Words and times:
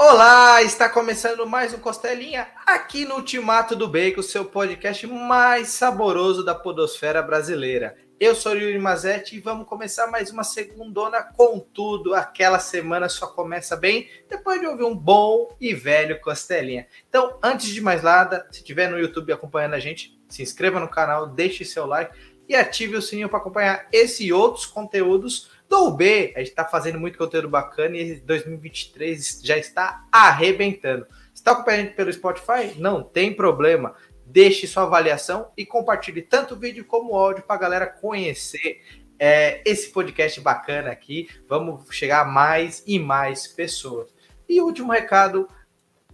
Olá, 0.00 0.62
está 0.62 0.88
começando 0.88 1.44
mais 1.44 1.74
um 1.74 1.78
Costelinha 1.78 2.46
aqui 2.64 3.04
no 3.04 3.16
Ultimato 3.16 3.74
do 3.74 3.88
Bacon, 3.88 4.22
seu 4.22 4.44
podcast 4.44 5.04
mais 5.08 5.70
saboroso 5.70 6.44
da 6.44 6.54
podosfera 6.54 7.20
brasileira. 7.20 7.96
Eu 8.20 8.32
sou 8.32 8.54
Yuri 8.54 8.78
Mazetti 8.78 9.34
e 9.34 9.40
vamos 9.40 9.66
começar 9.66 10.06
mais 10.06 10.30
uma 10.30 10.44
segundona 10.44 11.20
com 11.20 11.58
tudo. 11.58 12.14
Aquela 12.14 12.60
semana 12.60 13.08
só 13.08 13.26
começa 13.26 13.76
bem 13.76 14.08
depois 14.30 14.60
de 14.60 14.68
ouvir 14.68 14.84
um 14.84 14.94
bom 14.94 15.56
e 15.60 15.74
velho 15.74 16.20
Costelinha. 16.20 16.86
Então, 17.08 17.36
antes 17.42 17.66
de 17.66 17.80
mais 17.80 18.00
nada, 18.00 18.46
se 18.52 18.58
estiver 18.58 18.88
no 18.88 19.00
YouTube 19.00 19.32
acompanhando 19.32 19.74
a 19.74 19.80
gente, 19.80 20.16
se 20.28 20.44
inscreva 20.44 20.78
no 20.78 20.88
canal, 20.88 21.26
deixe 21.26 21.64
seu 21.64 21.86
like 21.86 22.16
e 22.48 22.54
ative 22.54 22.96
o 22.96 23.02
sininho 23.02 23.28
para 23.28 23.40
acompanhar 23.40 23.88
esse 23.92 24.24
e 24.24 24.32
outros 24.32 24.64
conteúdos 24.64 25.50
do 25.68 25.88
UB, 25.88 26.32
a 26.34 26.38
gente 26.38 26.48
está 26.48 26.64
fazendo 26.64 26.98
muito 26.98 27.18
conteúdo 27.18 27.48
bacana 27.48 27.96
e 27.96 28.18
2023 28.20 29.42
já 29.44 29.58
está 29.58 30.06
arrebentando. 30.10 31.06
Está 31.34 31.52
acompanhando 31.52 31.92
pelo 31.92 32.12
Spotify? 32.12 32.74
Não 32.78 33.02
tem 33.02 33.34
problema. 33.34 33.94
Deixe 34.24 34.66
sua 34.66 34.84
avaliação 34.84 35.50
e 35.56 35.66
compartilhe 35.66 36.22
tanto 36.22 36.54
o 36.54 36.58
vídeo 36.58 36.84
como 36.84 37.12
o 37.12 37.16
áudio 37.16 37.44
para 37.44 37.56
a 37.56 37.58
galera 37.58 37.86
conhecer 37.86 38.82
é, 39.18 39.60
esse 39.64 39.90
podcast 39.90 40.40
bacana 40.40 40.90
aqui. 40.90 41.28
Vamos 41.46 41.84
chegar 41.94 42.22
a 42.22 42.24
mais 42.24 42.82
e 42.86 42.98
mais 42.98 43.46
pessoas. 43.46 44.14
E 44.48 44.62
último 44.62 44.92
recado, 44.92 45.46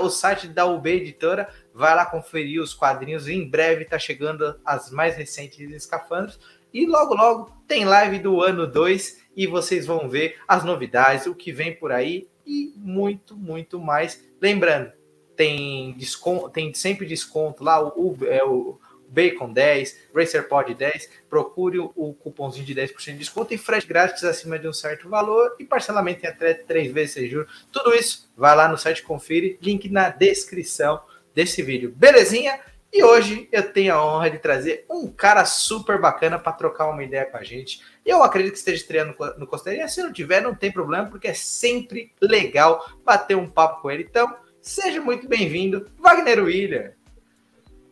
o 0.00 0.10
site 0.10 0.48
da 0.48 0.66
UB 0.66 0.88
Editora. 0.88 1.48
Vai 1.76 1.94
lá 1.94 2.06
conferir 2.06 2.62
os 2.62 2.72
quadrinhos. 2.72 3.28
Em 3.28 3.46
breve 3.46 3.82
está 3.82 3.98
chegando 3.98 4.58
as 4.64 4.90
mais 4.90 5.14
recentes 5.14 5.70
escafandros. 5.70 6.40
E 6.72 6.86
logo, 6.86 7.14
logo 7.14 7.52
tem 7.68 7.84
live 7.84 8.18
do 8.18 8.40
ano 8.42 8.66
2 8.66 9.24
e 9.36 9.46
vocês 9.46 9.84
vão 9.84 10.08
ver 10.08 10.38
as 10.48 10.64
novidades, 10.64 11.26
o 11.26 11.34
que 11.34 11.52
vem 11.52 11.76
por 11.76 11.92
aí 11.92 12.26
e 12.46 12.72
muito, 12.76 13.36
muito 13.36 13.78
mais. 13.78 14.26
Lembrando, 14.40 14.90
tem 15.36 15.92
desconto, 15.98 16.48
tem 16.48 16.72
sempre 16.72 17.04
desconto 17.04 17.62
lá, 17.62 17.86
o, 17.86 18.16
é, 18.22 18.42
o 18.42 18.80
Bacon 19.10 19.52
10, 19.52 20.08
RacerPod 20.14 20.74
10, 20.74 21.10
procure 21.28 21.78
o 21.78 22.14
cupomzinho 22.14 22.64
de 22.64 22.74
10% 22.74 23.04
de 23.04 23.18
desconto 23.18 23.52
e 23.52 23.58
frete 23.58 23.86
grátis 23.86 24.24
acima 24.24 24.58
de 24.58 24.66
um 24.66 24.72
certo 24.72 25.10
valor 25.10 25.56
e 25.58 25.64
parcelamento 25.64 26.24
em 26.24 26.28
até 26.28 26.54
três 26.54 26.90
vezes 26.90 27.12
sem 27.12 27.28
juros. 27.28 27.66
Tudo 27.70 27.94
isso, 27.94 28.30
vai 28.34 28.56
lá 28.56 28.66
no 28.66 28.78
site, 28.78 29.02
confere, 29.02 29.58
link 29.60 29.90
na 29.90 30.08
descrição 30.08 31.02
desse 31.36 31.62
vídeo. 31.62 31.92
Belezinha? 31.94 32.58
E 32.90 33.04
hoje 33.04 33.46
eu 33.52 33.62
tenho 33.62 33.92
a 33.92 34.02
honra 34.02 34.30
de 34.30 34.38
trazer 34.38 34.86
um 34.90 35.06
cara 35.06 35.44
super 35.44 36.00
bacana 36.00 36.38
para 36.38 36.52
trocar 36.52 36.88
uma 36.88 37.04
ideia 37.04 37.26
com 37.26 37.36
a 37.36 37.44
gente. 37.44 37.80
Eu 38.06 38.22
acredito 38.22 38.52
que 38.52 38.58
esteja 38.58 38.80
estreando 38.80 39.14
no 39.36 39.46
Costeirinha. 39.46 39.86
Se 39.86 40.02
não 40.02 40.10
tiver, 40.10 40.40
não 40.40 40.54
tem 40.54 40.72
problema, 40.72 41.04
porque 41.04 41.28
é 41.28 41.34
sempre 41.34 42.10
legal 42.22 42.82
bater 43.04 43.36
um 43.36 43.46
papo 43.46 43.82
com 43.82 43.90
ele. 43.90 44.06
Então, 44.08 44.34
seja 44.62 44.98
muito 45.02 45.28
bem-vindo, 45.28 45.84
Wagner 45.98 46.42
William. 46.42 46.92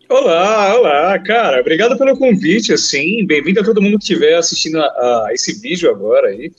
Olá, 0.09 0.75
olá, 0.79 1.19
cara. 1.19 1.61
Obrigado 1.61 1.99
pelo 1.99 2.17
convite, 2.17 2.73
assim. 2.73 3.27
Bem-vindo 3.27 3.61
a 3.61 3.65
todo 3.65 3.83
mundo 3.83 3.99
que 3.99 4.05
estiver 4.05 4.37
assistindo 4.37 4.81
a, 4.81 4.87
a, 4.87 5.29
esse 5.33 5.61
vídeo 5.61 5.91
agora 5.91 6.29
aí. 6.29 6.51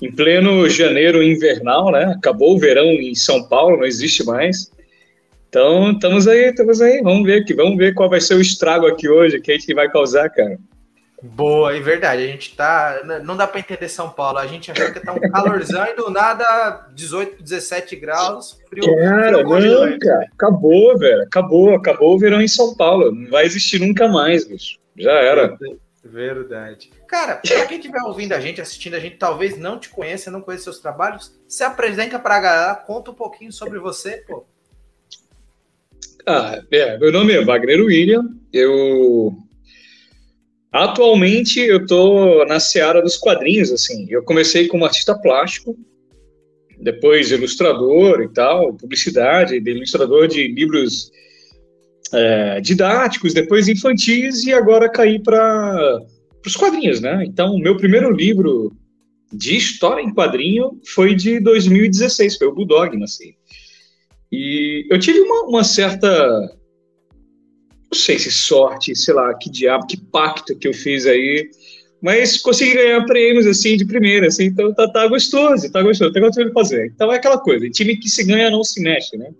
Em 0.00 0.10
pleno 0.10 0.68
janeiro 0.68 1.22
invernal, 1.22 1.92
né? 1.92 2.14
Acabou 2.16 2.56
o 2.56 2.58
verão 2.58 2.86
em 2.86 3.14
São 3.14 3.44
Paulo, 3.44 3.76
não 3.76 3.84
existe 3.84 4.24
mais. 4.24 4.72
Então, 5.52 5.90
estamos 5.90 6.26
aí, 6.26 6.48
estamos 6.48 6.80
aí. 6.80 7.02
Vamos 7.02 7.26
ver 7.26 7.42
aqui, 7.42 7.52
vamos 7.52 7.76
ver 7.76 7.92
qual 7.92 8.08
vai 8.08 8.22
ser 8.22 8.36
o 8.36 8.40
estrago 8.40 8.86
aqui 8.86 9.06
hoje, 9.06 9.38
que 9.38 9.52
a 9.52 9.54
gente 9.54 9.74
vai 9.74 9.86
causar, 9.86 10.30
cara. 10.30 10.58
Boa, 11.22 11.76
é 11.76 11.78
verdade. 11.78 12.22
A 12.22 12.26
gente 12.26 12.56
tá. 12.56 13.02
Não 13.22 13.36
dá 13.36 13.46
para 13.46 13.60
entender 13.60 13.86
São 13.90 14.08
Paulo. 14.08 14.38
A 14.38 14.46
gente 14.46 14.70
achou 14.70 14.90
que 14.90 14.98
tá 14.98 15.12
um 15.12 15.20
calorzão 15.20 15.86
e 15.88 15.94
do 15.94 16.08
nada 16.08 16.86
18, 16.94 17.42
17 17.42 17.96
graus, 17.96 18.58
frio. 18.66 18.96
Cara, 18.96 19.46
frio 19.46 19.90
não, 19.90 19.98
cara. 19.98 20.26
Acabou, 20.32 20.98
velho. 20.98 21.22
Acabou, 21.22 21.74
acabou 21.74 22.14
o 22.14 22.18
verão 22.18 22.40
em 22.40 22.48
São 22.48 22.74
Paulo. 22.74 23.12
Não 23.12 23.28
vai 23.28 23.44
existir 23.44 23.78
nunca 23.78 24.08
mais, 24.08 24.48
bicho. 24.48 24.78
Já 24.96 25.12
era. 25.12 25.54
Verdade. 26.02 26.90
Cara, 27.06 27.36
pra 27.36 27.66
quem 27.66 27.76
estiver 27.78 28.00
ouvindo 28.04 28.32
a 28.32 28.40
gente, 28.40 28.58
assistindo 28.58 28.94
a 28.94 29.00
gente, 29.00 29.18
talvez 29.18 29.58
não 29.58 29.78
te 29.78 29.90
conheça, 29.90 30.30
não 30.30 30.40
conheça 30.40 30.64
seus 30.64 30.78
trabalhos, 30.78 31.38
se 31.46 31.62
apresenta 31.62 32.18
pra 32.18 32.40
galera, 32.40 32.74
conta 32.74 33.10
um 33.10 33.14
pouquinho 33.14 33.52
sobre 33.52 33.78
você, 33.78 34.24
pô. 34.26 34.46
Ah, 36.26 36.62
é, 36.70 36.98
meu 36.98 37.10
nome 37.10 37.32
é 37.32 37.44
Wagner 37.44 37.80
William, 37.80 38.22
eu 38.52 39.36
Atualmente 40.72 41.60
eu 41.60 41.86
tô 41.86 42.46
na 42.46 42.58
seara 42.58 43.02
dos 43.02 43.18
quadrinhos, 43.18 43.70
assim. 43.70 44.06
Eu 44.08 44.22
comecei 44.22 44.66
como 44.68 44.86
artista 44.86 45.14
plástico, 45.14 45.76
depois 46.80 47.30
ilustrador 47.30 48.22
e 48.22 48.28
tal, 48.28 48.72
publicidade, 48.72 49.56
ilustrador 49.56 50.26
de 50.26 50.48
livros 50.48 51.10
é, 52.10 52.58
didáticos, 52.62 53.34
depois 53.34 53.68
infantis 53.68 54.44
e 54.44 54.52
agora 54.54 54.88
caí 54.88 55.22
para 55.22 56.00
os 56.44 56.56
quadrinhos, 56.56 57.02
né? 57.02 57.22
Então, 57.26 57.58
meu 57.58 57.76
primeiro 57.76 58.10
livro 58.10 58.72
de 59.30 59.56
história 59.56 60.02
em 60.02 60.12
quadrinho 60.14 60.80
foi 60.86 61.14
de 61.14 61.38
2016, 61.38 62.38
foi 62.38 62.46
o 62.46 62.54
Bulldog, 62.54 63.02
assim. 63.02 63.34
E 64.32 64.86
eu 64.90 64.98
tive 64.98 65.20
uma, 65.20 65.42
uma 65.48 65.64
certa 65.64 66.08
não 67.92 67.98
sei 67.98 68.18
se 68.18 68.30
sorte, 68.30 68.96
sei 68.96 69.12
lá, 69.12 69.34
que 69.34 69.50
diabo, 69.50 69.86
que 69.86 69.98
pacto 69.98 70.56
que 70.56 70.66
eu 70.66 70.72
fiz 70.72 71.04
aí, 71.04 71.50
mas 72.02 72.38
consegui 72.38 72.74
ganhar 72.74 73.04
prêmios, 73.04 73.46
assim, 73.46 73.76
de 73.76 73.84
primeira, 73.84 74.28
assim, 74.28 74.44
então 74.44 74.72
tá, 74.72 74.88
tá 74.90 75.06
gostoso, 75.06 75.70
tá 75.70 75.82
gostoso, 75.82 76.10
tá 76.10 76.18
gostoso 76.18 76.48
de 76.48 76.54
fazer. 76.54 76.86
Então 76.86 77.12
é 77.12 77.16
aquela 77.16 77.38
coisa, 77.38 77.68
time 77.68 77.96
que 77.98 78.08
se 78.08 78.24
ganha 78.24 78.50
não 78.50 78.64
se 78.64 78.80
mexe, 78.80 79.16
né? 79.18 79.30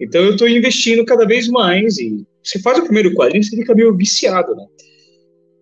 Então 0.00 0.20
eu 0.20 0.36
tô 0.36 0.48
investindo 0.48 1.04
cada 1.04 1.24
vez 1.24 1.46
mais 1.46 1.96
e 1.98 2.26
você 2.42 2.58
faz 2.58 2.78
o 2.78 2.82
primeiro 2.82 3.14
quadrinho, 3.14 3.44
você 3.44 3.56
fica 3.56 3.74
meio 3.74 3.96
viciado, 3.96 4.54
né? 4.56 4.66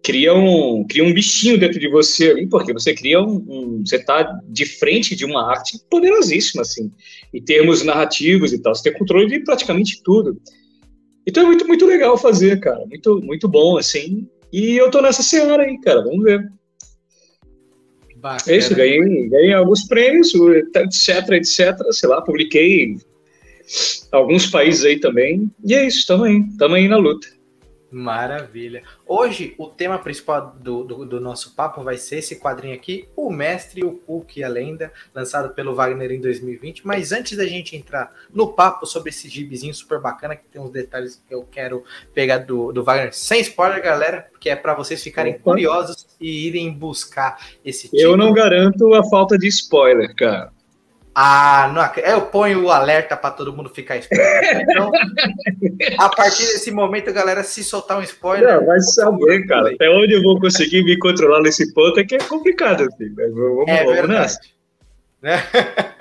Cria 0.05 0.35
um, 0.35 0.85
cria 0.87 1.03
um 1.03 1.15
bichinho 1.15 1.59
dentro 1.59 1.81
de 1.81 1.89
você 1.89 2.31
ali, 2.31 2.47
porque 2.47 2.75
você 2.75 2.95
cria 2.95 3.23
um, 3.23 3.37
um 3.49 3.83
você 3.85 3.99
tá 3.99 4.39
de 4.47 4.67
frente 4.67 5.17
de 5.17 5.25
uma 5.25 5.51
arte 5.51 5.79
poderosíssima, 5.91 6.61
assim, 6.63 6.93
em 7.33 7.43
termos 7.43 7.83
narrativos 7.83 8.53
e 8.53 8.61
tal, 8.61 8.75
você 8.75 8.91
tem 8.91 8.99
controle 8.99 9.27
de 9.27 9.41
praticamente 9.43 10.03
tudo. 10.03 10.39
Então 11.27 11.43
é 11.43 11.47
muito, 11.47 11.67
muito 11.67 11.87
legal 11.87 12.19
fazer, 12.19 12.61
cara. 12.61 12.85
Muito, 12.87 13.21
muito 13.23 13.49
bom, 13.49 13.79
assim. 13.79 14.29
E 14.53 14.77
eu 14.77 14.91
tô 14.91 15.01
nessa 15.01 15.23
senhora 15.23 15.63
aí, 15.63 15.81
cara. 15.81 16.03
Vamos 16.03 16.23
ver. 16.23 16.53
Bacana. 18.17 18.57
É 18.57 18.59
isso, 18.59 18.75
ganhei, 18.75 19.29
ganhei 19.29 19.53
alguns 19.53 19.85
prêmios, 19.87 20.33
etc, 20.35 21.31
etc. 21.33 21.77
Sei 21.91 22.09
lá, 22.09 22.23
publiquei 22.23 22.97
alguns 24.13 24.47
países 24.47 24.85
aí 24.85 25.01
também. 25.01 25.51
E 25.65 25.75
é 25.75 25.87
isso, 25.87 25.99
estamos 25.99 26.27
aí, 26.27 26.39
estamos 26.51 26.77
aí 26.77 26.89
na 26.89 26.97
luta. 26.97 27.27
Maravilha. 27.95 28.83
Hoje, 29.07 29.55
o 29.57 29.69
tema 29.69 29.99
principal 29.99 30.55
do, 30.59 30.83
do, 30.83 31.07
do, 31.07 31.21
nosso 31.21 31.55
papo 31.55 31.83
vai 31.85 31.97
ser 31.97 32.17
esse 32.17 32.41
quadrinho 32.41 32.75
aqui, 32.75 33.09
O 33.17 33.31
Mestre, 33.31 33.85
o 33.85 33.93
Cook 33.93 34.37
e 34.37 34.43
a 34.43 34.49
Lenda, 34.49 34.93
lançado 35.15 35.55
pelo 35.55 35.75
Wagner 35.75 36.11
em 36.11 36.21
2020. 36.21 36.85
Mas 36.85 37.13
antes 37.13 37.39
da 37.39 37.47
gente 37.47 37.77
entrar 37.77 38.13
no 38.33 38.53
papo 38.53 38.85
sobre 38.85 39.11
esse 39.11 39.29
gibizinho 39.29 39.73
super 39.73 40.01
bacana, 40.01 40.35
que 40.35 40.45
tem 40.49 40.61
uns 40.61 40.71
detalhes 40.71 41.23
que 41.27 41.33
eu 41.33 41.45
quero 41.45 41.85
pegar 42.13 42.39
do, 42.39 42.73
do 42.73 42.83
Wagner, 42.83 43.15
sem 43.15 43.41
spoiler, 43.41 43.81
galera, 43.81 44.27
porque 44.33 44.51
é 44.51 44.57
para 44.57 44.75
vocês 44.75 45.03
ficarem 45.03 45.35
Opa. 45.35 45.43
curiosos 45.43 46.07
e 46.21 46.49
irem 46.49 46.73
buscar 46.73 47.39
esse 47.65 47.89
tipo. 47.89 47.97
Eu 47.97 48.17
não 48.17 48.33
garanto 48.33 48.93
a 48.95 49.05
falta 49.09 49.39
de 49.39 49.47
spoiler, 49.47 50.15
cara. 50.17 50.54
Ah, 51.15 51.71
não, 51.73 52.03
eu 52.03 52.23
ponho 52.23 52.65
o 52.65 52.71
alerta 52.71 53.17
para 53.17 53.31
todo 53.31 53.53
mundo 53.53 53.69
ficar 53.69 53.97
esperto. 53.97 54.63
Então, 54.63 54.91
a 55.99 56.09
partir 56.09 56.43
desse 56.43 56.73
momento, 56.73 57.13
galera, 57.13 57.45
se 57.45 57.63
soltar 57.63 57.99
um 57.99 58.03
spoiler. 58.03 58.57
Não, 58.57 58.67
vai 58.67 58.81
saber, 58.81 59.47
cara. 59.47 59.73
Até 59.73 59.89
onde 59.91 60.15
eu 60.15 60.23
vou 60.23 60.41
conseguir 60.41 60.83
me 60.83 60.99
controlar 60.99 61.41
nesse 61.41 61.73
ponto 61.73 62.01
é 62.01 62.05
que 62.05 62.17
é 62.17 62.19
complicado, 62.19 62.83
assim. 62.83 63.11
Mas 63.17 63.33
vamos, 63.33 63.69
é 63.69 63.85
vamos 63.85 63.95
verdade. 63.95 64.39
Né? 65.23 65.37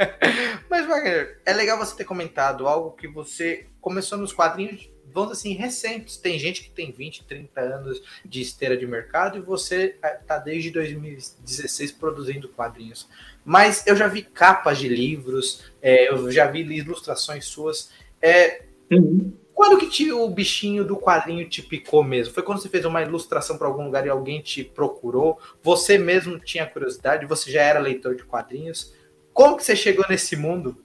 Mas, 0.67 0.87
Wagner, 0.87 1.39
é 1.45 1.53
legal 1.53 1.77
você 1.77 1.95
ter 1.95 2.05
comentado 2.05 2.67
algo 2.67 2.91
que 2.91 3.07
você 3.07 3.67
começou 3.79 4.17
nos 4.17 4.33
quadrinhos, 4.33 4.89
vamos 5.13 5.33
assim, 5.33 5.53
recentes. 5.53 6.17
Tem 6.17 6.39
gente 6.39 6.63
que 6.63 6.69
tem 6.69 6.91
20, 6.91 7.23
30 7.25 7.61
anos 7.61 8.01
de 8.25 8.41
esteira 8.41 8.75
de 8.75 8.87
mercado 8.87 9.37
e 9.37 9.41
você 9.41 9.95
está 10.03 10.37
desde 10.37 10.71
2016 10.71 11.91
produzindo 11.91 12.49
quadrinhos 12.49 13.07
mas 13.45 13.85
eu 13.85 13.95
já 13.95 14.07
vi 14.07 14.21
capas 14.21 14.77
de 14.77 14.87
livros, 14.87 15.63
é, 15.81 16.09
eu 16.09 16.31
já 16.31 16.47
vi 16.47 16.61
ilustrações 16.61 17.45
suas. 17.45 17.89
É, 18.21 18.61
uhum. 18.91 19.33
Quando 19.53 19.77
que 19.77 19.87
te, 19.87 20.11
o 20.11 20.27
bichinho 20.29 20.83
do 20.83 20.97
quadrinho 20.97 21.47
te 21.47 21.61
picou 21.61 22.03
mesmo? 22.03 22.33
Foi 22.33 22.41
quando 22.41 22.61
você 22.61 22.69
fez 22.69 22.85
uma 22.85 23.01
ilustração 23.01 23.57
para 23.57 23.67
algum 23.67 23.85
lugar 23.85 24.05
e 24.05 24.09
alguém 24.09 24.41
te 24.41 24.63
procurou? 24.63 25.39
Você 25.61 25.97
mesmo 25.97 26.39
tinha 26.39 26.65
curiosidade? 26.65 27.25
Você 27.25 27.51
já 27.51 27.61
era 27.61 27.79
leitor 27.79 28.15
de 28.15 28.23
quadrinhos? 28.23 28.93
Como 29.31 29.57
que 29.57 29.63
você 29.63 29.75
chegou 29.75 30.05
nesse 30.09 30.35
mundo? 30.35 30.77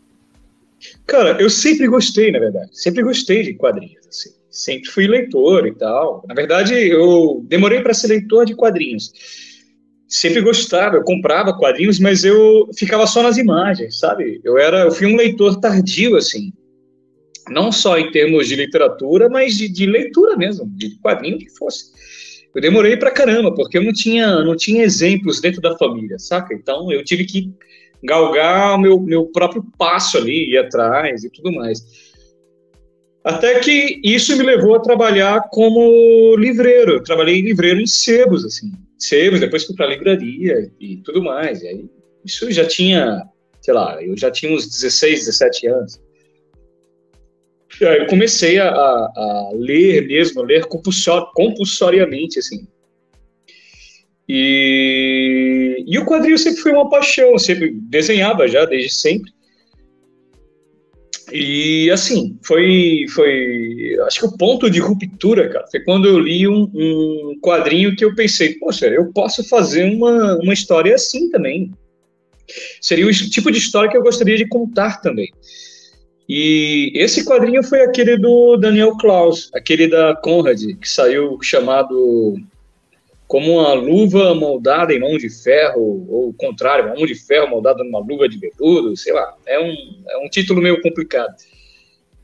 Cara, 1.06 1.40
eu 1.40 1.48
sempre 1.48 1.86
gostei, 1.86 2.30
na 2.30 2.38
verdade. 2.38 2.70
Sempre 2.72 3.02
gostei 3.02 3.42
de 3.42 3.54
quadrinhos, 3.54 3.97
assim. 3.97 3.97
Sempre 4.58 4.90
fui 4.90 5.06
leitor 5.06 5.68
e 5.68 5.72
tal. 5.72 6.24
Na 6.26 6.34
verdade, 6.34 6.74
eu 6.74 7.44
demorei 7.46 7.80
para 7.80 7.94
ser 7.94 8.08
leitor 8.08 8.44
de 8.44 8.56
quadrinhos. 8.56 9.12
sempre 10.08 10.40
gostava, 10.40 10.96
eu 10.96 11.04
comprava 11.04 11.56
quadrinhos, 11.56 12.00
mas 12.00 12.24
eu 12.24 12.68
ficava 12.76 13.06
só 13.06 13.22
nas 13.22 13.36
imagens, 13.36 14.00
sabe? 14.00 14.40
Eu 14.42 14.58
era, 14.58 14.80
eu 14.80 14.90
fui 14.90 15.06
um 15.06 15.14
leitor 15.14 15.60
tardio, 15.60 16.16
assim, 16.16 16.52
não 17.48 17.70
só 17.70 17.96
em 17.98 18.10
termos 18.10 18.48
de 18.48 18.56
literatura, 18.56 19.28
mas 19.28 19.56
de, 19.56 19.68
de 19.68 19.86
leitura 19.86 20.36
mesmo, 20.36 20.66
de 20.74 20.98
quadrinho 20.98 21.38
que 21.38 21.50
fosse. 21.50 21.92
Eu 22.52 22.60
demorei 22.60 22.96
pra 22.96 23.12
caramba, 23.12 23.54
porque 23.54 23.78
eu 23.78 23.84
não 23.84 23.92
tinha, 23.92 24.42
não 24.42 24.56
tinha 24.56 24.82
exemplos 24.82 25.40
dentro 25.40 25.60
da 25.60 25.78
família, 25.78 26.18
saca? 26.18 26.52
Então 26.52 26.90
eu 26.90 27.04
tive 27.04 27.24
que 27.24 27.52
galgar 28.02 28.74
o 28.74 28.78
meu, 28.78 28.98
meu 28.98 29.26
próprio 29.26 29.64
passo 29.78 30.18
ali, 30.18 30.50
ir 30.50 30.58
atrás 30.58 31.22
e 31.22 31.30
tudo 31.30 31.52
mais. 31.52 32.07
Até 33.28 33.60
que 33.60 34.00
isso 34.02 34.34
me 34.38 34.42
levou 34.42 34.74
a 34.74 34.80
trabalhar 34.80 35.48
como 35.50 36.34
livreiro. 36.36 36.92
Eu 36.92 37.02
trabalhei 37.02 37.36
em 37.36 37.44
livreiro 37.44 37.78
em 37.78 37.86
sebos, 37.86 38.42
assim. 38.42 38.72
Sebos, 38.98 39.38
depois 39.38 39.64
fui 39.64 39.76
para 39.76 39.86
livraria 39.86 40.70
e 40.80 40.96
tudo 40.96 41.22
mais. 41.22 41.60
E 41.60 41.68
aí, 41.68 41.84
isso 42.24 42.50
já 42.50 42.66
tinha, 42.66 43.22
sei 43.60 43.74
lá, 43.74 44.02
eu 44.02 44.16
já 44.16 44.30
tinha 44.30 44.50
uns 44.50 44.66
16, 44.66 45.26
17 45.26 45.66
anos. 45.66 46.00
E 47.78 47.84
aí 47.84 47.98
eu 47.98 48.06
comecei 48.06 48.58
a, 48.58 48.70
a, 48.70 49.50
ler 49.52 50.06
mesmo, 50.06 50.42
ler 50.42 50.64
compulsor, 50.64 51.30
compulsoriamente, 51.34 52.38
assim. 52.38 52.66
E, 54.26 55.84
e 55.86 55.98
o 55.98 56.06
quadrinho 56.06 56.38
sempre 56.38 56.62
foi 56.62 56.72
uma 56.72 56.88
paixão, 56.88 57.32
eu 57.32 57.38
sempre 57.38 57.72
desenhava 57.74 58.48
já, 58.48 58.64
desde 58.64 58.94
sempre. 58.94 59.30
E 61.32 61.90
assim, 61.90 62.38
foi, 62.42 63.04
foi. 63.14 63.96
Acho 64.06 64.20
que 64.20 64.26
o 64.26 64.36
ponto 64.36 64.70
de 64.70 64.80
ruptura, 64.80 65.48
cara, 65.48 65.66
foi 65.70 65.80
quando 65.80 66.08
eu 66.08 66.18
li 66.18 66.48
um, 66.48 66.70
um 66.74 67.38
quadrinho 67.40 67.94
que 67.94 68.04
eu 68.04 68.14
pensei, 68.14 68.54
poxa, 68.54 68.86
eu 68.86 69.12
posso 69.12 69.46
fazer 69.48 69.84
uma, 69.84 70.36
uma 70.36 70.52
história 70.52 70.94
assim 70.94 71.30
também. 71.30 71.72
Seria 72.80 73.06
o 73.06 73.12
tipo 73.12 73.50
de 73.50 73.58
história 73.58 73.90
que 73.90 73.96
eu 73.96 74.02
gostaria 74.02 74.36
de 74.36 74.48
contar 74.48 75.00
também. 75.00 75.30
E 76.28 76.92
esse 76.94 77.24
quadrinho 77.24 77.62
foi 77.62 77.82
aquele 77.82 78.16
do 78.18 78.56
Daniel 78.56 78.96
Klaus, 78.96 79.50
aquele 79.54 79.88
da 79.88 80.14
Conrad, 80.16 80.62
que 80.80 80.88
saiu 80.88 81.38
chamado 81.42 82.36
como 83.28 83.60
uma 83.60 83.74
luva 83.74 84.34
moldada 84.34 84.92
em 84.92 84.98
mão 84.98 85.18
de 85.18 85.28
ferro, 85.28 86.06
ou 86.08 86.30
o 86.30 86.32
contrário, 86.32 86.86
uma 86.86 86.96
mão 86.96 87.06
de 87.06 87.14
ferro 87.14 87.48
moldada 87.48 87.84
numa 87.84 88.00
luva 88.00 88.26
de 88.26 88.38
veludo, 88.38 88.96
sei 88.96 89.12
lá. 89.12 89.34
É 89.46 89.60
um, 89.60 89.74
é 90.08 90.18
um 90.24 90.30
título 90.30 90.62
meio 90.62 90.80
complicado. 90.80 91.34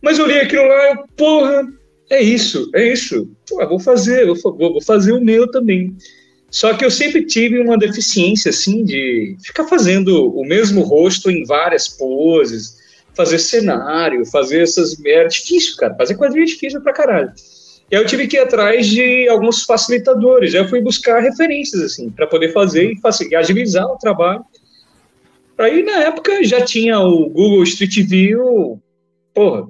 Mas 0.01 0.19
eu 0.19 0.27
li 0.27 0.39
aquilo 0.39 0.67
lá, 0.67 0.91
eu, 0.93 1.05
porra, 1.15 1.69
é 2.09 2.23
isso, 2.23 2.71
é 2.75 2.91
isso. 2.91 3.31
Pô, 3.47 3.67
vou 3.69 3.79
fazer, 3.79 4.27
vou, 4.27 4.57
vou 4.57 4.83
fazer 4.83 5.13
o 5.13 5.23
meu 5.23 5.51
também. 5.51 5.95
Só 6.51 6.73
que 6.73 6.85
eu 6.85 6.91
sempre 6.91 7.27
tive 7.27 7.61
uma 7.61 7.77
deficiência, 7.77 8.49
assim, 8.49 8.83
de 8.83 9.37
ficar 9.45 9.65
fazendo 9.65 10.33
o 10.35 10.45
mesmo 10.45 10.83
rosto 10.83 11.31
em 11.31 11.45
várias 11.45 11.87
poses, 11.87 12.79
fazer 13.15 13.39
cenário, 13.39 14.25
fazer 14.25 14.63
essas... 14.63 14.97
É 15.05 15.27
difícil, 15.27 15.77
cara. 15.77 15.95
Fazer 15.97 16.15
quadrinho 16.15 16.45
é 16.45 16.47
difícil 16.47 16.81
pra 16.81 16.93
caralho. 16.93 17.33
E 17.95 17.97
aí 17.97 18.03
eu 18.03 18.07
tive 18.09 18.27
que 18.27 18.37
ir 18.37 18.41
atrás 18.41 18.89
de 18.89 19.29
alguns 19.29 19.63
facilitadores. 19.63 20.53
Eu 20.53 20.69
fui 20.69 20.81
buscar 20.81 21.21
referências, 21.21 21.81
assim, 21.81 22.11
para 22.11 22.27
poder 22.27 22.53
fazer 22.53 22.91
e, 22.91 23.01
e 23.31 23.37
agilizar 23.37 23.87
o 23.87 23.97
trabalho. 23.97 24.45
Aí, 25.57 25.81
na 25.85 26.03
época, 26.03 26.43
já 26.43 26.61
tinha 26.65 26.99
o 26.99 27.31
Google 27.31 27.63
Street 27.63 28.05
View, 28.09 28.83
porra, 29.33 29.69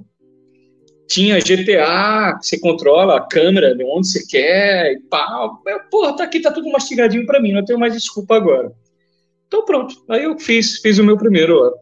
tinha 1.07 1.37
GTA, 1.37 2.39
você 2.41 2.59
controla 2.59 3.17
a 3.17 3.27
câmera 3.27 3.75
de 3.75 3.83
onde 3.83 4.07
você 4.07 4.25
quer 4.25 4.93
e 4.93 4.99
pá. 5.01 5.47
Porra, 5.91 6.17
tá 6.17 6.23
aqui, 6.23 6.39
tá 6.39 6.51
tudo 6.51 6.71
mastigadinho 6.71 7.27
para 7.27 7.39
mim, 7.39 7.51
não 7.51 7.63
tenho 7.63 7.77
mais 7.77 7.93
desculpa 7.93 8.37
agora. 8.37 8.71
Então 9.47 9.63
pronto, 9.65 10.03
aí 10.09 10.23
eu 10.23 10.39
fiz, 10.39 10.79
fiz 10.79 10.97
o 10.97 11.03
meu 11.03 11.15
primeiro 11.15 11.75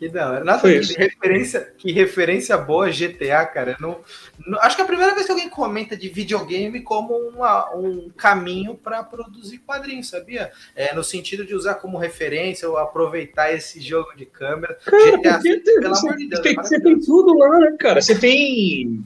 que 0.00 0.08
da 0.08 0.30
hora. 0.30 0.44
Nossa, 0.44 0.62
que 0.62 0.94
referência, 0.94 1.74
que 1.76 1.92
referência 1.92 2.56
boa 2.56 2.90
GTA, 2.90 3.44
cara. 3.44 3.76
Não, 3.78 3.98
não, 4.46 4.58
acho 4.60 4.74
que 4.74 4.80
é 4.80 4.84
a 4.84 4.88
primeira 4.88 5.14
vez 5.14 5.26
que 5.26 5.32
alguém 5.32 5.50
comenta 5.50 5.94
de 5.94 6.08
videogame 6.08 6.80
como 6.80 7.12
uma, 7.14 7.76
um 7.76 8.08
caminho 8.16 8.74
para 8.74 9.04
produzir 9.04 9.58
quadrinhos, 9.58 10.08
sabia? 10.08 10.50
É, 10.74 10.94
no 10.94 11.04
sentido 11.04 11.44
de 11.44 11.54
usar 11.54 11.74
como 11.74 11.98
referência 11.98 12.66
ou 12.66 12.78
aproveitar 12.78 13.52
esse 13.52 13.78
jogo 13.78 14.16
de 14.16 14.24
câmera. 14.24 14.78
Cara, 14.86 15.18
GTA, 15.18 15.34
porque, 15.34 15.58
pelo 15.58 15.94
você, 15.94 16.06
amor 16.06 16.16
de 16.16 16.28
Deus. 16.28 16.40
Tem, 16.40 16.52
é 16.52 16.62
você 16.62 16.80
tem 16.80 16.98
tudo 16.98 17.36
lá, 17.36 17.58
né, 17.58 17.76
cara? 17.78 18.00
Você 18.00 18.18
tem. 18.18 19.04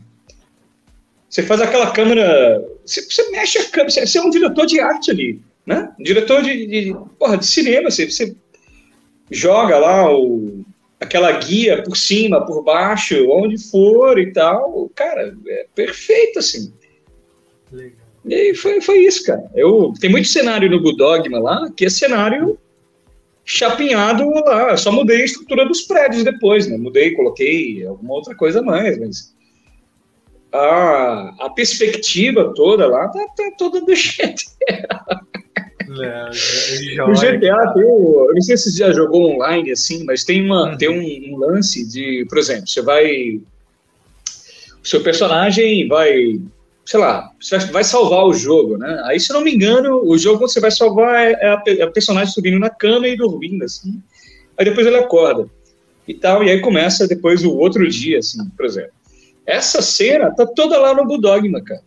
Você 1.29 1.43
faz 1.43 1.61
aquela 1.61 1.90
câmera. 1.90 2.64
Você, 2.87 3.02
você 3.02 3.31
mexe 3.32 3.58
a 3.58 3.69
câmera. 3.69 3.90
Você, 3.90 4.06
você, 4.06 4.19
é 4.19 4.23
um 4.23 4.31
diretor 4.31 4.64
de 4.64 4.79
arte 4.79 5.11
ali, 5.11 5.43
né? 5.67 5.93
Diretor 5.99 6.40
de, 6.40 6.67
de, 6.69 6.97
porra, 7.19 7.37
de 7.37 7.47
cinema. 7.49 7.90
Você, 7.90 8.08
você 8.08 8.37
joga 9.29 9.76
lá 9.76 10.08
o 10.17 10.64
aquela 11.04 11.30
guia 11.32 11.82
por 11.82 11.96
cima, 11.96 12.44
por 12.44 12.62
baixo, 12.62 13.28
onde 13.30 13.58
for 13.70 14.18
e 14.18 14.32
tal, 14.32 14.90
cara, 14.94 15.36
é 15.46 15.66
perfeito, 15.74 16.38
assim. 16.38 16.72
Legal. 17.72 18.04
E 18.26 18.54
foi, 18.54 18.80
foi 18.80 18.98
isso, 19.00 19.24
cara. 19.24 19.44
Eu, 19.54 19.92
tem 20.00 20.10
muito 20.10 20.28
cenário 20.28 20.70
no 20.70 20.80
Budogma 20.80 21.38
lá, 21.38 21.70
que 21.76 21.84
é 21.84 21.90
cenário 21.90 22.58
chapinhado 23.44 24.28
lá. 24.30 24.70
Eu 24.70 24.78
só 24.78 24.90
mudei 24.90 25.22
a 25.22 25.24
estrutura 25.24 25.66
dos 25.66 25.82
prédios 25.82 26.24
depois, 26.24 26.66
né? 26.66 26.76
Mudei, 26.78 27.14
coloquei 27.14 27.84
alguma 27.84 28.14
outra 28.14 28.34
coisa 28.34 28.60
a 28.60 28.62
mais, 28.62 28.98
mas 28.98 29.34
a, 30.50 31.34
a 31.40 31.50
perspectiva 31.50 32.52
toda 32.54 32.86
lá 32.86 33.08
tá, 33.08 33.26
tá 33.36 33.50
toda 33.58 33.80
do 33.82 33.94
jeito. 33.94 34.42
Não, 35.88 37.10
o 37.10 37.12
GTA 37.12 37.72
tem 37.72 37.82
eu 37.82 38.31
não 38.34 38.40
sei 38.40 38.56
se 38.56 38.70
você 38.70 38.78
já 38.78 38.92
jogou 38.92 39.32
online 39.32 39.70
assim, 39.70 40.04
mas 40.04 40.25
tem 40.25 40.44
uma 40.44 40.70
uhum. 40.70 40.78
tem 40.78 40.88
um, 40.88 41.34
um, 41.34 41.38
lance 41.38 41.86
de, 41.86 42.26
por 42.28 42.38
exemplo, 42.38 42.66
você 42.66 42.82
vai 42.82 43.40
o 44.82 44.86
seu 44.86 45.02
personagem 45.02 45.88
vai, 45.88 46.40
sei 46.84 47.00
lá, 47.00 47.31
você 47.40 47.58
vai 47.58 47.82
salvar 47.82 48.25
o 48.25 48.34
jogo, 48.34 48.76
né? 48.76 49.02
Aí 49.06 49.19
se 49.19 49.32
eu 49.32 49.34
não 49.34 49.44
me 49.44 49.54
engano, 49.54 50.02
o 50.04 50.19
jogo 50.19 50.38
que 50.38 50.52
você 50.52 50.60
vai 50.60 50.70
salvar 50.70 51.14
é, 51.14 51.32
é 51.32 51.48
a, 51.48 51.62
é 51.66 51.82
a 51.82 51.90
personagem 51.90 52.32
subindo 52.32 52.58
na 52.58 52.70
cama 52.70 53.08
e 53.08 53.16
dormindo 53.16 53.64
assim. 53.64 54.02
Aí 54.58 54.64
depois 54.64 54.87
ele 54.87 54.98
acorda 54.98 55.48
e 56.06 56.14
tal, 56.14 56.44
e 56.44 56.50
aí 56.50 56.60
começa 56.60 57.08
depois 57.08 57.42
o 57.44 57.56
outro 57.56 57.88
dia 57.88 58.19
assim, 58.19 58.44
por 58.50 58.66
exemplo. 58.66 58.92
Essa 59.46 59.82
cena 59.82 60.30
tá 60.34 60.46
toda 60.46 60.78
lá 60.78 60.94
no 60.94 61.06
Budogma, 61.06 61.62
cara. 61.62 61.82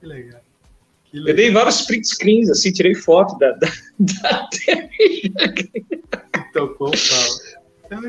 Que 0.00 0.06
legal. 0.06 0.41
Eu 1.12 1.34
dei 1.34 1.50
vários 1.50 1.82
print 1.82 2.08
screens, 2.08 2.48
assim, 2.48 2.72
tirei 2.72 2.94
foto 2.94 3.36
da, 3.38 3.52
da, 3.52 3.68
da 3.98 4.48
Tocou 6.52 6.90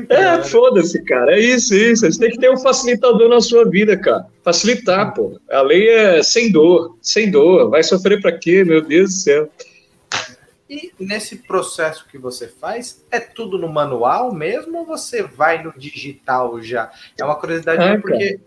É, 0.08 0.42
foda-se, 0.42 1.02
cara. 1.04 1.36
É 1.36 1.40
isso, 1.40 1.74
isso. 1.74 2.10
Você 2.10 2.18
tem 2.18 2.30
que 2.30 2.38
ter 2.38 2.50
um 2.50 2.56
facilitador 2.56 3.28
na 3.28 3.40
sua 3.40 3.68
vida, 3.68 3.96
cara. 3.96 4.26
Facilitar, 4.42 5.14
pô. 5.14 5.38
A 5.50 5.62
lei 5.62 5.88
é 5.88 6.22
sem 6.22 6.50
dor, 6.50 6.96
sem 7.02 7.30
dor. 7.30 7.68
Vai 7.68 7.82
sofrer 7.82 8.20
para 8.20 8.32
quê, 8.32 8.64
meu 8.64 8.80
Deus 8.80 9.10
do 9.10 9.16
céu? 9.16 9.50
E 10.68 10.92
nesse 10.98 11.36
processo 11.36 12.06
que 12.08 12.16
você 12.16 12.48
faz, 12.48 13.04
é 13.10 13.20
tudo 13.20 13.58
no 13.58 13.68
manual 13.68 14.34
mesmo 14.34 14.78
ou 14.78 14.86
você 14.86 15.22
vai 15.22 15.62
no 15.62 15.72
digital 15.76 16.60
já? 16.62 16.90
É 17.18 17.24
uma 17.24 17.36
curiosidade, 17.36 17.82
é, 17.82 17.98
porque 17.98 18.24
é, 18.24 18.38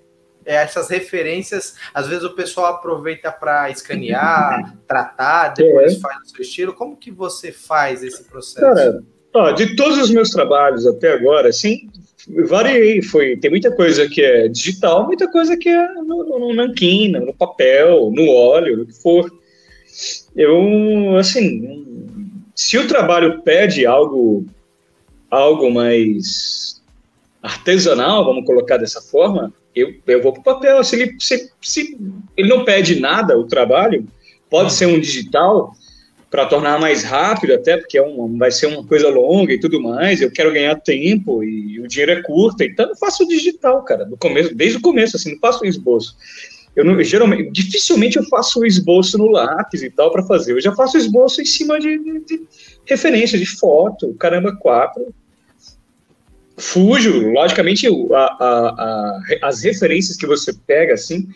essas 0.48 0.90
referências, 0.90 1.76
às 1.94 2.08
vezes 2.08 2.24
o 2.24 2.34
pessoal 2.34 2.68
aproveita 2.68 3.32
para 3.32 3.70
escanear, 3.70 4.76
tratar, 4.88 5.50
depois 5.50 5.96
é. 5.96 6.00
faz 6.00 6.18
o 6.24 6.30
seu 6.30 6.42
estilo. 6.42 6.74
Como 6.74 6.96
que 6.96 7.12
você 7.12 7.52
faz 7.52 8.02
esse 8.02 8.24
processo? 8.24 8.62
Cara, 8.62 9.04
ó, 9.34 9.52
de 9.52 9.76
todos 9.76 9.98
os 9.98 10.10
meus 10.10 10.30
trabalhos 10.30 10.88
até 10.88 11.12
agora, 11.12 11.50
assim, 11.50 11.90
variei. 12.48 13.02
Foi, 13.02 13.36
tem 13.38 13.52
muita 13.52 13.72
coisa 13.72 14.08
que 14.08 14.22
é 14.22 14.48
digital, 14.48 15.06
muita 15.06 15.30
coisa 15.30 15.58
que 15.58 15.70
é 15.70 15.94
no, 15.94 16.24
no, 16.24 16.40
no 16.40 16.54
nanquim, 16.54 17.10
no 17.10 17.34
papel, 17.34 18.10
no 18.12 18.30
óleo, 18.30 18.78
no 18.78 18.86
que 18.86 18.94
for. 18.94 19.30
Eu, 20.36 21.18
assim, 21.18 22.16
se 22.56 22.78
o 22.78 22.88
trabalho 22.88 23.42
pede 23.42 23.86
algo, 23.86 24.46
algo 25.30 25.72
mais 25.72 26.82
artesanal, 27.42 28.26
vamos 28.26 28.46
colocar 28.46 28.78
dessa 28.78 29.02
forma, 29.02 29.54
eu, 29.80 29.94
eu 30.08 30.22
vou 30.22 30.34
para 30.34 30.42
o 30.42 30.44
papel. 30.44 30.84
Se 30.84 30.96
ele, 30.96 31.16
se, 31.20 31.52
se 31.62 31.98
ele 32.36 32.50
não 32.50 32.66
pede 32.66 33.00
nada, 33.00 33.38
o 33.38 33.46
trabalho, 33.46 34.08
pode 34.50 34.74
ser 34.74 34.86
um 34.86 35.00
digital 35.00 35.74
para 36.30 36.46
tornar 36.46 36.80
mais 36.80 37.04
rápido, 37.04 37.54
até 37.54 37.78
porque 37.78 37.98
é 37.98 38.04
um, 38.04 38.38
vai 38.38 38.52
ser 38.52 38.68
uma 38.68 38.84
coisa 38.84 39.10
longa 39.10 39.54
e 39.54 39.60
tudo 39.60 39.82
mais. 39.82 40.22
Eu 40.22 40.32
quero 40.32 40.52
ganhar 40.52 40.76
tempo 40.76 41.44
e 41.44 41.80
o 41.80 41.88
dinheiro 41.88 42.12
é 42.12 42.22
curto, 42.22 42.64
então 42.64 42.90
eu 42.90 42.96
faço 42.98 43.24
o 43.24 43.28
digital, 43.28 43.84
cara, 43.84 44.06
do 44.06 44.18
começo, 44.18 44.54
desde 44.54 44.78
o 44.78 44.82
começo, 44.82 45.16
assim, 45.16 45.34
não 45.34 45.40
faço 45.40 45.64
o 45.64 45.68
esboço. 45.68 46.18
Eu 46.76 46.86
não, 46.86 47.02
geralmente, 47.02 47.50
dificilmente 47.52 48.18
eu 48.18 48.24
faço 48.26 48.60
o 48.60 48.66
esboço 48.66 49.18
no 49.18 49.32
lápis 49.32 49.82
e 49.82 49.90
tal 49.90 50.12
para 50.12 50.24
fazer. 50.24 50.52
Eu 50.52 50.62
já 50.62 50.76
faço 50.76 50.98
o 50.98 51.00
esboço 51.00 51.42
em 51.42 51.46
cima 51.46 51.80
de, 51.80 51.98
de, 51.98 52.20
de 52.26 52.42
referência, 52.86 53.40
de 53.40 53.46
foto, 53.46 54.14
caramba, 54.16 54.56
quatro 54.56 55.14
fujo, 56.58 57.30
logicamente, 57.32 57.88
a, 57.88 58.18
a, 58.18 58.70
a, 58.70 59.22
as 59.44 59.62
referências 59.62 60.18
que 60.18 60.26
você 60.26 60.52
pega, 60.66 60.96
assim, 60.96 61.28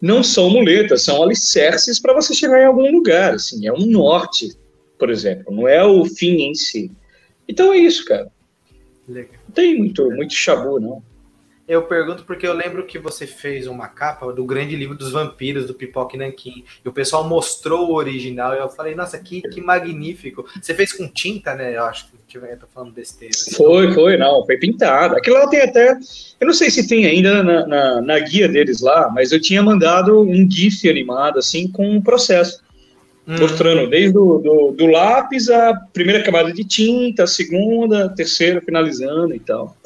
não 0.00 0.22
são 0.22 0.50
muletas, 0.50 1.02
são 1.02 1.22
alicerces 1.22 1.98
para 1.98 2.14
você 2.14 2.34
chegar 2.34 2.60
em 2.60 2.66
algum 2.66 2.90
lugar, 2.92 3.34
assim, 3.34 3.66
é 3.66 3.72
um 3.72 3.86
norte, 3.86 4.54
por 4.98 5.10
exemplo, 5.10 5.54
não 5.54 5.66
é 5.66 5.84
o 5.84 6.04
fim 6.04 6.42
em 6.42 6.54
si. 6.54 6.90
Então 7.48 7.72
é 7.72 7.78
isso, 7.78 8.04
cara. 8.04 8.30
Legal. 9.08 9.32
Não 9.48 9.54
tem 9.54 9.76
muito, 9.76 10.10
muito 10.10 10.34
chabu, 10.34 10.78
não. 10.78 11.02
Eu 11.70 11.82
pergunto 11.82 12.24
porque 12.24 12.44
eu 12.44 12.52
lembro 12.52 12.84
que 12.84 12.98
você 12.98 13.28
fez 13.28 13.68
uma 13.68 13.86
capa 13.86 14.32
do 14.32 14.44
grande 14.44 14.74
livro 14.74 14.96
dos 14.96 15.12
vampiros 15.12 15.66
do 15.66 15.72
Pipoque 15.72 16.18
Nankin. 16.18 16.64
E 16.84 16.88
o 16.88 16.92
pessoal 16.92 17.28
mostrou 17.28 17.90
o 17.90 17.94
original. 17.94 18.54
E 18.54 18.58
eu 18.58 18.68
falei, 18.68 18.96
nossa, 18.96 19.16
que, 19.20 19.40
que 19.40 19.60
magnífico. 19.60 20.44
Você 20.60 20.74
fez 20.74 20.92
com 20.92 21.06
tinta, 21.06 21.54
né? 21.54 21.76
Eu 21.76 21.84
acho 21.84 22.08
que 22.26 22.38
eu 22.38 22.58
tô 22.58 22.66
falando 22.74 22.92
besteira. 22.92 23.32
Foi, 23.56 23.92
foi, 23.92 24.16
não. 24.16 24.44
Foi 24.44 24.56
pintado. 24.58 25.14
Aquilo 25.14 25.36
lá 25.36 25.46
tem 25.46 25.60
até. 25.60 25.96
Eu 26.40 26.48
não 26.48 26.52
sei 26.52 26.72
se 26.72 26.88
tem 26.88 27.06
ainda 27.06 27.40
na, 27.44 27.64
na, 27.64 28.00
na 28.02 28.18
guia 28.18 28.48
deles 28.48 28.80
lá, 28.80 29.08
mas 29.08 29.30
eu 29.30 29.40
tinha 29.40 29.62
mandado 29.62 30.20
um 30.22 30.50
GIF 30.50 30.90
animado, 30.90 31.38
assim, 31.38 31.68
com 31.68 31.88
um 31.88 32.02
processo. 32.02 32.64
Hum. 33.28 33.36
Mostrando 33.38 33.88
desde 33.88 34.12
do, 34.12 34.38
do, 34.38 34.72
do 34.72 34.86
lápis 34.86 35.48
a 35.48 35.72
primeira 35.92 36.20
camada 36.24 36.52
de 36.52 36.64
tinta, 36.64 37.22
a 37.22 37.28
segunda, 37.28 38.06
a 38.06 38.08
terceira, 38.08 38.60
finalizando 38.60 39.36
e 39.36 39.38
tal. 39.38 39.76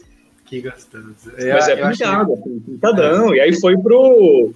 Que 0.55 0.61
gostoso. 0.61 1.33
Mas 1.37 1.69
é 1.69 1.75
pintado, 1.75 2.33
achei... 2.33 2.61
pintadão. 2.65 3.33
É. 3.33 3.37
E 3.37 3.41
aí 3.41 3.61
foi 3.61 3.77
pro. 3.77 4.53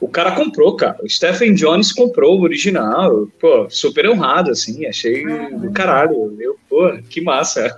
O 0.00 0.08
cara 0.08 0.32
comprou, 0.32 0.76
cara. 0.76 0.98
O 1.02 1.08
Stephen 1.08 1.54
Jones 1.54 1.92
comprou 1.92 2.38
o 2.38 2.42
original. 2.42 3.26
Pô, 3.40 3.66
super 3.68 4.08
honrado, 4.08 4.52
assim. 4.52 4.86
Achei 4.86 5.24
do 5.24 5.72
caralho. 5.72 6.36
Eu, 6.40 6.56
pô, 6.68 6.96
que 7.08 7.20
massa. 7.20 7.76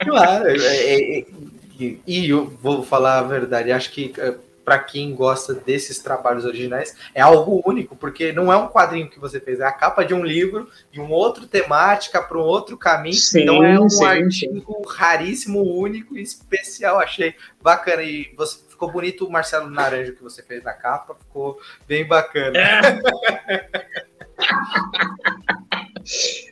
Claro. 0.00 0.48
É, 0.48 0.56
é, 0.56 1.20
é, 1.20 1.24
e 2.06 2.28
eu 2.28 2.52
vou 2.62 2.82
falar 2.82 3.20
a 3.20 3.22
verdade. 3.22 3.72
Acho 3.72 3.90
que 3.90 4.12
é, 4.18 4.34
para 4.64 4.78
quem 4.78 5.14
gosta 5.14 5.54
desses 5.54 5.98
trabalhos 5.98 6.44
originais, 6.44 6.96
é 7.14 7.20
algo 7.20 7.62
único, 7.66 7.96
porque 7.96 8.32
não 8.32 8.52
é 8.52 8.56
um 8.56 8.68
quadrinho 8.68 9.08
que 9.08 9.18
você 9.18 9.40
fez, 9.40 9.60
é 9.60 9.64
a 9.64 9.72
capa 9.72 10.04
de 10.04 10.14
um 10.14 10.24
livro, 10.24 10.68
de 10.90 11.00
um 11.00 11.10
outro 11.10 11.46
temática, 11.46 12.22
para 12.22 12.38
um 12.38 12.42
outro 12.42 12.76
caminho. 12.76 13.14
Sim, 13.14 13.42
então 13.42 13.64
é 13.64 13.80
um 13.80 13.88
sim, 13.88 14.04
artigo 14.04 14.76
sim. 14.76 14.94
raríssimo, 14.94 15.62
único 15.62 16.16
e 16.16 16.22
especial. 16.22 16.98
Achei 16.98 17.34
bacana. 17.60 18.02
E 18.02 18.32
você 18.36 18.58
ficou 18.68 18.90
bonito 18.90 19.26
o 19.26 19.30
Marcelo 19.30 19.70
Naranjo 19.70 20.14
que 20.14 20.22
você 20.22 20.42
fez 20.42 20.62
na 20.62 20.72
capa, 20.72 21.14
ficou 21.14 21.58
bem 21.86 22.06
bacana. 22.06 22.58
É. 22.58 23.68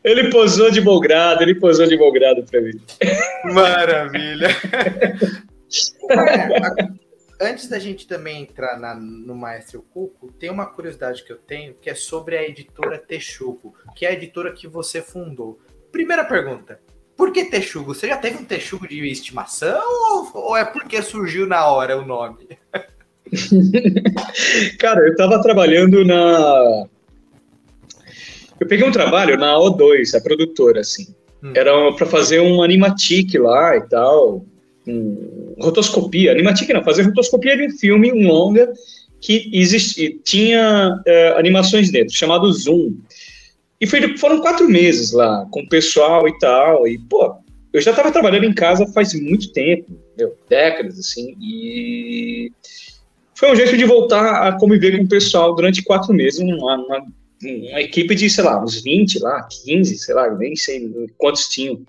Ele 0.05 0.31
posou 0.31 0.71
de 0.71 0.81
bom 0.81 1.01
grado, 1.01 1.43
ele 1.43 1.57
posou 1.57 1.87
de 1.87 1.97
bom 1.97 2.13
grado 2.13 2.45
para 2.45 2.61
mim. 2.61 2.81
Maravilha. 3.53 4.49
Antes 7.41 7.69
da 7.69 7.79
gente 7.79 8.07
também 8.07 8.43
entrar 8.43 8.79
na, 8.79 8.95
no 8.95 9.35
Maestro 9.35 9.83
Cuco, 9.83 10.31
tem 10.33 10.51
uma 10.51 10.67
curiosidade 10.67 11.25
que 11.25 11.33
eu 11.33 11.39
tenho, 11.39 11.75
que 11.81 11.89
é 11.89 11.95
sobre 11.95 12.37
a 12.37 12.47
editora 12.47 12.99
Texugo, 12.99 13.75
que 13.97 14.05
é 14.05 14.11
a 14.11 14.13
editora 14.13 14.53
que 14.53 14.69
você 14.69 15.01
fundou. 15.01 15.59
Primeira 15.91 16.23
pergunta, 16.23 16.79
por 17.17 17.33
que 17.33 17.47
Texugo? 17.47 17.95
Você 17.95 18.09
já 18.09 18.19
teve 18.19 18.37
um 18.37 18.45
Texugo 18.45 18.87
de 18.87 19.07
estimação 19.09 19.81
ou, 19.83 20.31
ou 20.35 20.57
é 20.57 20.67
porque 20.67 21.01
surgiu 21.01 21.47
na 21.47 21.67
hora 21.67 21.97
o 21.97 22.05
nome? 22.05 22.47
Cara, 24.79 25.01
eu 25.01 25.13
estava 25.13 25.41
trabalhando 25.41 26.05
na... 26.05 26.87
Eu 28.61 28.67
peguei 28.67 28.87
um 28.87 28.93
trabalho 28.93 29.39
na 29.39 29.55
O2, 29.55 30.15
a 30.15 30.21
produtora, 30.21 30.81
assim. 30.81 31.15
Hum. 31.43 31.53
Era 31.55 31.73
para 31.95 32.05
fazer 32.05 32.41
um 32.41 32.63
animatic 32.63 33.35
lá 33.35 33.77
e 33.77 33.81
tal, 33.89 34.45
um, 34.87 35.55
rotoscopia, 35.59 36.33
animatic 36.33 36.69
não, 36.71 36.83
fazer 36.83 37.03
rotoscopia 37.03 37.57
de 37.57 37.67
um 37.67 37.79
filme, 37.79 38.13
um 38.13 38.27
longa, 38.27 38.73
que 39.21 39.51
existia, 39.53 40.15
tinha 40.25 40.95
uh, 41.07 41.39
animações 41.39 41.91
dentro, 41.91 42.15
chamado 42.15 42.51
Zoom. 42.53 42.95
E 43.81 43.87
foi, 43.87 44.17
foram 44.17 44.41
quatro 44.41 44.69
meses 44.69 45.13
lá, 45.13 45.47
com 45.51 45.61
o 45.61 45.69
pessoal 45.69 46.27
e 46.29 46.39
tal, 46.39 46.87
e, 46.87 46.99
pô, 46.99 47.35
eu 47.73 47.81
já 47.81 47.91
estava 47.91 48.11
trabalhando 48.11 48.45
em 48.45 48.55
casa 48.55 48.87
faz 48.93 49.15
muito 49.15 49.53
tempo, 49.53 49.99
meu, 50.19 50.37
décadas, 50.49 50.99
assim, 50.99 51.37
e 51.41 52.53
foi 53.35 53.53
um 53.53 53.57
jeito 53.57 53.77
de 53.77 53.85
voltar 53.85 54.49
a 54.49 54.59
conviver 54.59 54.99
com 54.99 55.05
o 55.05 55.09
pessoal 55.09 55.55
durante 55.55 55.83
quatro 55.83 56.13
meses, 56.13 56.41
uma, 56.41 56.77
uma, 56.77 57.07
uma 57.43 57.81
equipe 57.81 58.15
de, 58.15 58.29
sei 58.29 58.45
lá, 58.45 58.63
uns 58.63 58.83
20 58.83 59.19
lá, 59.21 59.49
15, 59.65 59.97
sei 59.97 60.15
lá, 60.15 60.35
nem 60.35 60.55
sei 60.57 60.91
quantos 61.17 61.49
tinham. 61.49 61.81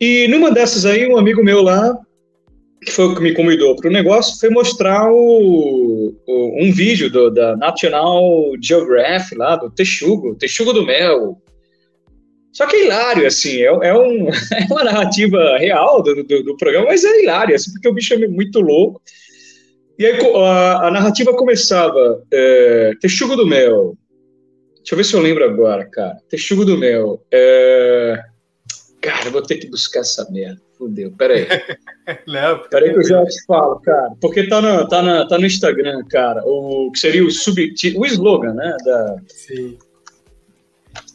E 0.00 0.26
numa 0.28 0.50
dessas 0.50 0.86
aí, 0.86 1.06
um 1.06 1.18
amigo 1.18 1.44
meu 1.44 1.60
lá, 1.60 1.94
que 2.82 2.90
foi 2.90 3.04
o 3.06 3.14
que 3.14 3.22
me 3.22 3.34
convidou 3.34 3.76
para 3.76 3.90
o 3.90 3.92
negócio, 3.92 4.38
foi 4.40 4.48
mostrar 4.48 5.12
o, 5.12 6.16
o, 6.26 6.64
um 6.64 6.72
vídeo 6.72 7.10
do, 7.10 7.30
da 7.30 7.54
National 7.56 8.52
Geographic 8.62 9.36
lá, 9.36 9.56
do 9.56 9.70
Texugo, 9.70 10.34
Texugo 10.36 10.72
do 10.72 10.86
Mel. 10.86 11.36
Só 12.52 12.66
que 12.66 12.76
é 12.76 12.84
hilário, 12.86 13.26
assim, 13.26 13.60
é, 13.60 13.66
é, 13.66 13.94
um, 13.94 14.28
é 14.56 14.66
uma 14.70 14.84
narrativa 14.84 15.58
real 15.58 16.02
do, 16.02 16.24
do, 16.24 16.42
do, 16.42 16.56
programa, 16.56 16.86
mas 16.86 17.04
é 17.04 17.22
hilário, 17.22 17.54
assim, 17.54 17.70
porque 17.72 17.88
o 17.88 17.94
bicho 17.94 18.14
é 18.14 18.26
muito 18.26 18.60
louco. 18.60 19.02
E 19.98 20.06
aí 20.06 20.18
a, 20.34 20.86
a 20.86 20.90
narrativa 20.90 21.34
começava, 21.34 22.22
é, 22.32 22.92
Texugo 23.02 23.36
do 23.36 23.46
Mel, 23.46 23.94
deixa 24.76 24.94
eu 24.94 24.96
ver 24.96 25.04
se 25.04 25.14
eu 25.14 25.20
lembro 25.20 25.44
agora, 25.44 25.84
cara, 25.84 26.16
Texugo 26.30 26.64
do 26.64 26.78
Mel, 26.78 27.22
é, 27.30 28.18
Cara, 29.02 29.30
vou 29.30 29.42
ter 29.42 29.56
que 29.56 29.68
buscar 29.68 30.00
essa 30.00 30.30
merda. 30.30 30.60
Fudeu, 30.76 31.12
peraí. 31.12 31.46
Não, 32.26 32.58
peraí 32.68 32.92
que 32.92 32.98
eu 32.98 33.04
já 33.04 33.24
te 33.24 33.44
falo, 33.46 33.80
cara. 33.80 34.12
Porque 34.20 34.46
tá 34.46 34.60
no, 34.60 34.88
tá, 34.88 35.02
na, 35.02 35.26
tá 35.26 35.38
no 35.38 35.46
Instagram, 35.46 36.04
cara. 36.08 36.42
O 36.44 36.90
que 36.92 36.98
seria 36.98 37.24
o 37.24 37.30
subtítulo, 37.30 38.02
o 38.02 38.06
slogan, 38.06 38.54
né? 38.54 38.76
Da... 38.84 39.16
Sim. 39.28 39.78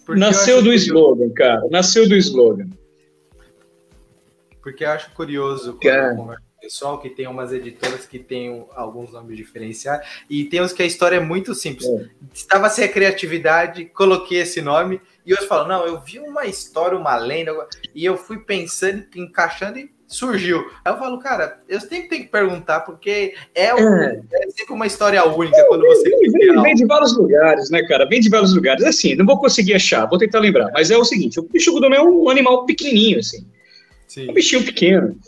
Porque 0.05 0.19
Nasceu 0.19 0.57
do 0.57 0.65
curioso. 0.65 0.85
slogan, 0.85 1.29
cara. 1.33 1.61
Nasceu 1.69 2.07
do 2.07 2.15
slogan. 2.15 2.69
Porque 4.61 4.83
eu 4.83 4.89
acho 4.89 5.11
curioso 5.11 5.77
quando 5.81 6.35
pessoal 6.65 6.97
que 6.97 7.09
tem 7.11 7.27
umas 7.27 7.53
editoras 7.53 8.07
que 8.07 8.17
tem 8.17 8.65
alguns 8.75 9.13
nomes 9.13 9.37
diferenciados 9.37 10.07
e 10.27 10.45
tem 10.45 10.61
uns 10.61 10.73
que 10.73 10.81
a 10.81 10.85
história 10.85 11.17
é 11.17 11.19
muito 11.19 11.53
simples. 11.53 11.85
É. 11.85 12.07
Estava 12.33 12.69
sem 12.69 12.85
a 12.85 12.91
criatividade, 12.91 13.85
coloquei 13.85 14.39
esse 14.39 14.61
nome 14.63 14.99
e 15.23 15.33
hoje 15.33 15.45
falo, 15.47 15.67
não, 15.67 15.85
eu 15.85 16.01
vi 16.01 16.17
uma 16.19 16.45
história, 16.45 16.97
uma 16.97 17.15
lenda, 17.17 17.51
e 17.93 18.03
eu 18.03 18.17
fui 18.17 18.39
pensando, 18.39 19.05
encaixando 19.15 19.77
e 19.77 19.91
surgiu. 20.07 20.59
Aí 20.83 20.91
eu 20.91 20.97
falo, 20.97 21.19
cara, 21.19 21.59
eu 21.69 21.79
sempre 21.79 22.09
tenho 22.09 22.23
que 22.23 22.29
perguntar, 22.29 22.79
porque 22.79 23.35
é, 23.53 23.73
um, 23.75 23.95
é. 24.01 24.21
é 24.33 24.49
sempre 24.49 24.73
uma 24.73 24.87
história 24.87 25.23
única 25.23 25.57
é, 25.57 25.63
quando 25.65 25.81
você. 25.81 26.09
Vem, 26.09 26.31
vem, 26.31 26.61
vem, 26.63 26.75
de 26.75 26.85
vários 26.85 27.15
lugares, 27.15 27.69
né, 27.69 27.83
cara? 27.83 28.07
Vem 28.07 28.19
de 28.19 28.29
vários 28.29 28.55
lugares. 28.55 28.83
Assim, 28.83 29.15
não 29.15 29.25
vou 29.25 29.39
conseguir 29.39 29.73
achar, 29.75 30.05
vou 30.07 30.17
tentar 30.17 30.39
lembrar. 30.39 30.71
Mas 30.73 30.91
é 30.91 30.97
o 30.97 31.05
seguinte: 31.05 31.39
o 31.39 31.43
bicho 31.43 31.71
é 31.83 32.01
um 32.01 32.29
animal 32.29 32.65
pequenininho, 32.65 33.19
assim. 33.19 33.45
Sim. 34.07 34.29
Um 34.29 34.33
bichinho 34.33 34.63
pequeno. 34.63 35.19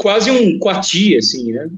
Quase 0.00 0.30
um 0.30 0.58
coati, 0.58 1.14
assim, 1.18 1.52
né? 1.52 1.68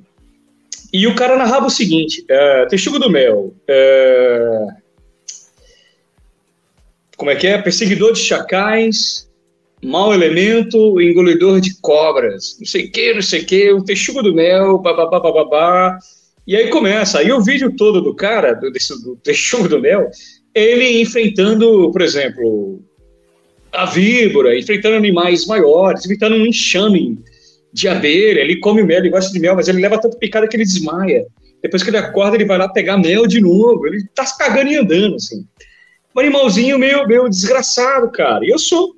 E 0.92 1.08
o 1.08 1.14
cara 1.16 1.36
narrava 1.36 1.66
o 1.66 1.70
seguinte: 1.70 2.24
uh, 2.30 2.68
Texugo 2.68 3.00
do 3.00 3.10
Mel. 3.10 3.52
Uh, 3.68 4.82
como 7.16 7.32
é 7.32 7.34
que 7.34 7.48
é? 7.48 7.60
Perseguidor 7.60 8.12
de 8.12 8.20
chacais, 8.20 9.28
mau 9.82 10.14
elemento, 10.14 11.00
engolidor 11.00 11.60
de 11.60 11.74
cobras, 11.80 12.56
não 12.60 12.66
sei 12.66 12.84
o 12.84 12.92
que, 12.92 13.12
não 13.12 13.22
sei 13.22 13.40
o 13.40 13.44
que, 13.44 13.72
o 13.72 13.84
texugo 13.84 14.22
do 14.22 14.32
mel, 14.32 14.78
babá, 14.78 15.06
babá. 15.06 15.98
E 16.46 16.56
aí 16.56 16.68
começa, 16.68 17.18
aí 17.18 17.32
o 17.32 17.40
vídeo 17.40 17.74
todo 17.76 18.00
do 18.00 18.14
cara, 18.14 18.54
do, 18.54 18.70
desse, 18.70 19.00
do 19.02 19.16
texugo 19.16 19.68
do 19.68 19.80
mel, 19.80 20.08
ele 20.54 21.00
enfrentando, 21.00 21.90
por 21.90 22.02
exemplo, 22.02 22.80
a 23.72 23.84
víbora, 23.86 24.56
enfrentando 24.56 24.96
animais 24.96 25.44
maiores, 25.46 26.04
enfrentando 26.04 26.36
um 26.36 26.46
enxame 26.46 27.18
de 27.72 27.88
abelha, 27.88 28.40
ele 28.40 28.60
come 28.60 28.82
mel, 28.82 28.98
ele 28.98 29.10
gosta 29.10 29.32
de 29.32 29.38
mel, 29.38 29.56
mas 29.56 29.68
ele 29.68 29.80
leva 29.80 30.00
tanta 30.00 30.16
picada 30.18 30.46
que 30.46 30.56
ele 30.56 30.64
desmaia. 30.64 31.24
Depois 31.62 31.82
que 31.82 31.90
ele 31.90 31.96
acorda, 31.96 32.36
ele 32.36 32.44
vai 32.44 32.58
lá 32.58 32.68
pegar 32.68 32.98
mel 32.98 33.26
de 33.26 33.40
novo, 33.40 33.86
ele 33.86 34.04
tá 34.14 34.26
se 34.26 34.36
cagando 34.36 34.70
e 34.70 34.76
andando, 34.76 35.14
assim 35.16 35.46
um 36.14 36.20
animalzinho 36.20 36.78
meio, 36.78 37.06
meio 37.06 37.28
desgraçado, 37.28 38.10
cara. 38.10 38.44
E 38.44 38.50
eu 38.50 38.58
sou 38.58 38.94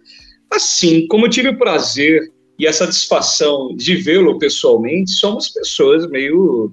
assim, 0.51 1.07
como 1.09 1.27
eu 1.27 1.31
tive 1.31 1.49
o 1.49 1.59
prazer 1.59 2.33
e 2.59 2.67
a 2.67 2.73
satisfação 2.73 3.75
de 3.75 3.97
vê-lo 3.97 4.39
pessoalmente, 4.39 5.11
somos 5.13 5.49
pessoas 5.49 6.09
meio 6.09 6.73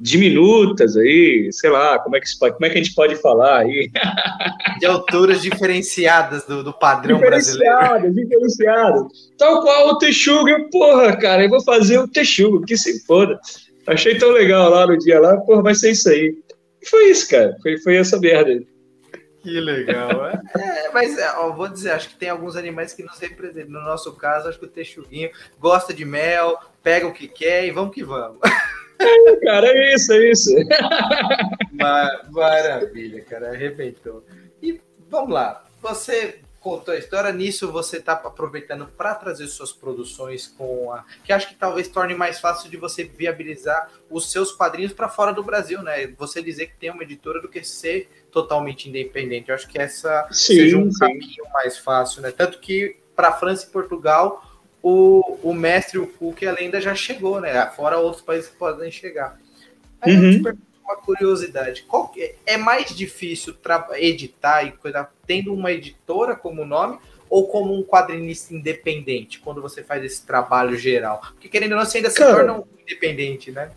diminutas 0.00 0.96
aí, 0.96 1.52
sei 1.52 1.68
lá, 1.68 1.98
como 1.98 2.16
é 2.16 2.20
que, 2.20 2.26
como 2.38 2.64
é 2.64 2.70
que 2.70 2.78
a 2.78 2.82
gente 2.82 2.94
pode 2.94 3.16
falar 3.16 3.58
aí? 3.58 3.90
De 4.78 4.86
alturas 4.86 5.42
diferenciadas 5.42 6.44
do, 6.46 6.64
do 6.64 6.72
padrão 6.72 7.18
brasileiro. 7.18 8.12
Diferenciadas, 8.12 9.30
Tal 9.36 9.60
qual 9.60 9.88
o 9.88 9.98
Texugo, 9.98 10.48
porra, 10.70 11.14
cara, 11.16 11.44
eu 11.44 11.50
vou 11.50 11.62
fazer 11.62 11.98
o 11.98 12.08
Texugo, 12.08 12.64
que 12.64 12.76
se 12.78 13.04
foda. 13.04 13.38
Achei 13.86 14.16
tão 14.16 14.30
legal 14.30 14.70
lá 14.70 14.86
no 14.86 14.96
dia 14.96 15.20
lá, 15.20 15.36
porra, 15.38 15.62
vai 15.62 15.74
ser 15.74 15.90
isso 15.90 16.08
aí. 16.08 16.34
E 16.80 16.86
foi 16.86 17.10
isso, 17.10 17.28
cara, 17.28 17.54
foi, 17.62 17.78
foi 17.78 17.96
essa 17.96 18.18
merda. 18.18 18.58
Que 19.42 19.60
legal. 19.60 20.26
É, 20.26 20.40
é 20.86 20.90
mas 20.92 21.18
é, 21.18 21.30
ó, 21.36 21.52
vou 21.52 21.68
dizer, 21.68 21.90
acho 21.90 22.08
que 22.08 22.16
tem 22.16 22.30
alguns 22.30 22.56
animais 22.56 22.94
que 22.94 23.02
nos 23.02 23.18
representam. 23.18 23.72
No 23.72 23.82
nosso 23.82 24.12
caso, 24.14 24.48
acho 24.48 24.58
que 24.58 24.64
o 24.64 24.70
texuguinho 24.70 25.30
gosta 25.58 25.92
de 25.92 26.04
mel, 26.04 26.58
pega 26.82 27.06
o 27.06 27.12
que 27.12 27.28
quer 27.28 27.66
e 27.66 27.70
vamos 27.70 27.94
que 27.94 28.02
vamos. 28.02 28.38
Cara, 29.44 29.66
é 29.66 29.94
isso, 29.94 30.12
é 30.12 30.30
isso. 30.30 30.50
Maravilha, 32.30 33.24
cara, 33.24 33.50
arrebentou. 33.50 34.24
E 34.62 34.80
vamos 35.08 35.32
lá, 35.32 35.64
você 35.80 36.40
contou 36.60 36.92
a 36.92 36.98
história, 36.98 37.32
nisso 37.32 37.72
você 37.72 37.96
está 37.96 38.12
aproveitando 38.12 38.86
para 38.86 39.14
trazer 39.14 39.48
suas 39.48 39.72
produções 39.72 40.46
com 40.46 40.92
a. 40.92 41.04
que 41.24 41.32
acho 41.32 41.48
que 41.48 41.54
talvez 41.54 41.88
torne 41.88 42.14
mais 42.14 42.38
fácil 42.38 42.70
de 42.70 42.76
você 42.76 43.04
viabilizar 43.04 43.90
os 44.10 44.30
seus 44.30 44.52
quadrinhos 44.52 44.92
para 44.92 45.08
fora 45.08 45.32
do 45.32 45.42
Brasil, 45.42 45.82
né? 45.82 46.08
Você 46.18 46.42
dizer 46.42 46.66
que 46.66 46.76
tem 46.76 46.90
uma 46.90 47.02
editora 47.02 47.40
do 47.40 47.48
que 47.48 47.64
ser 47.64 48.10
totalmente 48.30 48.88
independente. 48.88 49.48
Eu 49.48 49.54
acho 49.54 49.66
que 49.66 49.80
essa 49.80 50.28
sim, 50.30 50.54
seja 50.54 50.76
um 50.76 50.90
sim. 50.90 50.98
caminho 50.98 51.44
mais 51.52 51.78
fácil, 51.78 52.20
né? 52.20 52.30
Tanto 52.30 52.60
que 52.60 52.96
para 53.16 53.32
França 53.32 53.66
e 53.66 53.70
Portugal 53.70 54.49
o, 54.82 55.38
o 55.42 55.52
mestre, 55.52 55.98
o 55.98 56.06
Cook, 56.06 56.42
a 56.44 56.52
lenda 56.52 56.80
já 56.80 56.94
chegou, 56.94 57.40
né? 57.40 57.66
Fora 57.76 57.98
outros 57.98 58.22
países 58.22 58.48
que 58.48 58.56
podem 58.56 58.90
chegar. 58.90 59.38
Aí 60.00 60.14
uhum. 60.14 60.24
eu 60.24 60.30
te 60.32 60.42
pergunto 60.42 60.66
uma 60.82 60.96
curiosidade: 60.96 61.84
qual 61.86 62.12
é, 62.16 62.34
é 62.46 62.56
mais 62.56 62.94
difícil 62.94 63.54
editar 63.94 64.64
e 64.64 64.72
coisa, 64.72 65.08
tendo 65.26 65.52
uma 65.52 65.70
editora 65.72 66.34
como 66.34 66.64
nome 66.64 66.98
ou 67.28 67.46
como 67.46 67.74
um 67.74 67.84
quadrinista 67.84 68.54
independente, 68.54 69.38
quando 69.38 69.62
você 69.62 69.82
faz 69.82 70.02
esse 70.04 70.26
trabalho 70.26 70.76
geral? 70.76 71.20
Porque 71.20 71.48
querendo 71.48 71.72
ou 71.72 71.78
não, 71.78 71.84
você 71.84 71.98
ainda 71.98 72.10
cara, 72.10 72.30
se 72.30 72.36
torna 72.36 72.58
um 72.60 72.64
independente, 72.82 73.50
né? 73.50 73.70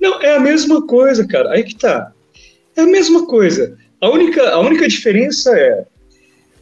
Não, 0.00 0.20
é 0.20 0.34
a 0.34 0.40
mesma 0.40 0.86
coisa, 0.86 1.26
cara. 1.26 1.52
Aí 1.52 1.64
que 1.64 1.76
tá. 1.76 2.12
É 2.76 2.80
a 2.80 2.86
mesma 2.86 3.26
coisa. 3.26 3.78
A 4.00 4.08
única, 4.08 4.50
a 4.50 4.58
única 4.58 4.88
diferença 4.88 5.56
é 5.56 5.86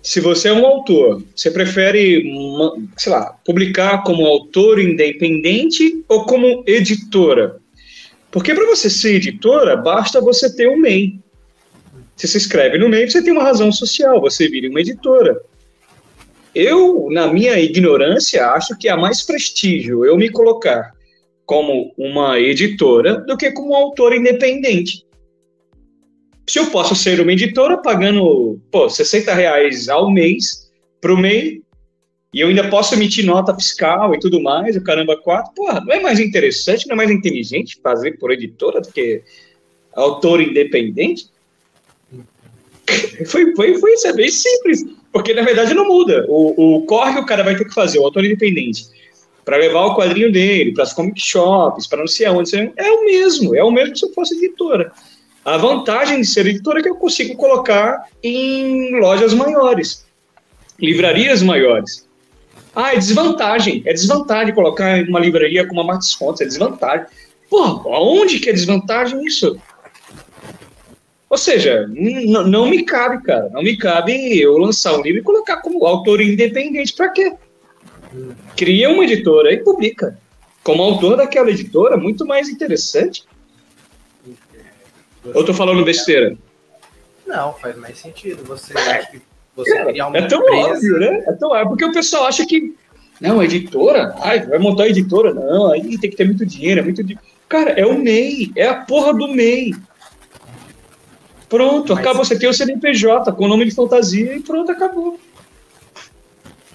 se 0.02 0.20
você 0.20 0.48
é 0.48 0.52
um 0.52 0.64
autor, 0.64 1.22
você 1.34 1.50
prefere, 1.50 2.24
sei 2.96 3.12
lá, 3.12 3.34
publicar 3.44 4.02
como 4.02 4.26
autor 4.26 4.80
independente 4.80 6.02
ou 6.08 6.24
como 6.24 6.64
editora? 6.66 7.56
Porque 8.30 8.54
para 8.54 8.66
você 8.66 8.88
ser 8.88 9.16
editora, 9.16 9.76
basta 9.76 10.20
você 10.20 10.54
ter 10.54 10.68
um 10.68 10.78
MEI. 10.78 11.18
Se 12.16 12.28
você 12.28 12.38
escreve 12.38 12.78
no 12.78 12.88
MEI, 12.88 13.10
você 13.10 13.22
tem 13.22 13.32
uma 13.32 13.42
razão 13.42 13.70
social, 13.70 14.20
você 14.20 14.48
vira 14.48 14.68
uma 14.68 14.80
editora. 14.80 15.40
Eu, 16.54 17.08
na 17.10 17.26
minha 17.32 17.58
ignorância, 17.58 18.46
acho 18.50 18.76
que 18.78 18.88
há 18.88 18.96
mais 18.96 19.22
prestígio 19.22 20.04
eu 20.04 20.16
me 20.16 20.30
colocar 20.30 20.92
como 21.44 21.92
uma 21.98 22.38
editora 22.38 23.16
do 23.20 23.36
que 23.36 23.50
como 23.52 23.72
um 23.72 23.76
autor 23.76 24.14
independente. 24.14 25.04
Se 26.50 26.58
eu 26.58 26.66
posso 26.66 26.96
ser 26.96 27.20
uma 27.20 27.32
editora 27.32 27.78
pagando 27.78 28.58
pô, 28.72 28.90
60 28.90 29.32
reais 29.32 29.88
ao 29.88 30.10
mês 30.10 30.68
para 31.00 31.14
o 31.14 31.16
MEI, 31.16 31.62
e 32.34 32.40
eu 32.40 32.48
ainda 32.48 32.68
posso 32.68 32.92
emitir 32.92 33.24
nota 33.24 33.54
fiscal 33.54 34.12
e 34.16 34.18
tudo 34.18 34.42
mais, 34.42 34.74
o 34.74 34.82
caramba, 34.82 35.16
quatro, 35.16 35.52
porra, 35.54 35.80
não 35.80 35.94
é 35.94 36.00
mais 36.00 36.18
interessante, 36.18 36.88
não 36.88 36.94
é 36.94 36.96
mais 36.96 37.10
inteligente 37.12 37.78
fazer 37.80 38.18
por 38.18 38.32
editora 38.32 38.80
do 38.80 38.90
que 38.90 39.22
autor 39.92 40.40
independente? 40.40 41.28
foi, 43.26 43.54
foi, 43.54 43.78
foi 43.78 43.92
isso, 43.92 44.08
é 44.08 44.12
bem 44.12 44.28
simples, 44.28 44.84
porque 45.12 45.32
na 45.32 45.42
verdade 45.42 45.72
não 45.72 45.86
muda. 45.86 46.26
O, 46.28 46.78
o 46.78 46.84
corre 46.84 47.12
que 47.12 47.20
o 47.20 47.26
cara 47.26 47.44
vai 47.44 47.54
ter 47.54 47.64
que 47.64 47.74
fazer, 47.74 48.00
o 48.00 48.04
autor 48.04 48.24
independente, 48.24 48.86
para 49.44 49.56
levar 49.56 49.86
o 49.86 49.94
quadrinho 49.94 50.32
dele 50.32 50.74
para 50.74 50.82
as 50.82 50.92
comic 50.92 51.20
shops, 51.20 51.86
para 51.86 52.00
não 52.00 52.08
sei 52.08 52.26
aonde, 52.26 52.72
é 52.76 52.90
o 52.90 53.04
mesmo, 53.04 53.54
é 53.54 53.62
o 53.62 53.70
mesmo 53.70 53.96
se 53.96 54.04
eu 54.04 54.12
fosse 54.12 54.34
editora. 54.34 54.92
A 55.50 55.56
vantagem 55.56 56.20
de 56.20 56.28
ser 56.28 56.46
editora 56.46 56.78
é 56.78 56.82
que 56.84 56.88
eu 56.88 56.94
consigo 56.94 57.34
colocar 57.34 58.04
em 58.22 58.96
lojas 59.00 59.34
maiores, 59.34 60.06
livrarias 60.78 61.42
maiores. 61.42 62.08
Ah, 62.72 62.94
é 62.94 62.96
desvantagem. 62.96 63.82
É 63.84 63.92
desvantagem 63.92 64.54
colocar 64.54 64.98
em 64.98 65.08
uma 65.08 65.18
livraria 65.18 65.66
com 65.66 65.72
uma 65.72 65.82
Martins 65.82 66.12
Fontes. 66.12 66.40
É 66.40 66.44
desvantagem. 66.44 67.04
Pô, 67.48 67.64
aonde 67.92 68.38
que 68.38 68.48
é 68.48 68.52
desvantagem 68.52 69.26
isso? 69.26 69.60
Ou 71.28 71.36
seja, 71.36 71.84
não 72.46 72.70
me 72.70 72.84
cabe, 72.84 73.20
cara. 73.24 73.48
Não 73.48 73.60
me 73.60 73.76
cabe 73.76 74.40
eu 74.40 74.56
lançar 74.56 74.96
um 74.96 75.02
livro 75.02 75.18
e 75.18 75.24
colocar 75.24 75.56
como 75.62 75.84
autor 75.84 76.20
independente. 76.20 76.94
Para 76.94 77.08
quê? 77.08 77.32
Cria 78.56 78.88
uma 78.88 79.02
editora 79.02 79.52
e 79.52 79.56
publica. 79.56 80.16
Como 80.62 80.80
autor 80.80 81.16
daquela 81.16 81.50
editora, 81.50 81.96
muito 81.96 82.24
mais 82.24 82.48
interessante. 82.48 83.24
Ou 85.34 85.44
tô 85.44 85.52
falando 85.52 85.84
besteira? 85.84 86.36
Não, 87.26 87.52
faz 87.54 87.76
mais 87.76 87.98
sentido. 87.98 88.44
Você 88.44 88.76
acha 88.76 89.10
que 89.10 89.22
você 89.54 89.84
criar 89.84 90.08
uma 90.08 90.18
É 90.18 90.26
tão 90.26 90.40
empresa... 90.42 90.68
óbvio, 90.68 90.98
né? 90.98 91.24
É 91.26 91.32
tão 91.32 91.50
óbvio, 91.50 91.68
porque 91.68 91.84
o 91.84 91.92
pessoal 91.92 92.26
acha 92.26 92.46
que. 92.46 92.74
Não, 93.20 93.42
editora? 93.42 94.14
Ai, 94.20 94.46
vai 94.46 94.58
montar 94.58 94.88
editora? 94.88 95.34
Não, 95.34 95.70
aí 95.70 95.98
tem 95.98 96.10
que 96.10 96.16
ter 96.16 96.24
muito 96.24 96.46
dinheiro, 96.46 96.80
é 96.80 96.82
muito 96.82 97.02
dinheiro. 97.02 97.22
Cara, 97.48 97.70
é 97.72 97.84
o 97.84 97.98
MEI, 97.98 98.50
é 98.56 98.66
a 98.66 98.74
porra 98.74 99.12
do 99.12 99.28
MEI. 99.28 99.74
Pronto, 101.48 101.94
Mas... 101.94 101.98
acabou. 102.00 102.24
Você 102.24 102.38
tem 102.38 102.48
o 102.48 102.54
CNPJ 102.54 103.32
com 103.32 103.44
o 103.44 103.48
nome 103.48 103.64
de 103.64 103.72
fantasia 103.72 104.36
e 104.36 104.40
pronto, 104.40 104.70
acabou. 104.72 105.18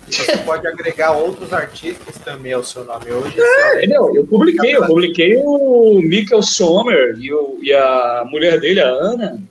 Você 0.07 0.37
pode 0.37 0.67
agregar 0.67 1.13
outros 1.13 1.51
artistas 1.51 2.17
também 2.19 2.53
ao 2.53 2.63
seu 2.63 2.85
nome 2.85 3.11
hoje. 3.11 3.35
É, 3.39 3.85
eu 3.85 4.25
publiquei, 4.25 4.75
eu 4.75 4.85
publiquei 4.85 5.35
o 5.37 5.99
Michael 6.01 6.43
Sommer 6.43 7.15
e, 7.19 7.33
o, 7.33 7.57
e 7.61 7.73
a 7.73 8.23
mulher 8.29 8.59
dele, 8.59 8.81
a 8.81 8.87
Ana. 8.87 9.41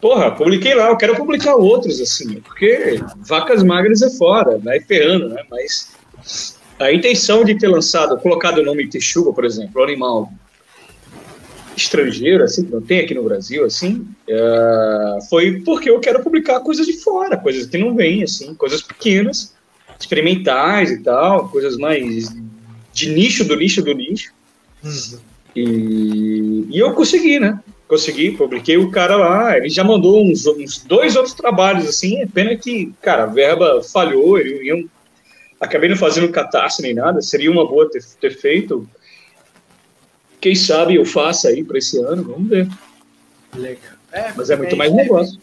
Porra, 0.00 0.30
publiquei 0.30 0.74
lá, 0.74 0.88
eu 0.88 0.96
quero 0.96 1.16
publicar 1.16 1.56
outros, 1.56 2.00
assim, 2.00 2.40
porque 2.40 3.00
vacas 3.18 3.62
magras 3.62 4.02
é 4.02 4.10
fora, 4.10 4.58
vai 4.58 4.80
ferrando, 4.80 5.28
né? 5.28 5.42
Mas 5.50 5.92
a 6.78 6.92
intenção 6.92 7.44
de 7.44 7.58
ter 7.58 7.68
lançado, 7.68 8.16
colocado 8.18 8.58
o 8.58 8.64
nome 8.64 8.88
Texuga, 8.88 9.32
por 9.32 9.44
exemplo, 9.44 9.80
o 9.80 9.84
animal 9.84 10.30
estrangeiro, 11.78 12.44
assim, 12.44 12.64
que 12.64 12.72
não 12.72 12.80
tem 12.80 13.00
aqui 13.00 13.14
no 13.14 13.22
Brasil, 13.22 13.64
assim, 13.64 14.06
uh, 14.28 15.28
foi 15.28 15.60
porque 15.60 15.88
eu 15.88 16.00
quero 16.00 16.22
publicar 16.22 16.60
coisas 16.60 16.86
de 16.86 16.94
fora, 16.94 17.36
coisas 17.36 17.66
que 17.66 17.78
não 17.78 17.94
vêm, 17.94 18.22
assim, 18.22 18.54
coisas 18.54 18.82
pequenas, 18.82 19.54
experimentais 19.98 20.90
e 20.90 21.02
tal, 21.02 21.48
coisas 21.48 21.76
mais 21.76 22.28
de 22.92 23.10
nicho 23.10 23.44
do 23.44 23.56
nicho 23.56 23.82
do 23.82 23.92
nicho. 23.92 24.32
Uhum. 24.84 25.18
E, 25.56 26.66
e 26.70 26.78
eu 26.78 26.92
consegui, 26.92 27.40
né? 27.40 27.58
Consegui, 27.86 28.32
publiquei 28.32 28.76
o 28.76 28.90
cara 28.90 29.16
lá, 29.16 29.56
ele 29.56 29.70
já 29.70 29.82
mandou 29.82 30.22
uns, 30.22 30.46
uns 30.46 30.84
dois 30.84 31.16
outros 31.16 31.34
trabalhos, 31.34 31.88
assim, 31.88 32.20
é 32.20 32.26
pena 32.26 32.54
que, 32.54 32.92
cara, 33.00 33.22
a 33.22 33.26
verba 33.26 33.82
falhou, 33.82 34.38
eu, 34.38 34.62
eu 34.62 34.88
acabei 35.58 35.88
não 35.88 35.96
fazendo 35.96 36.28
catarse 36.28 36.82
nem 36.82 36.94
nada, 36.94 37.22
seria 37.22 37.50
uma 37.50 37.66
boa 37.66 37.90
ter, 37.90 38.04
ter 38.20 38.36
feito, 38.36 38.88
quem 40.40 40.54
sabe 40.54 40.94
eu 40.94 41.04
faça 41.04 41.48
aí 41.48 41.64
para 41.64 41.78
esse 41.78 41.98
ano, 41.98 42.22
vamos 42.22 42.48
ver. 42.48 42.68
Legal. 43.54 43.94
É, 44.12 44.32
Mas 44.34 44.50
é 44.50 44.56
muito 44.56 44.76
mais 44.76 44.90
teve, 44.90 45.02
negócio. 45.02 45.40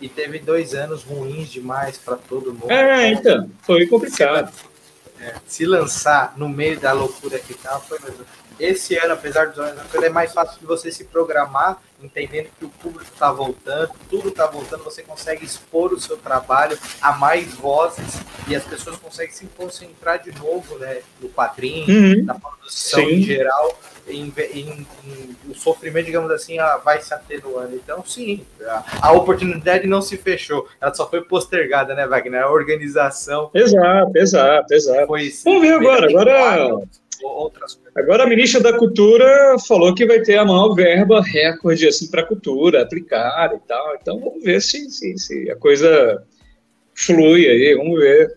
E 0.00 0.08
teve 0.08 0.38
dois 0.38 0.74
anos 0.74 1.02
ruins 1.02 1.48
demais 1.48 1.98
para 1.98 2.16
todo 2.16 2.52
mundo. 2.52 2.70
É, 2.70 3.12
então, 3.12 3.48
foi 3.62 3.86
complicado. 3.86 4.52
Se, 4.52 5.24
é, 5.24 5.34
se 5.46 5.66
lançar 5.66 6.34
no 6.36 6.48
meio 6.48 6.78
da 6.80 6.92
loucura 6.92 7.38
que 7.38 7.54
tá, 7.54 7.78
foi 7.78 7.98
mesmo. 8.00 8.24
Esse 8.58 8.96
ano, 8.96 9.14
apesar 9.14 9.48
dos 9.48 9.58
anos, 9.58 9.82
é 9.94 10.08
mais 10.08 10.32
fácil 10.32 10.58
de 10.60 10.66
você 10.66 10.90
se 10.90 11.04
programar, 11.04 11.80
entendendo 12.04 12.48
que 12.58 12.64
o 12.64 12.68
público 12.68 13.10
está 13.12 13.30
voltando, 13.32 13.90
tudo 14.08 14.28
está 14.28 14.46
voltando, 14.46 14.84
você 14.84 15.02
consegue 15.02 15.44
expor 15.44 15.92
o 15.92 16.00
seu 16.00 16.16
trabalho 16.16 16.78
a 17.00 17.12
mais 17.12 17.54
vozes 17.54 18.20
e 18.48 18.54
as 18.54 18.64
pessoas 18.64 18.96
conseguem 18.96 19.32
se 19.32 19.46
concentrar 19.46 20.22
de 20.22 20.32
novo 20.38 20.78
né, 20.78 21.02
no 21.20 21.28
quadrinho, 21.28 21.86
uhum. 21.88 22.24
na 22.24 22.34
produção 22.34 23.00
Sim. 23.00 23.14
em 23.14 23.22
geral 23.22 23.78
em, 24.06 24.32
em, 24.52 24.86
em, 25.04 25.36
o 25.48 25.54
sofrimento, 25.54 26.06
digamos 26.06 26.30
assim, 26.30 26.56
vai 26.84 27.00
se 27.00 27.12
atenuando. 27.14 27.74
Então, 27.74 28.04
sim, 28.04 28.44
a, 28.60 29.08
a, 29.08 29.12
oportunidade 29.12 29.86
não 29.86 30.02
se 30.02 30.16
fechou, 30.16 30.68
ela 30.80 30.92
só 30.92 31.08
foi 31.08 31.22
postergada, 31.22 31.94
né, 31.94 32.06
Wagner? 32.06 32.42
A 32.42 32.50
organização. 32.50 33.50
Exato, 33.54 34.10
exato, 34.16 34.74
exato. 34.74 35.06
Foi, 35.06 35.32
Vamos 35.44 35.60
ver 35.62 35.74
agora. 35.74 36.06
Agora, 36.08 36.86
agora 37.94 38.24
a 38.24 38.26
ministra 38.26 38.60
da 38.60 38.76
Cultura 38.76 39.56
falou 39.66 39.94
que 39.94 40.06
vai 40.06 40.20
ter 40.20 40.36
a 40.36 40.44
maior 40.44 40.74
verba 40.74 41.22
recorde 41.22 41.86
assim, 41.86 42.10
para 42.10 42.22
a 42.22 42.26
cultura 42.26 42.82
aplicada 42.82 43.54
e 43.54 43.60
tal. 43.66 43.96
Então, 44.00 44.18
vamos 44.18 44.42
ver 44.42 44.60
se, 44.60 44.90
se, 44.90 45.16
se 45.18 45.50
a 45.50 45.56
coisa 45.56 46.22
flui 46.94 47.48
aí, 47.48 47.74
vamos 47.74 47.98
ver. 47.98 48.36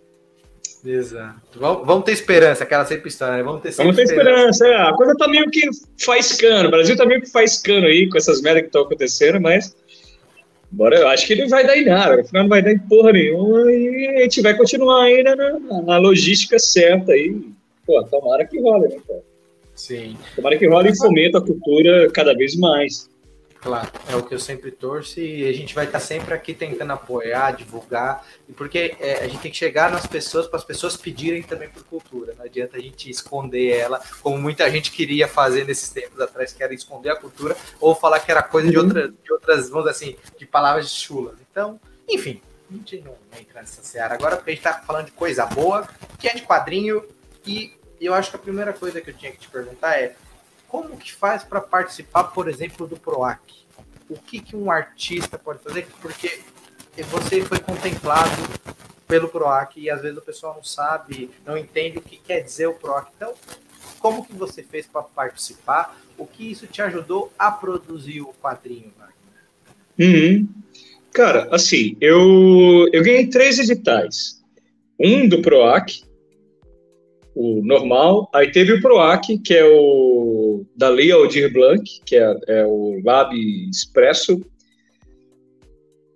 Exato. 0.86 1.60
Vamos 1.60 2.04
ter 2.04 2.12
esperança, 2.12 2.63
aquela 2.63 2.86
sempre 2.86 3.10
história, 3.10 3.38
né? 3.38 3.43
Vamos 3.43 3.62
ter, 3.62 3.71
Vamos 3.71 3.95
ter 3.95 4.04
esperança. 4.04 4.50
esperança. 4.50 4.67
É. 4.67 4.89
A 4.89 4.93
coisa 4.93 5.15
tá 5.17 5.28
meio 5.28 5.50
que 5.50 5.67
faz 5.98 6.34
cano. 6.34 6.67
O 6.67 6.71
Brasil 6.71 6.95
tá 6.95 7.06
meio 7.06 7.21
que 7.21 7.32
faz 7.32 7.58
cano 7.58 7.88
aí 7.88 8.08
com 8.08 8.17
essas 8.17 8.41
merdas 8.41 8.62
que 8.62 8.67
estão 8.67 8.84
acontecendo, 8.84 9.41
mas. 9.41 9.76
Bora, 10.69 10.98
eu 10.98 11.08
acho 11.08 11.26
que 11.26 11.34
ele 11.34 11.48
vai 11.48 11.65
dar 11.65 11.78
em 11.78 11.86
nada. 11.86 12.21
Afinal, 12.21 12.43
não 12.43 12.50
vai 12.50 12.62
dar 12.62 12.71
em 12.71 12.80
porra 12.80 13.13
nenhuma 13.13 13.71
e 13.71 14.17
a 14.17 14.21
gente 14.24 14.41
vai 14.41 14.56
continuar 14.56 15.06
aí 15.06 15.24
na, 15.24 15.36
na, 15.36 15.82
na 15.82 15.98
logística 15.98 16.60
certa 16.60 17.13
aí. 17.13 17.36
Pô, 17.86 18.04
tomara 18.04 18.45
que 18.45 18.60
role, 18.60 18.88
né, 18.88 19.02
cara? 19.08 19.24
Sim. 19.74 20.17
Tomara 20.36 20.58
que 20.58 20.67
role 20.67 20.89
e 20.89 20.98
fomenta 20.98 21.38
a 21.38 21.41
cultura 21.41 22.10
cada 22.12 22.34
vez 22.34 22.56
mais. 22.56 23.10
Claro, 23.65 23.89
é 24.08 24.15
o 24.15 24.21
que 24.21 24.32
eu 24.32 24.38
sempre 24.38 24.69
torço 24.69 25.19
e 25.19 25.50
a 25.50 25.52
gente 25.52 25.74
vai 25.74 25.86
estar 25.86 26.00
sempre 26.00 26.36
aqui 26.36 26.54
tentando 26.54 26.93
apoiar, 26.93 27.50
divulgar, 27.50 28.24
porque 28.56 28.95
é, 29.00 29.24
a 29.24 29.28
gente 29.28 29.41
tem 29.41 29.50
que 29.50 29.58
chegar 29.58 29.89
nas 29.89 30.06
pessoas 30.06 30.45
para 30.45 30.60
as 30.60 30.63
pessoas 30.63 30.95
pedirem 30.95 31.41
também 31.41 31.67
por 31.69 31.84
cultura. 31.84 32.36
Não 32.38 32.45
adianta 32.45 32.78
a 32.78 32.80
gente 32.80 33.10
esconder 33.10 33.69
ela, 33.69 34.00
como 34.21 34.38
muita 34.38 34.69
gente 34.69 34.91
queria 34.91 35.28
fazer 35.28 35.65
nesses 35.65 35.89
tempos 35.89 36.21
atrás, 36.21 36.54
que 36.54 36.62
era 36.62 36.76
esconder 36.76 37.10
a 37.10 37.15
cultura 37.15 37.58
ou 37.82 37.95
falar 37.95 38.19
que 38.19 38.30
era 38.30 38.43
coisa 38.43 38.69
de, 38.69 38.78
uhum. 38.78 38.84
outra, 38.84 39.10
de 39.10 39.34
outras, 39.34 39.67
vamos 39.67 39.88
assim, 39.88 40.15
de 40.38 40.45
palavras 40.45 40.91
chulas. 40.91 41.34
Então, 41.50 41.80
enfim, 42.08 42.39
a 42.69 42.74
gente 42.76 43.02
não 43.02 43.15
entra 43.39 43.62
nessa 43.62 43.82
seara 43.82 44.13
agora, 44.13 44.36
porque 44.36 44.52
a 44.52 44.54
gente 44.54 44.63
está 44.63 44.80
falando 44.80 45.06
de 45.06 45.12
coisa 45.13 45.43
boa, 45.48 45.88
que 46.19 46.28
é 46.28 46.36
de 46.36 46.43
quadrinho, 46.43 47.04
e 47.46 47.74
eu 48.00 48.14
acho 48.14 48.30
que 48.30 48.36
a 48.36 48.40
primeira 48.40 48.74
coisa 48.74 49.02
que 49.02 49.10
eu 49.10 49.14
tinha 49.14 49.32
que 49.32 49.38
te 49.38 49.48
perguntar 49.48 50.00
é 50.00 50.16
como 50.68 50.98
que 50.98 51.14
faz 51.14 51.44
para 51.44 51.62
participar, 51.62 52.26
por 52.26 52.50
exemplo, 52.50 52.88
do 52.88 52.98
PROAC? 52.98 53.40
O 54.10 54.18
que, 54.18 54.40
que 54.40 54.56
um 54.56 54.70
artista 54.70 55.38
pode 55.38 55.60
fazer? 55.60 55.88
Porque 56.02 56.42
você 57.04 57.42
foi 57.42 57.60
contemplado 57.60 58.30
pelo 59.08 59.30
PROAC 59.30 59.78
e 59.78 59.90
às 59.90 60.02
vezes 60.02 60.18
o 60.18 60.22
pessoal 60.22 60.56
não 60.56 60.64
sabe, 60.64 61.30
não 61.46 61.58
entende 61.58 61.98
o 61.98 62.02
que 62.02 62.18
quer 62.18 62.42
dizer 62.42 62.68
o 62.68 62.74
PROAC. 62.74 63.10
Então, 63.16 63.34
como 64.00 64.26
que 64.26 64.34
você 64.34 64.64
fez 64.64 64.86
para 64.86 65.04
participar? 65.04 65.98
O 66.18 66.26
que 66.26 66.52
isso 66.52 66.68
te 66.68 66.82
ajudou 66.82 67.32
a 67.38 67.52
produzir 67.52 68.22
o 68.22 68.34
quadrinho, 68.42 68.94
Uhum. 69.98 70.46
Cara, 71.14 71.48
assim, 71.56 71.96
eu, 72.02 72.90
eu 72.92 73.02
ganhei 73.02 73.28
três 73.28 73.58
editais. 73.60 74.44
Um 75.00 75.26
do 75.26 75.42
PROAC, 75.42 76.04
o 77.36 77.62
normal. 77.62 78.30
Aí 78.34 78.50
teve 78.50 78.74
o 78.74 78.82
PROAC, 78.82 79.38
que 79.39 79.54
é 79.54 79.65
o 79.65 80.65
da 80.76 80.89
Lei 80.89 81.12
Aldir 81.12 81.52
Blanc, 81.52 81.84
que 82.06 82.15
é, 82.15 82.36
é 82.48 82.65
o 82.65 83.02
Lab 83.04 83.36
Expresso. 83.69 84.41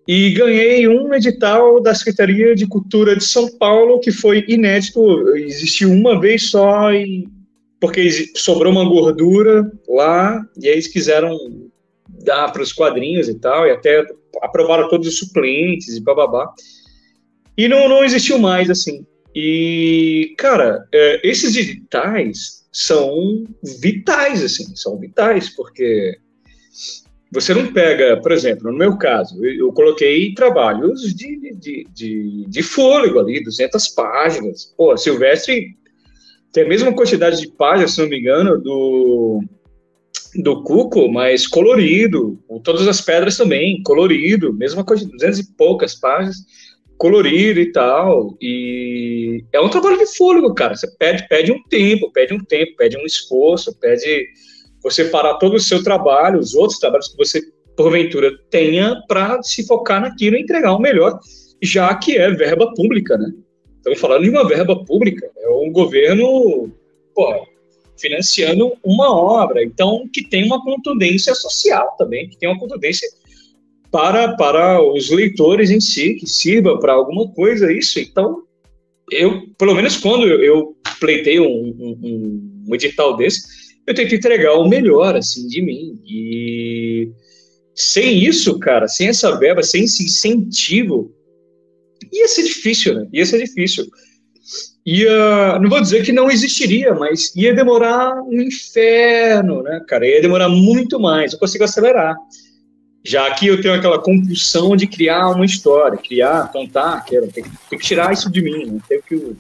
E 0.08 0.32
ganhei 0.32 0.88
um 0.88 1.13
edital 1.13 1.79
da 1.79 1.93
Secretaria 1.93 2.55
de 2.55 2.65
Cultura 2.65 3.15
de 3.15 3.23
São 3.23 3.47
Paulo, 3.58 3.99
que 3.99 4.12
foi 4.12 4.43
inédito, 4.47 5.29
existiu 5.36 5.91
uma 5.91 6.19
vez 6.19 6.49
só, 6.49 6.91
e, 6.91 7.27
porque 7.79 8.10
sobrou 8.36 8.71
uma 8.71 8.89
gordura 8.89 9.71
lá, 9.88 10.43
e 10.60 10.67
aí 10.67 10.73
eles 10.73 10.88
quiseram 10.88 11.38
dar 12.25 12.51
para 12.51 12.63
os 12.63 12.73
quadrinhos 12.73 13.29
e 13.29 13.36
tal, 13.36 13.67
e 13.67 13.71
até 13.71 14.03
aprovaram 14.41 14.89
todos 14.89 15.08
os 15.08 15.19
suplentes 15.19 15.95
e 15.95 16.01
bababá. 16.01 16.51
E 17.55 17.67
não, 17.67 17.88
não 17.88 18.03
existiu 18.03 18.39
mais, 18.39 18.69
assim. 18.69 19.05
E, 19.36 20.34
cara, 20.38 20.88
é, 20.92 21.28
esses 21.28 21.54
digitais 21.54 22.65
são 22.72 23.44
vitais, 23.82 24.44
assim, 24.44 24.76
são 24.76 24.98
vitais, 24.98 25.50
porque 25.56 26.18
você 27.32 27.54
não 27.54 27.72
pega, 27.72 28.20
por 28.22 28.32
exemplo, 28.32 28.72
no 28.72 28.78
meu 28.78 28.98
caso, 28.98 29.44
eu, 29.46 29.72
coloquei 29.72 30.34
trabalhos 30.34 31.13
de, 31.13 31.54
de, 31.54 31.88
de, 31.94 32.46
de, 32.48 32.63
fôlego 32.63 33.20
ali, 33.20 33.44
200 33.44 33.89
páginas. 33.89 34.74
Pô, 34.76 34.98
Silvestre 34.98 35.78
tem 36.52 36.63
a 36.63 36.68
mesma 36.68 36.92
quantidade 36.94 37.39
de 37.39 37.52
páginas, 37.52 37.92
se 37.92 38.02
não 38.02 38.10
me 38.10 38.20
engano, 38.20 38.60
do, 38.60 39.44
do 40.42 40.63
Cuco, 40.63 41.08
mas 41.08 41.46
colorido, 41.46 42.39
todas 42.63 42.88
as 42.88 43.00
pedras 43.00 43.38
também, 43.38 43.84
colorido, 43.84 44.52
mesma 44.52 44.84
coisa, 44.84 45.08
200 45.08 45.39
e 45.39 45.54
poucas 45.56 45.94
páginas 45.94 46.38
colorido 47.00 47.60
e 47.60 47.72
tal. 47.72 48.38
E 48.39 48.88
é 49.52 49.60
um 49.60 49.69
trabalho 49.69 49.97
de 49.97 50.06
fôlego, 50.17 50.54
cara. 50.54 50.75
Você 50.75 50.88
pede, 50.97 51.28
pede 51.28 51.52
um 51.52 51.62
tempo, 51.63 52.12
pede 52.12 52.34
um 52.34 52.43
tempo, 52.43 52.75
pede 52.78 52.97
um 52.97 53.06
esforço, 53.06 53.78
pede 53.80 54.28
você 54.82 55.06
parar 55.06 55.36
todo 55.36 55.56
o 55.56 55.60
seu 55.60 55.84
trabalho, 55.84 56.39
os 56.39 56.56
outros 56.56 56.80
trabalhos 56.80 57.10
que 57.10 57.17
você 57.17 57.41
porventura 57.75 58.38
tenha 58.49 59.02
para 59.08 59.41
se 59.41 59.65
focar 59.65 60.02
naquilo 60.02 60.36
e 60.36 60.41
entregar 60.41 60.73
o 60.73 60.82
melhor, 60.82 61.17
já 61.63 61.95
que 61.95 62.17
é 62.17 62.30
verba 62.30 62.73
pública, 62.73 63.17
né? 63.17 63.32
Estamos 63.78 63.99
falando 64.02 64.23
de 64.23 64.30
uma 64.30 64.45
verba 64.45 64.84
pública, 64.84 65.32
é 65.38 65.49
um 65.49 65.71
governo 65.71 66.69
pô, 67.15 67.47
financiando 67.97 68.73
uma 68.84 69.15
obra, 69.15 69.63
então 69.63 70.10
que 70.12 70.28
tem 70.28 70.43
uma 70.43 70.62
contundência 70.62 71.34
social 71.34 71.95
também, 71.97 72.28
que 72.28 72.38
tem 72.38 72.49
uma 72.49 72.60
contundência 72.60 73.08
para, 73.89 74.36
para 74.36 74.84
os 74.84 75.10
leitores 75.10 75.69
em 75.69 75.80
si, 75.80 76.15
que 76.15 76.28
sirva 76.28 76.78
para 76.80 76.93
alguma 76.93 77.30
coisa 77.32 77.71
isso. 77.71 77.97
Então, 77.97 78.43
eu, 79.12 79.41
pelo 79.58 79.76
menos 79.76 79.98
quando 79.98 80.28
eu, 80.28 80.76
pleitei 81.00 81.39
um, 81.39 81.45
um, 81.45 82.63
um, 82.67 82.76
edital 82.76 83.15
desse, 83.15 83.41
eu 83.88 83.93
tento 83.93 84.13
entregar 84.13 84.54
o 84.54 84.67
melhor, 84.67 85.15
assim, 85.15 85.48
de 85.48 85.62
mim. 85.62 86.00
E 86.06 87.10
sem 87.74 88.24
isso, 88.24 88.60
cara, 88.60 88.88
sem 88.88 89.08
essa 89.08 89.38
verba, 89.38 89.63
sem 89.63 89.86
esse 89.86 90.04
incentivo, 90.04 91.13
ia 92.12 92.28
ser 92.28 92.43
difícil, 92.43 92.95
né? 92.95 93.08
Ia 93.13 93.26
ser 93.26 93.39
difícil. 93.39 93.86
Ia, 94.86 95.60
não 95.60 95.69
vou 95.69 95.82
dizer 95.82 96.04
que 96.04 96.12
não 96.12 96.30
existiria, 96.30 96.93
mas 96.93 97.36
ia 97.36 97.54
demorar 97.54 98.15
um 98.24 98.41
inferno, 98.41 99.62
né, 99.62 99.84
cara? 99.88 100.08
Ia 100.08 100.22
demorar 100.22 100.50
muito 100.50 101.00
mais. 101.00 101.34
Eu 101.34 101.39
consigo 101.39 101.63
acelerar. 101.63 102.15
Já 103.10 103.26
aqui 103.26 103.48
eu 103.48 103.60
tenho 103.60 103.74
aquela 103.74 103.98
compulsão 103.98 104.76
de 104.76 104.86
criar 104.86 105.30
uma 105.30 105.43
história, 105.43 105.98
criar, 105.98 106.52
contar, 106.52 107.04
quero, 107.04 107.26
tem, 107.26 107.43
que, 107.43 107.78
tirar 107.80 108.13
isso 108.13 108.30
de 108.30 108.39
mim, 108.39 108.65
né? 108.67 108.80
tenho, 108.88 109.02
que, 109.02 109.36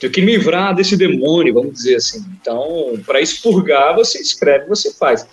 tenho 0.00 0.12
que 0.12 0.20
me 0.20 0.36
livrar 0.36 0.74
desse 0.74 0.96
demônio, 0.96 1.54
vamos 1.54 1.74
dizer 1.74 1.94
assim. 1.94 2.26
Então, 2.40 3.00
para 3.06 3.20
expurgar, 3.20 3.94
você 3.94 4.18
escreve, 4.18 4.66
você 4.66 4.92
faz. 4.92 5.24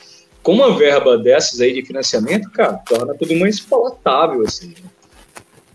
Com 0.44 0.54
uma 0.54 0.78
verba 0.78 1.18
dessas 1.18 1.60
aí 1.60 1.74
de 1.74 1.84
financiamento, 1.84 2.48
cara, 2.52 2.74
torna 2.88 3.16
tudo 3.16 3.36
mais 3.36 3.60
palatável, 3.60 4.44
assim. 4.44 4.76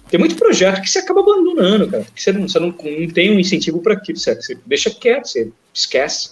Tem 0.08 0.20
muito 0.20 0.36
projeto 0.36 0.80
que 0.80 0.88
você 0.88 1.00
acaba 1.00 1.18
abandonando, 1.18 1.88
cara, 1.88 2.04
porque 2.04 2.20
você 2.20 2.30
não, 2.30 2.46
você 2.46 2.60
não, 2.60 2.68
não 2.68 3.08
tem 3.08 3.32
um 3.32 3.40
incentivo 3.40 3.80
para 3.80 3.94
aquilo, 3.94 4.18
certo? 4.18 4.42
Você 4.42 4.56
deixa 4.64 4.88
quieto, 4.88 5.26
você 5.26 5.50
esquece. 5.74 6.30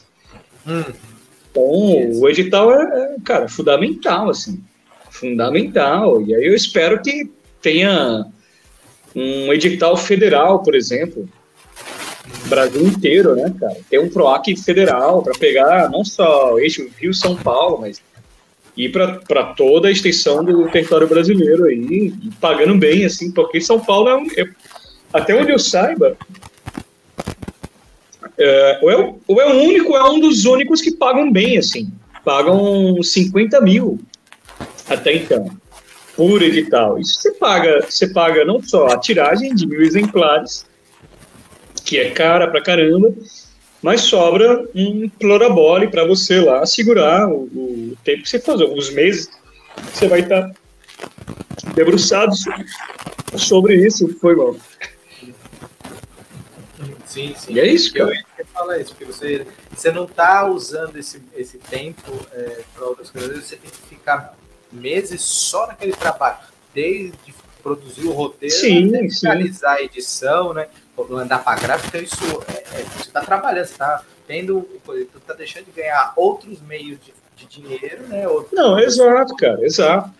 Hum. 0.65 0.85
Então, 1.51 2.21
o 2.21 2.29
edital 2.29 2.73
é, 2.73 2.85
é, 2.85 3.17
cara, 3.25 3.49
fundamental, 3.49 4.31
assim 4.31 4.63
fundamental. 5.21 6.23
E 6.23 6.35
aí 6.35 6.47
eu 6.47 6.55
espero 6.55 7.01
que 7.01 7.31
tenha 7.61 8.27
um 9.15 9.53
edital 9.53 9.97
federal, 9.97 10.63
por 10.63 10.75
exemplo, 10.75 11.29
Brasil 12.47 12.87
inteiro, 12.87 13.37
né, 13.37 13.53
cara? 13.59 13.77
Ter 13.89 13.99
um 13.99 14.09
PROAC 14.09 14.57
federal 14.57 15.23
para 15.23 15.39
pegar 15.39 15.91
não 15.91 16.05
só 16.05 16.55
o 16.55 16.59
eixo 16.59 16.89
Rio-São 16.99 17.37
Paulo, 17.37 17.81
mas 17.81 18.01
ir 18.77 18.91
para 18.91 19.45
toda 19.55 19.89
a 19.89 19.91
extensão 19.91 20.45
do 20.45 20.69
território 20.69 21.07
brasileiro 21.07 21.65
aí, 21.65 22.13
pagando 22.41 22.79
bem, 22.79 23.05
assim, 23.05 23.31
porque 23.31 23.61
São 23.61 23.79
Paulo 23.79 24.09
é, 24.09 24.17
um, 24.17 24.27
é 24.37 24.49
até 25.13 25.35
onde 25.35 25.53
eu 25.53 25.59
saiba, 25.59 26.17
é, 28.39 28.79
ou, 28.81 28.91
é, 28.91 29.15
ou 29.27 29.41
é 29.41 29.53
o 29.53 29.63
único, 29.65 29.97
é 29.97 30.11
um 30.11 30.21
dos 30.21 30.45
únicos 30.45 30.81
que 30.81 30.93
pagam 30.93 31.31
bem, 31.31 31.59
assim, 31.59 31.93
pagam 32.25 33.03
50 33.03 33.61
mil 33.61 33.99
até 34.91 35.15
então, 35.15 35.49
por 36.17 36.43
edital. 36.43 36.99
Isso 36.99 37.21
você 37.21 37.33
paga, 37.33 37.81
você 37.81 38.09
paga 38.09 38.45
não 38.45 38.63
só 38.63 38.89
a 38.89 38.99
tiragem 38.99 39.55
de 39.55 39.67
mil 39.67 39.81
exemplares, 39.81 40.67
que 41.85 41.99
é 41.99 42.11
cara 42.11 42.49
pra 42.49 42.63
caramba, 42.63 43.15
mas 43.81 44.03
sobra 44.03 44.69
um 44.75 45.09
plorabole 45.09 45.89
para 45.89 46.05
você 46.05 46.41
lá 46.41 46.67
segurar 46.67 47.29
o, 47.29 47.45
o, 47.45 47.97
tempo 48.05 48.23
que 48.23 48.29
você 48.29 48.39
faz, 48.39 48.61
alguns 48.61 48.91
meses 48.91 49.31
você 49.95 50.09
vai 50.09 50.21
estar 50.21 50.49
tá 50.49 50.55
debruçado 51.75 52.35
sobre 53.37 53.87
isso, 53.87 54.09
foi 54.21 54.35
bom. 54.35 54.57
Sim, 57.07 57.35
sim. 57.37 57.55
E 57.55 57.61
é 57.61 57.67
isso, 57.67 57.93
cara. 57.93 58.11
Eu 58.11 58.15
ia 58.15 58.47
falar 58.53 58.79
isso, 58.79 58.91
porque 58.91 59.05
você, 59.05 59.47
você 59.75 59.91
não 59.91 60.05
está 60.05 60.47
usando 60.47 60.97
esse, 60.97 61.21
esse 61.35 61.59
tempo 61.59 62.13
é, 62.33 62.63
para 62.75 62.85
outras 62.85 63.11
coisas, 63.11 63.45
você 63.45 63.57
tem 63.57 63.71
que 63.71 63.89
ficar 63.89 64.37
meses 64.73 65.23
só 65.23 65.67
naquele 65.67 65.93
trabalho, 65.93 66.39
desde 66.75 67.35
produzir 67.63 68.07
o 68.07 68.13
roteiro, 68.13 68.55
sim, 68.55 68.89
até 68.89 69.09
finalizar 69.09 69.77
a 69.77 69.83
edição, 69.83 70.53
né? 70.53 70.67
Andar 71.13 71.43
para 71.43 71.59
gráfica, 71.59 71.99
isso 71.99 72.25
é, 72.49 72.81
é, 72.81 72.85
você 72.85 73.09
está 73.09 73.23
trabalhando, 73.23 73.67
você 73.67 73.73
está 73.73 74.03
tendo, 74.27 74.69
você 74.85 75.07
está 75.17 75.35
deixando 75.35 75.65
de 75.65 75.73
ganhar 75.73 76.13
outros 76.15 76.61
meios 76.61 76.99
de, 77.01 77.15
de 77.37 77.47
dinheiro, 77.47 78.07
né? 78.09 78.29
Outros 78.29 78.53
Não, 78.53 78.79
exato, 78.79 79.35
cara, 79.37 79.65
exato, 79.65 80.11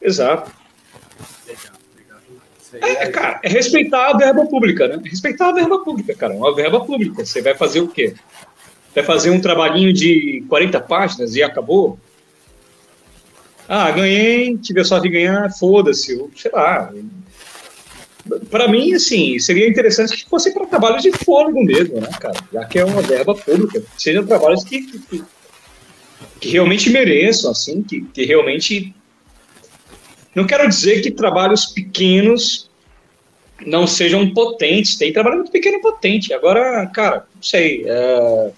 exato. 0.00 0.50
Legal, 1.46 1.72
legal. 1.94 2.18
É, 2.80 3.04
é, 3.04 3.10
cara, 3.10 3.40
é 3.42 3.48
respeitar 3.48 4.10
a 4.10 4.16
verba 4.16 4.46
pública, 4.46 4.88
né? 4.88 4.98
Respeitar 5.04 5.48
a 5.48 5.52
verba 5.52 5.84
pública, 5.84 6.14
cara. 6.14 6.32
Uma 6.32 6.54
verba 6.54 6.84
pública. 6.84 7.24
Você 7.24 7.42
vai 7.42 7.54
fazer 7.54 7.80
o 7.80 7.88
quê? 7.88 8.14
Vai 8.94 9.04
fazer 9.04 9.30
um 9.30 9.40
trabalhinho 9.40 9.92
de 9.92 10.44
40 10.48 10.80
páginas 10.80 11.34
e 11.34 11.42
acabou? 11.42 11.98
Ah, 13.68 13.90
ganhei, 13.90 14.56
tive 14.58 14.80
a 14.80 14.84
sorte 14.84 15.04
de 15.04 15.10
ganhar, 15.10 15.50
foda-se, 15.52 16.22
sei 16.36 16.50
lá. 16.52 16.92
Para 18.50 18.68
mim, 18.68 18.94
assim, 18.94 19.38
seria 19.38 19.68
interessante 19.68 20.16
que 20.16 20.28
fosse 20.28 20.52
para 20.52 20.66
trabalhos 20.66 21.02
de 21.02 21.12
fôlego 21.12 21.62
mesmo, 21.62 22.00
né, 22.00 22.08
cara? 22.18 22.36
Já 22.52 22.64
que 22.64 22.78
é 22.78 22.84
uma 22.84 23.02
verba 23.02 23.34
pública. 23.34 23.82
Sejam 23.98 24.26
trabalhos 24.26 24.64
que, 24.64 24.82
que, 24.82 25.24
que 26.40 26.48
realmente 26.48 26.90
mereçam, 26.90 27.50
assim, 27.50 27.82
que, 27.82 28.02
que 28.02 28.24
realmente 28.24 28.94
Não 30.34 30.46
quero 30.46 30.68
dizer 30.68 31.00
que 31.00 31.10
trabalhos 31.10 31.66
pequenos 31.66 32.70
não 33.64 33.86
sejam 33.86 34.32
potentes. 34.32 34.96
Tem 34.96 35.12
trabalho 35.12 35.36
muito 35.36 35.52
pequeno 35.52 35.80
potente. 35.80 36.32
Agora, 36.32 36.86
cara, 36.86 37.26
não 37.34 37.42
sei. 37.42 37.84
É... 37.86 38.50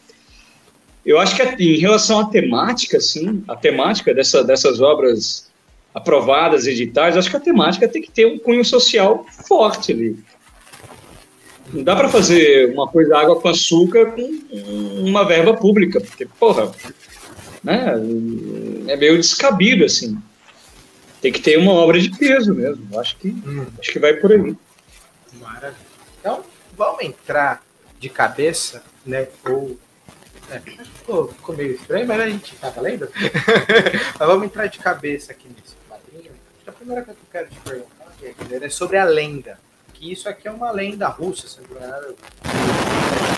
Eu 1.06 1.20
acho 1.20 1.36
que 1.36 1.42
em 1.62 1.78
relação 1.78 2.18
à 2.18 2.26
temática, 2.26 3.00
sim, 3.00 3.44
a 3.46 3.54
temática 3.54 4.12
dessa, 4.12 4.42
dessas 4.42 4.80
obras 4.80 5.48
aprovadas, 5.94 6.66
editais, 6.66 7.16
acho 7.16 7.30
que 7.30 7.36
a 7.36 7.40
temática 7.40 7.88
tem 7.88 8.02
que 8.02 8.10
ter 8.10 8.26
um 8.26 8.38
cunho 8.38 8.64
social 8.64 9.24
forte 9.46 9.92
ali. 9.92 10.18
Não 11.72 11.82
dá 11.82 11.96
para 11.96 12.08
fazer 12.08 12.72
uma 12.72 12.88
coisa 12.88 13.16
água 13.16 13.40
com 13.40 13.48
açúcar 13.48 14.12
com 14.12 14.22
uma 15.00 15.24
verba 15.24 15.54
pública, 15.54 16.00
porque, 16.00 16.26
porra, 16.26 16.72
né, 17.62 17.94
é 18.88 18.96
meio 18.96 19.16
descabido, 19.16 19.84
assim. 19.84 20.18
Tem 21.20 21.32
que 21.32 21.40
ter 21.40 21.56
uma 21.58 21.72
obra 21.72 21.98
de 21.98 22.10
peso 22.10 22.54
mesmo. 22.54 22.86
Acho 22.98 23.16
que, 23.16 23.28
hum. 23.28 23.66
acho 23.80 23.92
que 23.92 23.98
vai 23.98 24.14
por 24.14 24.32
aí. 24.32 24.56
Maravilha. 25.40 25.76
Então, 26.20 26.44
vamos 26.76 27.02
entrar 27.02 27.64
de 27.98 28.08
cabeça, 28.08 28.82
né? 29.04 29.28
Ou. 29.48 29.78
É, 30.50 30.60
ficou, 31.06 31.28
ficou 31.28 31.56
meio 31.56 31.72
estranho, 31.72 32.06
mas 32.06 32.20
a 32.20 32.28
gente 32.28 32.56
tá 32.56 32.70
valendo. 32.70 33.08
mas 34.18 34.28
vamos 34.28 34.44
entrar 34.44 34.66
de 34.66 34.78
cabeça 34.78 35.32
aqui 35.32 35.48
nesse 35.48 35.76
quadrinho. 35.88 36.32
A 36.66 36.72
primeira 36.72 37.02
coisa 37.02 37.18
que 37.18 37.26
eu 37.26 37.30
quero 37.30 37.48
te 37.48 37.60
perguntar 37.60 38.66
é 38.66 38.68
sobre 38.68 38.98
a 38.98 39.04
lenda 39.04 39.58
que 39.94 40.12
isso 40.12 40.28
aqui 40.28 40.46
é 40.46 40.50
uma 40.50 40.70
lenda 40.70 41.08
russa, 41.08 41.48
se 41.48 41.58
não 41.62 42.14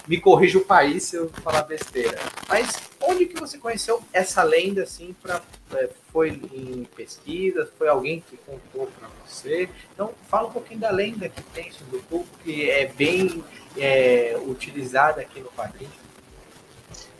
me 0.08 0.20
corrija 0.20 0.58
o 0.58 0.64
país 0.64 1.04
se 1.04 1.16
eu 1.16 1.28
falar 1.28 1.62
besteira. 1.62 2.18
Mas 2.48 2.74
onde 3.00 3.26
que 3.26 3.38
você 3.38 3.58
conheceu 3.58 4.02
essa 4.12 4.42
lenda 4.42 4.82
assim 4.82 5.14
para 5.22 5.40
é, 5.74 5.88
foi 6.12 6.30
em 6.30 6.84
pesquisa, 6.96 7.70
foi 7.78 7.86
alguém 7.86 8.24
que 8.28 8.36
contou 8.38 8.88
para 8.98 9.08
você? 9.24 9.68
Então 9.94 10.12
fala 10.28 10.48
um 10.48 10.52
pouquinho 10.52 10.80
da 10.80 10.90
lenda 10.90 11.28
que 11.28 11.42
tem 11.42 11.70
sobre 11.70 11.98
o 11.98 12.02
Cuco, 12.02 12.26
que 12.42 12.68
é 12.68 12.86
bem 12.86 13.44
é, 13.76 14.36
utilizada 14.46 15.20
aqui 15.20 15.40
no 15.40 15.50
quadrinho. 15.50 16.07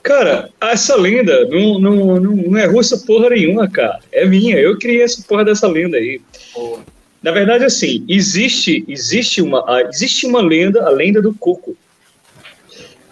Cara, 0.09 0.49
essa 0.59 0.97
lenda 0.97 1.45
não, 1.51 1.79
não, 1.79 2.19
não, 2.19 2.35
não, 2.35 2.57
é 2.59 2.65
russa 2.65 2.97
porra 2.97 3.29
nenhuma, 3.29 3.69
cara. 3.69 4.01
É 4.11 4.25
minha. 4.25 4.57
Eu 4.57 4.79
criei 4.79 5.03
essa 5.03 5.23
porra 5.23 5.45
dessa 5.45 5.69
lenda 5.69 5.99
aí. 5.99 6.19
Pô. 6.55 6.79
Na 7.23 7.31
verdade, 7.31 7.67
assim, 7.67 8.07
existe, 8.09 8.83
existe, 8.89 9.43
uma, 9.43 9.63
existe 9.93 10.25
uma 10.25 10.41
lenda, 10.41 10.87
a 10.87 10.89
lenda 10.89 11.21
do 11.21 11.35
cuco, 11.35 11.77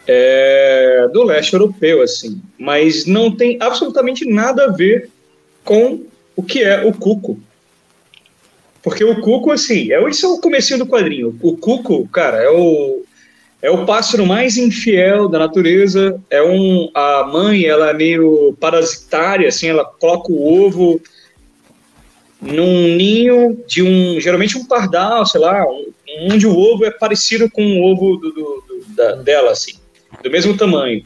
é, 0.07 1.07
do 1.13 1.23
leste 1.23 1.53
europeu, 1.53 2.01
assim, 2.01 2.41
mas 2.59 3.05
não 3.05 3.31
tem 3.31 3.59
absolutamente 3.61 4.25
nada 4.25 4.65
a 4.65 4.73
ver 4.73 5.11
com 5.63 6.03
o 6.35 6.43
que 6.43 6.63
é 6.63 6.83
o 6.83 6.95
cuco. 6.95 7.39
Porque 8.83 9.05
o 9.05 9.21
cuco, 9.21 9.51
assim, 9.51 9.93
é, 9.93 10.09
isso 10.09 10.25
é 10.25 10.29
o 10.31 10.41
comecinho 10.41 10.79
do 10.79 10.87
quadrinho. 10.87 11.37
O 11.43 11.59
cuco, 11.59 12.09
cara, 12.09 12.39
é 12.39 12.49
o, 12.49 13.05
é 13.67 13.71
o 13.71 13.85
pássaro 13.85 14.25
mais 14.25 14.57
infiel 14.57 15.29
da 15.29 15.41
natureza. 15.41 16.23
É 16.31 16.41
um, 16.41 16.89
a 16.95 17.25
mãe, 17.25 17.65
ela 17.65 17.91
é 17.91 17.95
meio 17.95 18.57
parasitária, 18.61 19.49
assim, 19.49 19.67
ela 19.67 19.85
coloca 19.85 20.31
o 20.31 20.65
ovo 20.65 21.01
num 22.41 22.95
ninho 22.95 23.61
de 23.67 23.83
um, 23.83 24.21
geralmente 24.21 24.57
um 24.57 24.65
pardal, 24.65 25.27
sei 25.27 25.41
lá, 25.41 25.65
onde 26.31 26.47
o 26.47 26.57
ovo 26.57 26.85
é 26.85 26.93
parecido 26.93 27.51
com 27.51 27.65
o 27.65 27.83
ovo 27.93 28.17
do, 28.19 28.31
do, 28.31 28.65
do, 28.69 28.95
da, 28.95 29.17
dela, 29.17 29.51
assim, 29.51 29.73
do 30.23 30.31
mesmo 30.31 30.57
tamanho. 30.57 31.05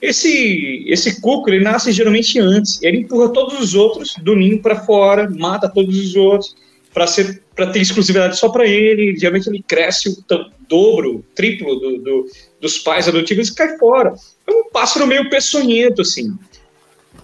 Esse, 0.00 0.84
esse 0.86 1.20
cuco, 1.20 1.50
ele 1.50 1.64
nasce 1.64 1.90
geralmente 1.90 2.38
antes, 2.38 2.80
ele 2.80 2.98
empurra 2.98 3.32
todos 3.32 3.58
os 3.58 3.74
outros 3.74 4.14
do 4.22 4.36
ninho 4.36 4.62
para 4.62 4.76
fora, 4.84 5.28
mata 5.28 5.68
todos 5.68 5.98
os 5.98 6.14
outros, 6.14 6.54
para 6.94 7.08
ser 7.08 7.41
para 7.54 7.66
ter 7.66 7.80
exclusividade 7.80 8.38
só 8.38 8.48
para 8.48 8.66
ele, 8.66 9.16
geralmente 9.16 9.48
ele 9.48 9.62
cresce 9.66 10.08
o 10.08 10.24
dobro, 10.68 11.24
triplo 11.34 11.76
do, 11.76 11.98
do, 11.98 12.26
dos 12.60 12.78
pais 12.78 13.08
adotivos 13.08 13.48
e 13.48 13.54
cai 13.54 13.76
fora. 13.76 14.14
É 14.46 14.50
um 14.50 14.70
pássaro 14.70 15.06
meio 15.06 15.28
peçonhento, 15.28 16.02
assim. 16.02 16.36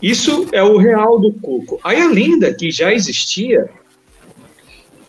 Isso 0.02 0.46
é 0.52 0.62
o 0.62 0.76
real 0.76 1.18
do 1.18 1.32
cuco. 1.32 1.80
Aí 1.82 2.00
a 2.00 2.08
lenda 2.08 2.52
que 2.52 2.70
já 2.70 2.92
existia 2.92 3.68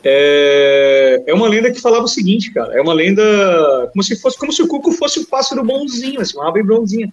é, 0.03 1.23
é, 1.27 1.33
uma 1.33 1.47
lenda 1.47 1.71
que 1.71 1.81
falava 1.81 2.05
o 2.05 2.07
seguinte, 2.07 2.51
cara. 2.51 2.77
É 2.77 2.81
uma 2.81 2.93
lenda 2.93 3.89
como 3.91 4.03
se 4.03 4.19
fosse 4.19 4.37
como 4.37 4.51
se 4.51 4.61
o 4.61 4.67
cuco 4.67 4.91
fosse 4.93 5.19
um 5.19 5.25
pássaro 5.25 5.63
bonzinho, 5.63 6.21
assim, 6.21 6.37
uma 6.37 6.49
ave 6.49 6.63
bonzinha. 6.63 7.11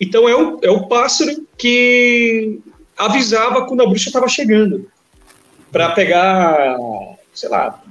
Então 0.00 0.28
é 0.28 0.34
o, 0.34 0.58
é 0.62 0.70
o 0.70 0.86
pássaro 0.86 1.46
que 1.56 2.60
avisava 2.96 3.66
quando 3.66 3.82
a 3.82 3.86
bruxa 3.86 4.08
estava 4.08 4.28
chegando 4.28 4.88
para 5.70 5.90
pegar, 5.90 6.76
sei 7.34 7.48
lá, 7.48 7.82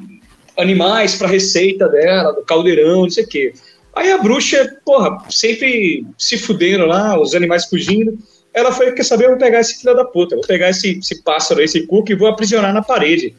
animais 0.57 1.15
para 1.15 1.27
receita 1.27 1.87
dela, 1.89 2.33
do 2.33 2.43
caldeirão, 2.43 3.01
não 3.01 3.09
sei 3.09 3.23
o 3.23 3.27
quê. 3.27 3.53
Aí 3.95 4.11
a 4.11 4.17
bruxa, 4.17 4.77
porra, 4.83 5.23
sempre 5.29 6.05
se 6.17 6.37
fuderam 6.37 6.85
lá, 6.87 7.19
os 7.19 7.35
animais 7.35 7.65
fugindo. 7.65 8.17
Ela 8.53 8.71
foi, 8.71 8.91
quer 8.91 9.03
saber, 9.03 9.25
eu 9.25 9.31
vou 9.31 9.39
pegar 9.39 9.59
esse 9.59 9.79
filho 9.79 9.95
da 9.95 10.05
puta, 10.05 10.35
vou 10.35 10.45
pegar 10.45 10.69
esse, 10.69 10.99
esse 10.99 11.21
pássaro, 11.23 11.61
esse 11.61 11.85
cuco 11.85 12.11
e 12.11 12.15
vou 12.15 12.27
aprisionar 12.27 12.73
na 12.73 12.81
parede. 12.81 13.35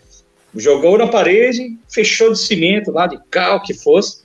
Jogou 0.55 0.97
na 0.97 1.09
parede, 1.09 1.77
fechou 1.93 2.33
de 2.33 2.39
cimento 2.39 2.93
lá, 2.93 3.07
de 3.07 3.19
cal 3.31 3.63
que 3.63 3.75
fosse, 3.75 4.23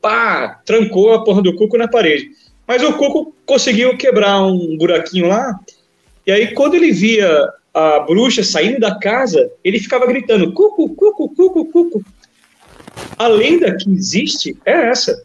pá, 0.00 0.60
trancou 0.64 1.14
a 1.14 1.24
porra 1.24 1.42
do 1.42 1.54
cuco 1.54 1.78
na 1.78 1.86
parede. 1.86 2.30
Mas 2.66 2.82
o 2.82 2.92
cuco 2.94 3.34
conseguiu 3.46 3.96
quebrar 3.96 4.42
um 4.42 4.76
buraquinho 4.76 5.28
lá, 5.28 5.58
e 6.28 6.30
aí 6.30 6.52
quando 6.52 6.74
ele 6.74 6.92
via 6.92 7.48
a 7.72 8.00
bruxa 8.00 8.44
saindo 8.44 8.78
da 8.78 8.98
casa, 8.98 9.50
ele 9.64 9.80
ficava 9.80 10.06
gritando, 10.06 10.52
cuco, 10.52 10.94
cuco, 10.94 11.34
cuco, 11.34 11.64
cuco. 11.64 12.04
A 13.16 13.26
lenda 13.26 13.74
que 13.74 13.90
existe 13.90 14.54
é 14.66 14.90
essa. 14.90 15.24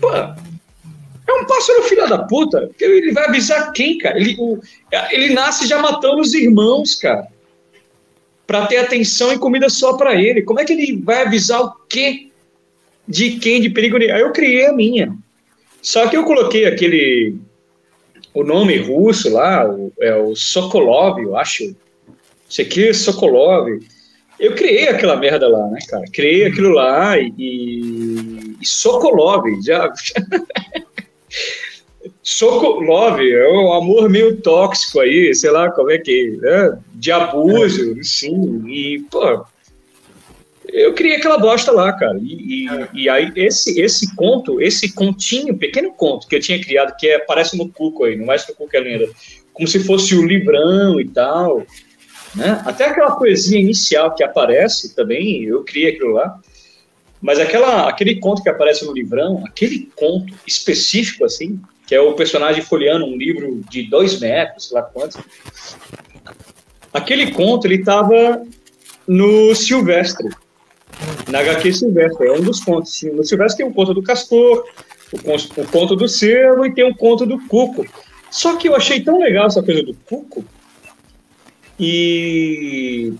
Pô, 0.00 0.12
é 0.12 1.32
um 1.32 1.46
pássaro 1.46 1.84
filho 1.84 2.08
da 2.08 2.24
puta. 2.24 2.68
Ele 2.80 3.12
vai 3.12 3.26
avisar 3.26 3.70
quem, 3.70 3.98
cara? 3.98 4.18
Ele, 4.18 4.34
o, 4.36 4.58
ele 5.12 5.32
nasce 5.32 5.68
já 5.68 5.80
matando 5.80 6.20
os 6.20 6.34
irmãos, 6.34 6.96
cara. 6.96 7.28
Pra 8.48 8.66
ter 8.66 8.78
atenção 8.78 9.32
e 9.32 9.38
comida 9.38 9.68
só 9.68 9.96
para 9.96 10.20
ele. 10.20 10.42
Como 10.42 10.58
é 10.58 10.64
que 10.64 10.72
ele 10.72 11.00
vai 11.00 11.22
avisar 11.24 11.60
o 11.60 11.72
quê? 11.88 12.32
De 13.06 13.38
quem? 13.38 13.60
De 13.60 13.70
perigo? 13.70 13.96
Aí 13.96 14.20
eu 14.20 14.32
criei 14.32 14.66
a 14.66 14.72
minha. 14.72 15.16
Só 15.80 16.08
que 16.08 16.16
eu 16.16 16.24
coloquei 16.24 16.66
aquele. 16.66 17.36
O 18.32 18.44
nome 18.44 18.78
russo 18.78 19.32
lá, 19.32 19.68
o, 19.68 19.92
é 20.00 20.14
o 20.14 20.34
Sokolov, 20.36 21.20
eu 21.20 21.36
acho. 21.36 21.74
É 22.58 22.92
Sokolov. 22.92 23.68
Eu 24.38 24.54
criei 24.54 24.88
aquela 24.88 25.16
merda 25.16 25.48
lá, 25.48 25.68
né, 25.68 25.78
cara? 25.88 26.04
Criei 26.12 26.46
aquilo 26.46 26.70
lá 26.70 27.18
e, 27.18 28.56
e 28.60 28.66
Sokolov, 28.66 29.44
já. 29.62 29.92
Sokolov 32.22 33.20
é 33.20 33.48
um 33.48 33.72
amor 33.72 34.08
meio 34.08 34.40
tóxico 34.40 35.00
aí, 35.00 35.34
sei 35.34 35.50
lá 35.50 35.70
como 35.70 35.90
é 35.90 35.98
que, 35.98 36.38
né? 36.40 36.78
De 36.94 37.12
abuso, 37.12 38.02
sim. 38.02 38.62
E, 38.66 39.00
pô, 39.10 39.44
eu 40.80 40.94
criei 40.94 41.16
aquela 41.16 41.38
bosta 41.38 41.72
lá, 41.72 41.92
cara. 41.92 42.18
E, 42.20 42.66
e, 42.66 43.02
e, 43.02 43.08
aí, 43.08 43.32
esse, 43.36 43.80
esse 43.80 44.14
conto, 44.14 44.60
esse 44.60 44.92
continho, 44.92 45.56
pequeno 45.56 45.92
conto 45.92 46.26
que 46.26 46.36
eu 46.36 46.40
tinha 46.40 46.60
criado, 46.60 46.96
que 46.96 47.08
é, 47.08 47.18
parece 47.18 47.56
no 47.56 47.68
Cuco 47.68 48.04
aí, 48.04 48.16
não 48.16 48.26
mais 48.26 48.46
no 48.46 48.54
Cuco 48.54 48.76
é 48.76 48.80
lenda, 48.80 49.08
como 49.52 49.68
se 49.68 49.80
fosse 49.80 50.14
o 50.14 50.26
livrão 50.26 51.00
e 51.00 51.08
tal. 51.08 51.66
Né? 52.34 52.62
Até 52.64 52.86
aquela 52.86 53.16
poesia 53.16 53.58
inicial 53.58 54.14
que 54.14 54.22
aparece 54.22 54.94
também, 54.94 55.44
eu 55.44 55.64
criei 55.64 55.90
aquilo 55.90 56.12
lá. 56.12 56.38
Mas 57.20 57.38
aquela, 57.38 57.88
aquele 57.88 58.16
conto 58.16 58.42
que 58.42 58.48
aparece 58.48 58.84
no 58.84 58.94
livrão, 58.94 59.44
aquele 59.46 59.90
conto 59.94 60.32
específico, 60.46 61.24
assim, 61.24 61.60
que 61.86 61.94
é 61.94 62.00
o 62.00 62.14
personagem 62.14 62.62
folheando 62.62 63.04
um 63.04 63.16
livro 63.16 63.60
de 63.68 63.82
dois 63.82 64.18
metros, 64.18 64.68
sei 64.68 64.76
lá 64.76 64.82
quantos. 64.82 65.20
Aquele 66.92 67.32
conto, 67.32 67.66
ele 67.66 67.76
estava 67.76 68.42
no 69.06 69.54
Silvestre, 69.54 70.28
na 71.30 71.40
HQ 71.40 71.72
Silvestre, 71.72 72.26
é 72.26 72.32
um 72.32 72.40
dos 72.40 72.60
contos. 72.60 73.02
No 73.02 73.24
Silvestre 73.24 73.58
tem 73.58 73.66
o 73.66 73.74
conto 73.74 73.94
do 73.94 74.02
Castor, 74.02 74.64
o 75.12 75.22
conto, 75.22 75.70
conto 75.70 75.96
do 75.96 76.08
Cervo 76.08 76.66
e 76.66 76.74
tem 76.74 76.84
o 76.84 76.94
conto 76.94 77.26
do 77.26 77.38
Cuco. 77.46 77.86
Só 78.30 78.56
que 78.56 78.68
eu 78.68 78.76
achei 78.76 79.00
tão 79.00 79.18
legal 79.18 79.46
essa 79.46 79.62
coisa 79.62 79.82
do 79.82 79.94
Cuco, 79.94 80.44
e 81.80 83.14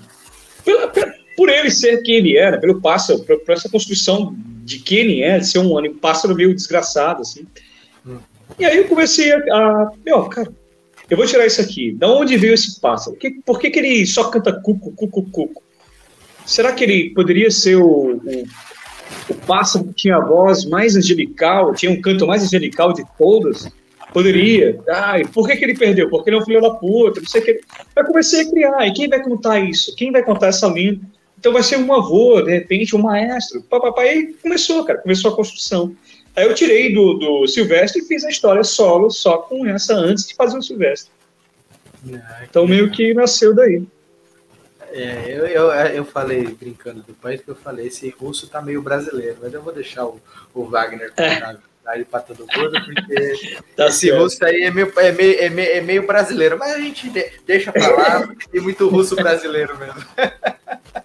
pela, 0.63 0.87
pela, 0.89 1.15
por 1.35 1.49
ele 1.49 1.71
ser 1.71 2.03
quem 2.03 2.17
ele 2.17 2.37
era, 2.37 2.61
pelo 2.61 2.79
pássaro, 2.79 3.21
por, 3.21 3.39
por, 3.41 3.53
essa 3.53 3.71
construção 3.71 4.37
de 4.63 4.79
quem 4.79 4.99
ele 4.99 5.23
é, 5.23 5.39
de 5.39 5.47
ser 5.47 5.61
um, 5.61 5.79
um 5.79 5.95
pássaro 5.95 6.35
meio 6.35 6.55
desgraçado, 6.55 7.23
assim. 7.23 7.47
Hum. 8.07 8.19
E 8.59 8.65
aí 8.67 8.77
eu 8.77 8.87
comecei 8.87 9.33
a, 9.33 9.39
a, 9.39 9.93
meu, 10.05 10.25
cara, 10.25 10.53
eu 11.09 11.17
vou 11.17 11.27
tirar 11.27 11.47
isso 11.47 11.63
aqui. 11.63 11.93
Da 11.93 12.07
onde 12.07 12.37
veio 12.37 12.53
esse 12.53 12.79
pássaro? 12.79 13.17
Que, 13.17 13.31
por 13.31 13.59
que, 13.59 13.71
que 13.71 13.79
ele 13.79 14.07
só 14.07 14.25
canta 14.25 14.53
cuco, 14.53 14.93
cuco, 14.93 15.23
cuco? 15.31 15.63
Será 16.51 16.73
que 16.73 16.83
ele 16.83 17.11
poderia 17.11 17.49
ser 17.49 17.77
o, 17.77 18.17
o, 18.17 18.45
o 19.29 19.35
pássaro 19.47 19.85
que 19.85 19.95
tinha 19.95 20.17
a 20.17 20.21
voz 20.21 20.65
mais 20.65 20.97
angelical, 20.97 21.73
tinha 21.73 21.93
um 21.93 22.01
canto 22.01 22.27
mais 22.27 22.43
angelical 22.43 22.93
de 22.93 23.05
todos? 23.17 23.69
Poderia. 24.13 24.77
Ah, 24.89 25.15
por 25.33 25.47
que, 25.47 25.57
que 25.57 25.65
ele 25.65 25.79
perdeu? 25.79 26.11
Porque 26.11 26.29
ele 26.29 26.39
é 26.39 26.41
um 26.41 26.45
filho 26.45 26.61
da 26.61 26.71
puta, 26.71 27.21
não 27.21 27.29
sei 27.29 27.41
o 27.41 27.45
que. 27.45 27.61
Aí 27.95 28.05
comecei 28.05 28.41
a 28.41 28.51
criar. 28.51 28.85
E 28.85 28.93
quem 28.93 29.09
vai 29.09 29.23
contar 29.23 29.61
isso? 29.61 29.95
Quem 29.95 30.11
vai 30.11 30.25
contar 30.25 30.49
essa 30.49 30.67
linha? 30.67 30.99
Então 31.39 31.53
vai 31.53 31.63
ser 31.63 31.77
um 31.77 31.93
avô, 31.95 32.43
de 32.43 32.51
repente, 32.51 32.97
um 32.97 33.03
maestro. 33.03 33.63
Papai, 33.63 34.09
aí 34.09 34.35
começou, 34.43 34.85
cara, 34.85 34.99
começou 34.99 35.33
a 35.33 35.37
construção. 35.37 35.95
Aí 36.35 36.47
eu 36.47 36.55
tirei 36.57 36.93
do, 36.93 37.15
do 37.15 37.47
Silvestre 37.47 38.03
e 38.03 38.07
fiz 38.07 38.25
a 38.25 38.29
história 38.29 38.65
solo, 38.65 39.09
só 39.09 39.39
com 39.39 39.65
essa, 39.69 39.95
antes 39.95 40.27
de 40.27 40.35
fazer 40.35 40.59
o 40.59 40.63
Silvestre. 40.63 41.13
Ah, 42.13 42.41
então 42.51 42.67
meio 42.67 42.91
que 42.91 43.15
nasceu 43.15 43.55
daí. 43.55 43.85
É, 44.93 45.25
eu, 45.29 45.47
eu, 45.47 45.71
eu 45.71 46.05
falei, 46.05 46.45
brincando 46.49 47.03
do 47.03 47.15
país, 47.15 47.41
que 47.41 47.49
eu 47.49 47.55
falei, 47.55 47.87
esse 47.87 48.09
russo 48.11 48.49
tá 48.49 48.61
meio 48.61 48.83
brasileiro, 48.83 49.39
mas 49.41 49.55
eu 49.55 49.63
vou 49.63 49.73
deixar 49.73 50.05
o, 50.05 50.21
o 50.53 50.65
Wagner 50.65 51.11
contar 51.11 51.59
é. 51.87 52.05
para 52.05 52.21
todo 52.21 52.41
mundo, 52.41 52.85
porque 52.85 53.59
tá 53.77 53.87
esse 53.87 54.09
certo. 54.09 54.23
russo 54.23 54.45
aí 54.45 54.63
é 54.63 54.71
meio, 54.71 54.93
é, 54.97 55.13
meio, 55.13 55.41
é, 55.41 55.49
meio, 55.49 55.71
é 55.71 55.81
meio 55.81 56.07
brasileiro, 56.07 56.59
mas 56.59 56.73
a 56.73 56.81
gente 56.81 57.09
de, 57.09 57.33
deixa 57.47 57.73
para 57.73 57.89
lá, 57.89 58.27
porque 58.27 58.49
tem 58.49 58.61
muito 58.61 58.89
russo 58.89 59.15
brasileiro 59.15 59.79
mesmo. 59.79 60.05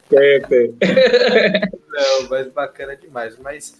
Tem, 0.10 0.42
tem. 0.42 0.76
Não, 1.90 2.30
mas 2.30 2.48
bacana 2.48 2.96
demais. 2.96 3.38
Mas 3.40 3.76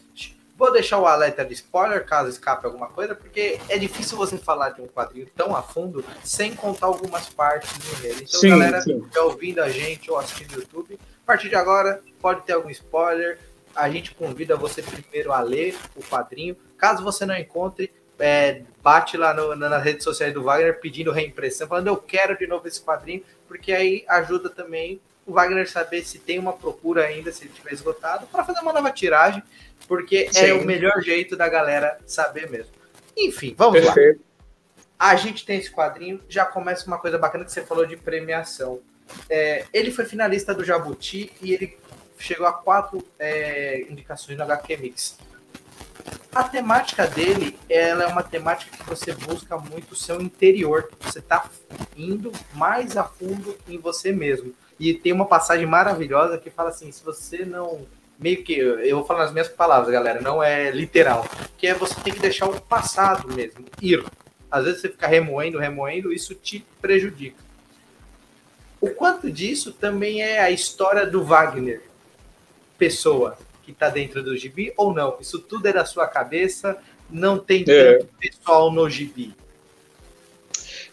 Vou 0.58 0.72
deixar 0.72 1.00
o 1.00 1.06
alerta 1.06 1.44
de 1.44 1.54
spoiler 1.54 2.06
caso 2.06 2.30
escape 2.30 2.66
alguma 2.66 2.88
coisa, 2.88 3.14
porque 3.14 3.60
é 3.68 3.78
difícil 3.78 4.18
você 4.18 4.38
falar 4.38 4.70
de 4.70 4.82
um 4.82 4.88
quadrinho 4.88 5.28
tão 5.36 5.54
a 5.54 5.62
fundo 5.62 6.04
sem 6.24 6.56
contar 6.56 6.88
algumas 6.88 7.28
partes 7.28 7.78
dele. 8.00 8.26
Então, 8.28 8.40
sim, 8.40 8.50
galera 8.50 8.82
sim. 8.82 9.02
que 9.02 9.08
está 9.08 9.22
ouvindo 9.24 9.62
a 9.62 9.70
gente 9.70 10.10
ou 10.10 10.18
assistindo 10.18 10.54
no 10.54 10.62
YouTube, 10.62 10.98
a 11.24 11.26
partir 11.26 11.50
de 11.50 11.56
agora 11.56 12.02
pode 12.22 12.44
ter 12.44 12.54
algum 12.54 12.70
spoiler. 12.70 13.38
A 13.76 13.90
gente 13.90 14.16
convida 14.16 14.56
você 14.56 14.82
primeiro 14.82 15.34
a 15.34 15.42
ler 15.42 15.76
o 15.94 16.02
quadrinho. 16.02 16.56
Caso 16.78 17.04
você 17.04 17.26
não 17.26 17.36
encontre, 17.36 17.92
é, 18.18 18.62
bate 18.82 19.18
lá 19.18 19.34
no, 19.34 19.56
nas 19.58 19.84
redes 19.84 20.06
sociais 20.06 20.34
do 20.34 20.44
Wagner 20.44 20.80
pedindo 20.80 21.12
reimpressão, 21.12 21.68
falando 21.68 21.88
eu 21.88 21.98
quero 21.98 22.38
de 22.38 22.48
novo 22.48 22.66
esse 22.66 22.82
quadrinho, 22.82 23.22
porque 23.46 23.74
aí 23.74 24.06
ajuda 24.08 24.50
também 24.50 25.02
o 25.26 25.34
Wagner 25.34 25.70
saber 25.70 26.06
se 26.06 26.20
tem 26.20 26.40
uma 26.40 26.54
procura 26.54 27.04
ainda, 27.04 27.32
se 27.32 27.44
ele 27.44 27.54
tiver 27.54 27.74
esgotado, 27.74 28.28
para 28.28 28.44
fazer 28.44 28.62
uma 28.62 28.72
nova 28.72 28.92
tiragem 28.92 29.44
porque 29.88 30.30
Sim. 30.32 30.46
é 30.46 30.54
o 30.54 30.66
melhor 30.66 31.02
jeito 31.02 31.36
da 31.36 31.48
galera 31.48 31.98
saber 32.06 32.50
mesmo. 32.50 32.74
Enfim, 33.18 33.56
vamos 33.58 33.82
Perfeito. 33.82 34.20
lá. 34.20 34.26
A 34.98 35.16
gente 35.16 35.46
tem 35.46 35.60
esse 35.60 35.72
quadrinho, 35.72 36.22
já 36.28 36.46
começa 36.46 36.88
uma 36.88 36.98
coisa 36.98 37.18
bacana 37.18 37.44
que 37.44 37.52
você 37.52 37.62
falou 37.62 37.86
de 37.86 37.98
premiação. 37.98 38.80
É, 39.30 39.66
ele 39.74 39.92
foi 39.92 40.06
finalista 40.06 40.54
do 40.54 40.64
Jabuti 40.64 41.32
e 41.42 41.54
ele 41.54 41.78
chegou 42.18 42.48
a 42.48 42.54
quatro 42.54 43.06
é, 43.20 43.82
indicações 43.90 44.38
no 44.38 44.44
HQ 44.44 44.78
Mix. 44.78 45.18
A 46.34 46.44
temática 46.44 47.08
dele, 47.08 47.58
ela 47.70 48.04
é 48.04 48.08
uma 48.08 48.24
temática 48.24 48.76
que 48.76 48.90
você 48.90 49.14
busca 49.14 49.58
muito 49.58 49.94
o 49.94 49.96
seu 49.96 50.22
interior. 50.22 50.90
Você 51.00 51.20
está 51.20 51.50
indo 51.96 52.32
mais 52.54 52.98
a 52.98 53.04
fundo 53.04 53.58
em 53.68 53.78
você 53.78 54.12
mesmo. 54.12 54.54
E 54.78 54.94
tem 54.94 55.14
uma 55.14 55.26
passagem 55.26 55.66
maravilhosa 55.66 56.38
que 56.38 56.50
fala 56.50 56.70
assim: 56.70 56.92
se 56.92 57.04
você 57.04 57.46
não 57.46 57.86
meio 58.20 58.44
que, 58.44 58.54
eu 58.54 58.98
vou 58.98 59.06
falar 59.06 59.24
nas 59.24 59.32
minhas 59.32 59.48
palavras, 59.48 59.92
galera, 59.92 60.22
não 60.22 60.42
é 60.42 60.72
literal, 60.72 61.28
que 61.58 61.68
é 61.68 61.74
você 61.74 61.96
tem 62.02 62.14
que 62.14 62.20
deixar 62.20 62.48
o 62.48 62.62
passado 62.62 63.34
mesmo 63.34 63.66
ir. 63.82 64.04
Às 64.50 64.66
vezes 64.66 64.82
você 64.82 64.90
fica 64.90 65.08
remoendo, 65.08 65.58
remoendo, 65.58 66.14
isso 66.14 66.34
te 66.34 66.66
prejudica. 66.82 67.44
O 68.80 68.90
quanto 68.90 69.32
disso 69.32 69.74
também 69.74 70.22
é 70.22 70.40
a 70.40 70.52
história 70.52 71.06
do 71.06 71.24
Wagner, 71.24 71.82
pessoa 72.78 73.38
que 73.64 73.72
está 73.72 73.90
dentro 73.90 74.22
do 74.24 74.38
gibi 74.38 74.72
ou 74.78 74.94
não? 74.94 75.18
Isso 75.20 75.40
tudo 75.40 75.68
é 75.68 75.74
da 75.74 75.86
sua 75.86 76.08
cabeça, 76.08 76.78
não 77.10 77.38
tem 77.38 77.66
é. 77.68 77.98
tanto 77.98 78.10
pessoal 78.20 78.72
no 78.72 78.90
gibi. 78.90 79.34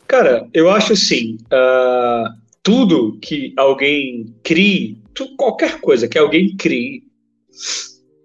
Cara, 0.07 0.49
eu 0.53 0.71
acho 0.71 0.93
assim, 0.93 1.39
uh, 1.47 2.35
tudo 2.63 3.19
que 3.21 3.53
alguém 3.57 4.35
crie, 4.43 4.99
tu, 5.15 5.37
qualquer 5.37 5.81
coisa 5.81 6.07
que 6.07 6.19
alguém 6.19 6.57
crie, 6.57 7.03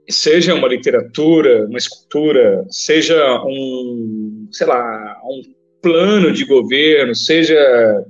seja 0.09 0.53
uma 0.53 0.67
literatura, 0.67 1.65
uma 1.65 1.77
escultura, 1.77 2.65
seja 2.69 3.43
um, 3.45 4.47
sei 4.51 4.67
lá, 4.67 5.21
um 5.23 5.41
plano 5.81 6.31
de 6.31 6.45
governo, 6.45 7.13
seja 7.13 8.05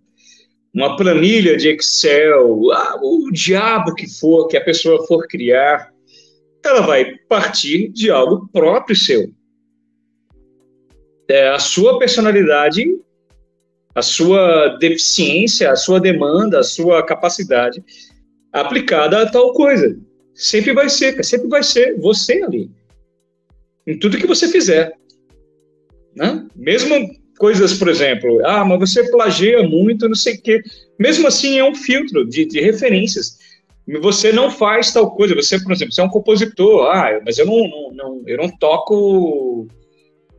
uma 0.74 0.96
planilha 0.96 1.58
de 1.58 1.70
Excel, 1.70 2.62
o 3.02 3.32
diabo 3.32 3.96
que 3.96 4.08
for, 4.08 4.48
que 4.48 4.58
a 4.58 4.64
pessoa 4.64 5.06
for 5.08 5.28
criar, 5.28 5.92
ela 6.64 6.82
vai 6.82 7.16
partir 7.28 7.90
de 7.90 8.12
algo 8.12 8.48
próprio 8.52 8.96
seu. 8.96 9.32
É 11.30 11.50
a 11.50 11.60
sua 11.60 11.98
personalidade, 11.98 12.86
a 13.96 14.02
sua 14.02 14.78
deficiência, 14.80 15.72
a 15.72 15.76
sua 15.76 16.00
demanda, 16.00 16.60
a 16.60 16.64
sua 16.64 17.04
capacidade 17.04 17.84
aplicada 18.52 19.22
a 19.22 19.30
tal 19.30 19.54
coisa. 19.54 19.98
Sempre 20.38 20.72
vai 20.72 20.88
ser, 20.88 21.24
sempre 21.26 21.48
vai 21.50 21.64
ser 21.64 22.00
você 22.00 22.44
ali. 22.44 22.70
Em 23.88 23.98
tudo 23.98 24.18
que 24.18 24.28
você 24.28 24.48
fizer. 24.48 24.94
Né? 26.16 26.46
Mesmo 26.56 26.96
coisas, 27.40 27.74
por 27.74 27.88
exemplo, 27.88 28.40
ah, 28.46 28.64
mas 28.64 28.80
você 28.80 29.10
plageia 29.10 29.64
muito, 29.64 30.08
não 30.08 30.16
sei 30.16 30.36
o 30.36 30.42
quê. 30.42 30.62
Mesmo 31.00 31.28
assim, 31.28 31.58
é 31.58 31.64
um 31.64 31.74
filtro 31.74 32.24
de, 32.24 32.46
de 32.46 32.62
referências. 32.62 33.38
Você 34.02 34.32
não 34.32 34.52
faz 34.52 34.94
tal 34.94 35.10
coisa. 35.10 35.34
Você, 35.34 35.60
por 35.60 35.72
exemplo, 35.72 35.94
você 35.94 36.02
é 36.02 36.04
um 36.04 36.10
compositor, 36.10 36.88
ah, 36.92 37.20
mas 37.26 37.40
eu 37.40 37.46
não, 37.48 37.68
não, 37.68 37.94
não 37.94 38.24
eu 38.28 38.38
não 38.38 38.50
toco 38.58 39.68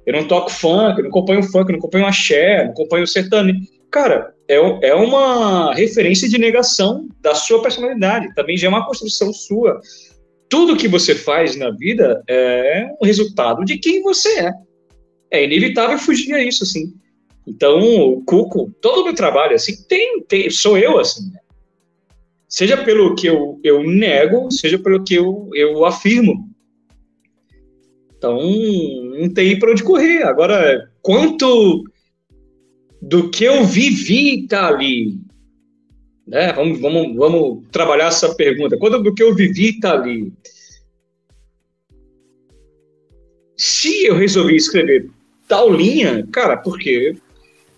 eu 0.06 0.12
não 0.12 0.26
toco 0.26 0.50
funk, 0.50 0.98
eu 0.98 1.02
não 1.02 1.10
acompanho 1.10 1.42
funk, 1.42 1.68
eu 1.68 1.72
não 1.72 1.78
acompanho 1.78 2.06
axé, 2.06 2.64
não 2.64 2.70
acompanho 2.70 3.06
sertanejo. 3.06 3.60
Cara, 3.90 4.32
é, 4.48 4.56
é 4.88 4.94
uma 4.94 5.74
referência 5.74 6.28
de 6.28 6.38
negação 6.38 7.06
da 7.20 7.34
sua 7.34 7.60
personalidade, 7.60 8.34
também 8.34 8.56
já 8.56 8.66
é 8.66 8.70
uma 8.70 8.86
construção 8.86 9.32
sua. 9.32 9.80
Tudo 10.48 10.76
que 10.76 10.88
você 10.88 11.14
faz 11.14 11.54
na 11.54 11.70
vida 11.70 12.22
é 12.26 12.88
um 13.00 13.04
resultado 13.04 13.64
de 13.64 13.76
quem 13.76 14.02
você 14.02 14.40
é. 14.40 14.52
É 15.30 15.44
inevitável 15.44 15.98
fugir 15.98 16.34
a 16.34 16.42
isso, 16.42 16.64
assim. 16.64 16.94
Então, 17.46 17.78
o 17.78 18.24
Cuco, 18.24 18.72
todo 18.80 19.02
o 19.02 19.04
meu 19.04 19.14
trabalho, 19.14 19.54
assim, 19.54 19.74
tem, 19.86 20.22
tem 20.22 20.48
sou 20.48 20.78
eu, 20.78 20.98
assim. 20.98 21.30
Né? 21.30 21.38
Seja 22.48 22.78
pelo 22.78 23.14
que 23.14 23.26
eu, 23.26 23.60
eu 23.62 23.82
nego, 23.84 24.50
seja 24.50 24.78
pelo 24.78 25.04
que 25.04 25.14
eu, 25.14 25.50
eu 25.52 25.84
afirmo. 25.84 26.48
Então, 28.16 28.40
não 29.20 29.32
tem 29.32 29.58
para 29.58 29.70
onde 29.70 29.84
correr. 29.84 30.22
Agora, 30.24 30.90
quanto 31.02 31.84
do 33.00 33.30
que 33.30 33.44
eu 33.44 33.64
vivi 33.64 34.46
ali. 34.52 35.18
Né? 36.26 36.52
Vamos, 36.52 36.80
vamos, 36.80 37.16
vamos 37.16 37.64
trabalhar 37.70 38.08
essa 38.08 38.34
pergunta. 38.34 38.76
Quanto 38.76 39.02
do 39.02 39.14
que 39.14 39.22
eu 39.22 39.34
vivi 39.34 39.78
ali? 39.84 40.32
Se 43.56 44.06
eu 44.06 44.16
resolvi 44.16 44.56
escrever 44.56 45.10
tal 45.48 45.72
linha, 45.72 46.26
cara, 46.30 46.56
porque 46.56 47.16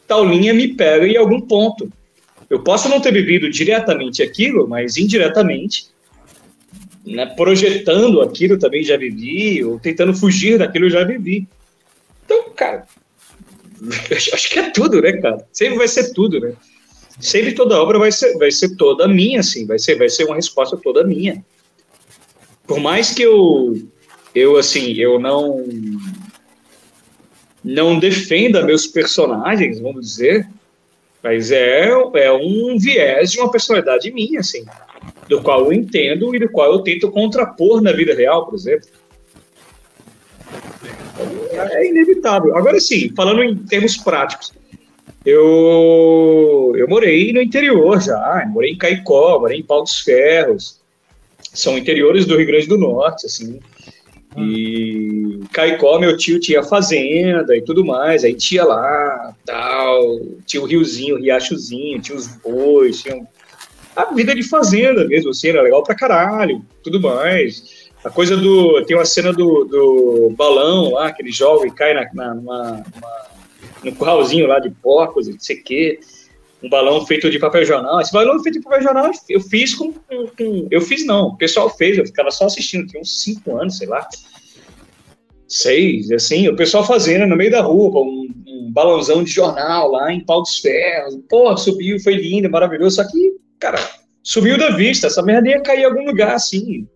tal 0.07 0.25
linha 0.25 0.53
me 0.53 0.75
pega 0.75 1.07
em 1.07 1.17
algum 1.17 1.41
ponto. 1.41 1.91
Eu 2.51 2.63
posso 2.63 2.89
não 2.89 3.01
ter 3.01 3.13
vivido 3.13 3.49
diretamente 3.49 4.23
aquilo, 4.23 4.69
mas 4.69 4.97
indiretamente, 4.97 5.87
né, 7.07 7.25
projetando 7.27 8.21
aquilo 8.21 8.59
também 8.59 8.83
já 8.83 8.97
vivi, 8.97 9.65
ou 9.65 9.79
tentando 9.79 10.13
fugir 10.13 10.59
daquilo 10.59 10.91
já 10.91 11.05
vivi. 11.05 11.47
Então, 12.25 12.51
cara, 12.51 12.87
acho 14.13 14.51
que 14.51 14.59
é 14.59 14.71
tudo, 14.71 15.01
né, 15.01 15.13
cara? 15.15 15.47
Sempre 15.53 15.79
vai 15.79 15.89
ser 15.89 16.13
tudo, 16.13 16.41
né? 16.41 16.55
Sempre 17.19 17.53
toda 17.53 17.81
obra 17.81 17.99
vai 17.99 18.13
ser, 18.13 18.37
vai 18.39 18.51
ser 18.51 18.77
toda 18.77 19.07
minha, 19.07 19.41
assim, 19.41 19.67
vai 19.67 19.79
ser, 19.79 19.97
vai 19.97 20.09
ser 20.09 20.25
uma 20.25 20.37
resposta 20.37 20.77
toda 20.77 21.05
minha. 21.05 21.45
Por 22.67 22.81
mais 22.81 23.13
que 23.13 23.23
eu, 23.23 23.77
eu 24.35 24.57
assim, 24.57 24.93
eu 24.95 25.19
não 25.19 25.65
não 27.63 27.99
defenda 27.99 28.65
meus 28.65 28.87
personagens, 28.87 29.81
vamos 29.81 30.07
dizer, 30.07 30.49
mas 31.23 31.51
é, 31.51 31.91
é 31.91 32.33
um 32.33 32.79
viés 32.79 33.33
de 33.33 33.39
uma 33.39 33.51
personalidade 33.51 34.11
minha, 34.11 34.41
assim, 34.41 34.65
do 35.29 35.43
qual 35.43 35.67
eu 35.67 35.73
entendo 35.75 36.35
e 36.35 36.39
do 36.39 36.49
qual 36.49 36.73
eu 36.73 36.79
tento 36.79 37.11
contrapor 37.11 37.83
na 37.83 37.93
vida 37.93 38.15
real, 38.15 38.47
por 38.47 38.55
exemplo 38.55 38.89
é 41.71 41.89
inevitável. 41.89 42.57
Agora 42.57 42.79
sim, 42.81 43.13
falando 43.15 43.43
em 43.43 43.57
termos 43.57 43.97
práticos, 43.97 44.53
eu, 45.25 46.73
eu 46.77 46.89
morei 46.89 47.33
no 47.33 47.43
interior 47.43 48.01
já, 48.01 48.45
morei 48.49 48.73
em 48.73 48.79
Caicó, 48.79 49.39
morei 49.39 49.59
em 49.59 49.63
Pau 49.63 49.83
dos 49.83 50.01
Ferros, 50.01 50.81
são 51.53 51.77
interiores 51.77 52.25
do 52.25 52.37
Rio 52.37 52.47
Grande 52.47 52.67
do 52.67 52.79
Norte, 52.79 53.27
assim, 53.27 53.61
e 54.37 55.41
Caicó, 55.53 55.99
meu 55.99 56.17
tio 56.17 56.39
tinha 56.39 56.63
fazenda 56.63 57.57
e 57.57 57.63
tudo 57.63 57.85
mais, 57.85 58.25
aí 58.25 58.35
tinha 58.35 58.65
lá, 58.65 59.35
tal, 59.45 60.21
tinha 60.47 60.63
o 60.63 60.67
riozinho, 60.67 61.17
o 61.17 61.19
riachozinho, 61.19 62.01
tinha 62.01 62.17
os 62.17 62.29
bois, 62.37 63.03
tinha 63.03 63.27
a 63.97 64.05
vida 64.15 64.35
de 64.35 64.43
fazenda 64.43 65.05
mesmo, 65.07 65.31
assim, 65.31 65.49
era 65.49 65.63
legal 65.63 65.83
pra 65.83 65.97
caralho, 65.97 66.65
tudo 66.83 67.01
mais. 67.01 67.80
A 68.05 68.11
coisa 68.11 68.37
do. 68.37 68.85
Tem 68.85 68.97
uma 68.97 69.05
cena 69.05 69.33
do, 69.33 69.65
do 69.65 70.35
balão 70.37 70.93
lá, 70.93 71.13
que 71.13 71.23
ele 71.23 71.31
joga 71.31 71.67
e 71.67 71.71
cai 71.71 71.95
na, 71.95 72.09
na, 72.15 72.35
numa, 72.35 72.71
numa, 72.73 73.27
no 73.85 73.95
curralzinho 73.95 74.47
lá 74.47 74.59
de 74.59 74.71
porcos, 74.71 75.29
não 75.29 75.39
sei 75.39 75.57
o 75.57 75.65
quê. 75.65 76.01
Um 76.63 76.69
balão 76.69 77.07
feito 77.07 77.31
de 77.31 77.39
papel 77.39 77.65
jornal. 77.65 78.01
Esse 78.01 78.13
balão 78.13 78.43
feito 78.43 78.59
de 78.59 78.65
papel 78.65 78.83
jornal 78.83 79.11
eu 79.29 79.41
fiz 79.41 79.75
com, 79.75 79.93
com, 79.93 80.69
eu 80.71 80.81
fiz 80.81 81.07
não, 81.07 81.29
o 81.29 81.37
pessoal 81.37 81.71
fez, 81.71 81.97
eu 81.97 82.07
ficava 82.07 82.31
só 82.31 82.47
assistindo, 82.47 82.87
tinha 82.87 83.01
uns 83.01 83.23
cinco 83.23 83.57
anos, 83.57 83.79
sei 83.79 83.89
lá 83.89 84.07
seis, 85.51 86.13
assim, 86.13 86.47
o 86.47 86.55
pessoal 86.55 86.87
fazendo 86.87 87.27
no 87.27 87.37
meio 87.37 87.51
da 87.51 87.61
rua, 87.61 88.01
um, 88.01 88.29
um 88.47 88.73
balãozão 88.73 89.25
de 89.25 89.33
jornal 89.33 89.91
lá 89.91 90.13
em 90.13 90.25
pau 90.25 90.43
dos 90.43 90.61
ferros. 90.61 91.19
Pô, 91.29 91.55
subiu, 91.57 91.99
foi 91.99 92.15
lindo, 92.15 92.49
maravilhoso. 92.49 92.97
Só 92.97 93.05
que, 93.05 93.37
cara, 93.59 93.79
subiu 94.23 94.57
da 94.57 94.71
vista. 94.71 95.09
Essa 95.09 95.23
merda 95.23 95.49
ia 95.49 95.61
cair 95.61 95.81
em 95.81 95.85
algum 95.87 96.07
lugar, 96.07 96.35
assim. 96.35 96.87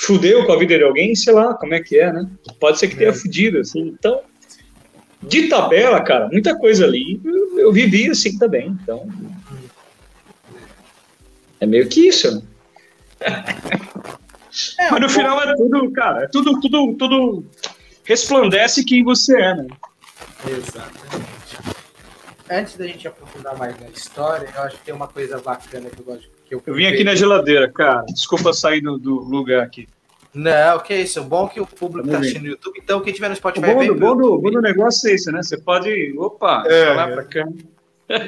Fudeu 0.00 0.46
com 0.46 0.52
a 0.52 0.58
vida 0.58 0.78
de 0.78 0.82
alguém, 0.82 1.14
sei 1.14 1.34
lá 1.34 1.52
como 1.52 1.74
é 1.74 1.80
que 1.80 1.98
é, 1.98 2.10
né? 2.10 2.26
Pode 2.58 2.78
ser 2.78 2.88
que 2.88 2.96
tenha 2.96 3.10
é. 3.10 3.12
fudido, 3.12 3.58
assim. 3.58 3.94
Então, 3.98 4.22
de 5.22 5.46
tabela, 5.48 6.00
cara, 6.00 6.26
muita 6.32 6.56
coisa 6.56 6.86
ali 6.86 7.20
eu, 7.22 7.58
eu 7.58 7.72
vivi 7.72 8.10
assim 8.10 8.38
também. 8.38 8.78
Então, 8.82 9.06
é 11.60 11.66
meio 11.66 11.86
que 11.86 12.08
isso, 12.08 12.34
né? 12.34 12.42
É, 14.78 14.90
Mas 14.90 15.00
no 15.00 15.08
final 15.10 15.40
é 15.42 15.54
tudo, 15.54 15.90
cara, 15.92 16.24
é 16.24 16.28
tudo, 16.28 16.58
tudo, 16.60 16.94
tudo 16.94 17.44
resplandece 18.02 18.82
quem 18.82 19.04
você 19.04 19.38
é, 19.38 19.54
né? 19.54 19.66
Exatamente. 20.48 21.58
Antes 22.50 22.76
da 22.76 22.86
gente 22.86 23.06
aprofundar 23.06 23.56
mais 23.58 23.78
na 23.78 23.88
história, 23.88 24.48
eu 24.52 24.62
acho 24.62 24.78
que 24.78 24.84
tem 24.86 24.94
uma 24.94 25.06
coisa 25.06 25.38
bacana 25.38 25.90
que 25.90 26.00
eu 26.00 26.04
gosto 26.04 26.22
que 26.22 26.39
eu, 26.50 26.60
eu 26.66 26.74
vim 26.74 26.86
aqui 26.86 27.04
na 27.04 27.14
geladeira, 27.14 27.70
cara. 27.70 28.04
Desculpa 28.06 28.52
sair 28.52 28.80
do, 28.80 28.98
do 28.98 29.20
lugar 29.20 29.62
aqui. 29.62 29.86
Não, 30.34 30.80
que 30.80 30.94
isso. 30.94 31.20
O 31.20 31.24
bom 31.24 31.46
é 31.46 31.50
que 31.50 31.60
o 31.60 31.66
público 31.66 32.08
está 32.08 32.18
assistindo 32.18 32.42
no 32.42 32.48
YouTube. 32.48 32.80
Então, 32.82 33.00
quem 33.00 33.12
tiver 33.12 33.28
no 33.28 33.36
Spotify, 33.36 33.70
o 33.70 33.74
bom, 33.74 33.86
do, 33.86 33.94
bom, 33.94 34.16
do, 34.16 34.38
bom 34.38 34.50
do 34.50 34.60
negócio 34.60 35.10
é 35.10 35.14
isso, 35.14 35.30
né? 35.32 35.42
Você 35.42 35.58
pode. 35.58 36.14
Opa, 36.18 36.64
é, 36.66 36.94
lá 36.94 37.08
pra 37.08 37.24
cá. 37.24 37.44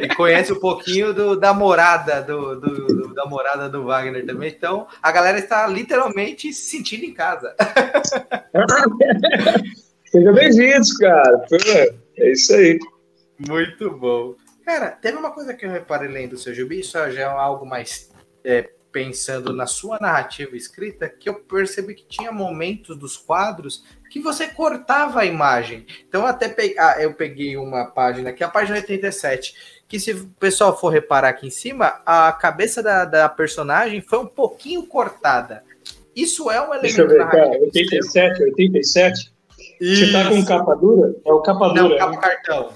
E 0.00 0.08
conhece 0.14 0.52
um 0.52 0.60
pouquinho 0.60 1.12
do, 1.12 1.36
da 1.36 1.52
morada 1.52 2.22
do, 2.22 2.60
do, 2.60 2.86
do, 2.86 3.14
da 3.14 3.26
morada 3.26 3.68
do 3.68 3.84
Wagner 3.84 4.24
também. 4.24 4.48
Então, 4.48 4.86
a 5.02 5.10
galera 5.10 5.38
está 5.38 5.66
literalmente 5.66 6.52
se 6.52 6.70
sentindo 6.70 7.04
em 7.04 7.12
casa. 7.12 7.54
Seja 10.06 10.32
bem-vindos, 10.32 10.96
cara. 10.96 11.44
É 12.16 12.30
isso 12.30 12.54
aí. 12.54 12.78
Muito 13.48 13.90
bom. 13.90 14.36
Cara, 14.64 14.90
teve 14.90 15.18
uma 15.18 15.32
coisa 15.32 15.52
que 15.52 15.66
eu 15.66 15.70
reparei 15.70 16.08
lendo 16.08 16.34
o 16.34 16.38
seu 16.38 16.54
Jubi, 16.54 16.80
isso 16.80 16.92
já 17.10 17.22
é 17.22 17.24
algo 17.24 17.66
mais 17.66 18.11
é, 18.44 18.70
pensando 18.92 19.52
na 19.52 19.66
sua 19.66 19.98
narrativa 19.98 20.54
escrita, 20.56 21.08
que 21.08 21.28
eu 21.28 21.34
percebi 21.34 21.94
que 21.94 22.04
tinha 22.04 22.30
momentos 22.30 22.96
dos 22.96 23.16
quadros 23.16 23.82
que 24.10 24.20
você 24.20 24.46
cortava 24.46 25.20
a 25.20 25.24
imagem. 25.24 25.86
Então, 26.06 26.26
até 26.26 26.48
pe... 26.48 26.76
ah, 26.78 26.96
eu 27.00 27.14
peguei 27.14 27.56
uma 27.56 27.86
página 27.86 28.28
aqui, 28.28 28.44
a 28.44 28.48
página 28.48 28.76
87, 28.76 29.82
que 29.88 29.98
se 29.98 30.12
o 30.12 30.28
pessoal 30.38 30.78
for 30.78 30.90
reparar 30.90 31.30
aqui 31.30 31.46
em 31.46 31.50
cima, 31.50 32.02
a 32.04 32.30
cabeça 32.32 32.82
da, 32.82 33.06
da 33.06 33.28
personagem 33.28 34.02
foi 34.02 34.18
um 34.18 34.26
pouquinho 34.26 34.86
cortada. 34.86 35.64
Isso 36.14 36.50
é 36.50 36.60
um 36.60 36.74
elemento 36.74 36.82
Deixa 36.82 37.02
eu 37.02 37.08
ver, 37.08 37.26
cara, 37.26 37.58
87, 37.58 38.42
87. 38.42 39.32
Isso. 39.80 40.06
Você 40.06 40.12
tá 40.12 40.28
com 40.28 40.44
capa 40.44 40.74
dura? 40.76 41.14
É 41.24 41.32
o 41.32 41.40
capa 41.40 41.68
dura. 41.68 41.82
Não, 41.82 41.96
capa 41.96 42.10
né? 42.12 42.18
cartão. 42.18 42.72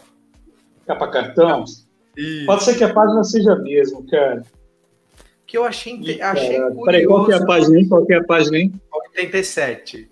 Capa 0.86 1.08
cartão? 1.08 1.64
Isso. 2.16 2.46
Pode 2.46 2.64
ser 2.64 2.76
que 2.76 2.84
a 2.84 2.92
página 2.92 3.22
seja 3.22 3.52
a 3.52 3.56
mesma, 3.56 4.02
cara. 4.10 4.42
Que 5.46 5.56
eu 5.56 5.64
achei, 5.64 6.20
achei 6.20 6.56
curioso. 6.56 6.84
Peraí, 6.84 7.06
qual 7.06 7.24
que 7.24 7.32
é 7.32 7.36
a 7.36 7.46
página, 7.46 7.78
hein? 7.78 7.88
Qual 7.88 8.04
que 8.04 8.12
é 8.12 8.16
a 8.16 8.24
página, 8.24 8.58
hein? 8.58 8.72
87. 8.92 10.10